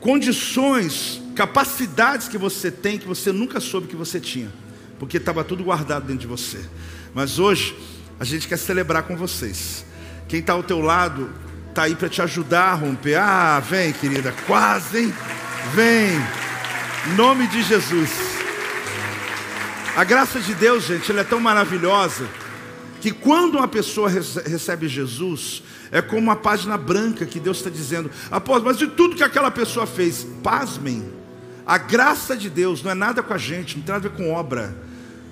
condições, 0.00 1.21
capacidades 1.32 2.28
que 2.28 2.38
você 2.38 2.70
tem 2.70 2.98
que 2.98 3.06
você 3.06 3.32
nunca 3.32 3.60
soube 3.60 3.88
que 3.88 3.96
você 3.96 4.20
tinha, 4.20 4.52
porque 4.98 5.16
estava 5.16 5.42
tudo 5.42 5.64
guardado 5.64 6.06
dentro 6.06 6.20
de 6.20 6.26
você. 6.26 6.60
Mas 7.14 7.38
hoje 7.38 7.76
a 8.18 8.24
gente 8.24 8.46
quer 8.46 8.56
celebrar 8.56 9.02
com 9.02 9.16
vocês. 9.16 9.84
Quem 10.28 10.40
está 10.40 10.52
ao 10.52 10.62
teu 10.62 10.80
lado 10.80 11.30
está 11.68 11.84
aí 11.84 11.94
para 11.94 12.08
te 12.08 12.22
ajudar 12.22 12.72
a 12.72 12.74
romper. 12.74 13.16
Ah, 13.16 13.60
vem, 13.60 13.92
querida, 13.92 14.34
quase, 14.46 14.98
hein? 14.98 15.14
Vem, 15.74 16.12
em 17.10 17.16
nome 17.16 17.46
de 17.48 17.62
Jesus. 17.62 18.10
A 19.96 20.04
graça 20.04 20.40
de 20.40 20.54
Deus, 20.54 20.84
gente, 20.84 21.10
ela 21.10 21.20
é 21.20 21.24
tão 21.24 21.40
maravilhosa 21.40 22.26
que 23.00 23.10
quando 23.10 23.56
uma 23.56 23.68
pessoa 23.68 24.08
recebe 24.08 24.88
Jesus, 24.88 25.62
é 25.90 26.00
como 26.00 26.22
uma 26.22 26.36
página 26.36 26.78
branca 26.78 27.26
que 27.26 27.40
Deus 27.40 27.58
está 27.58 27.68
dizendo, 27.68 28.10
após, 28.30 28.62
mas 28.62 28.78
de 28.78 28.86
tudo 28.86 29.16
que 29.16 29.24
aquela 29.24 29.50
pessoa 29.50 29.86
fez, 29.86 30.26
pasmem, 30.42 31.04
a 31.66 31.78
graça 31.78 32.36
de 32.36 32.50
Deus 32.50 32.82
não 32.82 32.90
é 32.90 32.94
nada 32.94 33.22
com 33.22 33.32
a 33.32 33.38
gente, 33.38 33.76
não 33.76 33.84
tem 33.84 33.94
nada 33.94 34.08
a 34.08 34.10
ver 34.10 34.16
com 34.16 34.32
obra. 34.32 34.74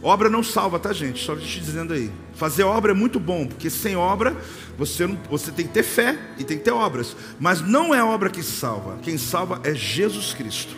Obra 0.03 0.31
não 0.31 0.43
salva, 0.43 0.79
tá, 0.79 0.93
gente? 0.93 1.23
Só 1.23 1.37
te 1.37 1.61
dizendo 1.61 1.93
aí. 1.93 2.11
Fazer 2.35 2.63
obra 2.63 2.93
é 2.93 2.95
muito 2.95 3.21
bom, 3.21 3.47
porque 3.47 3.69
sem 3.69 3.97
obra 3.97 4.35
você, 4.79 5.07
não, 5.07 5.19
você 5.29 5.51
tem 5.51 5.67
que 5.67 5.75
ter 5.75 5.83
fé 5.83 6.19
e 6.39 6.45
tem 6.45 6.57
que 6.57 6.65
ter 6.65 6.71
obras. 6.71 7.15
Mas 7.39 7.61
não 7.61 7.95
é 7.95 8.03
obra 8.03 8.31
que 8.31 8.43
salva. 8.43 8.99
Quem 9.03 9.19
salva 9.19 9.61
é 9.63 9.75
Jesus 9.75 10.33
Cristo. 10.33 10.75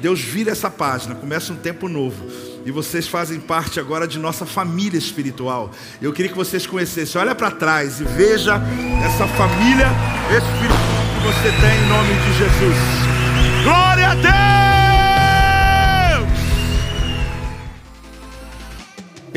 Deus 0.00 0.20
vira 0.20 0.52
essa 0.52 0.70
página, 0.70 1.14
começa 1.14 1.52
um 1.52 1.56
tempo 1.56 1.88
novo. 1.88 2.26
E 2.64 2.70
vocês 2.70 3.08
fazem 3.08 3.40
parte 3.40 3.80
agora 3.80 4.06
de 4.06 4.18
nossa 4.18 4.44
família 4.44 4.98
espiritual. 4.98 5.70
Eu 6.02 6.12
queria 6.12 6.30
que 6.30 6.36
vocês 6.36 6.66
conhecessem. 6.66 7.20
Olha 7.20 7.34
para 7.34 7.50
trás 7.50 8.00
e 8.00 8.04
veja 8.04 8.60
essa 9.02 9.26
família 9.28 9.88
espiritual 10.30 10.98
que 11.14 11.26
você 11.26 11.50
tem 11.60 11.78
em 11.78 11.88
nome 11.88 12.14
de 12.14 12.38
Jesus. 12.38 13.64
Glória 13.64 14.10
a 14.10 14.14
Deus! 14.14 14.47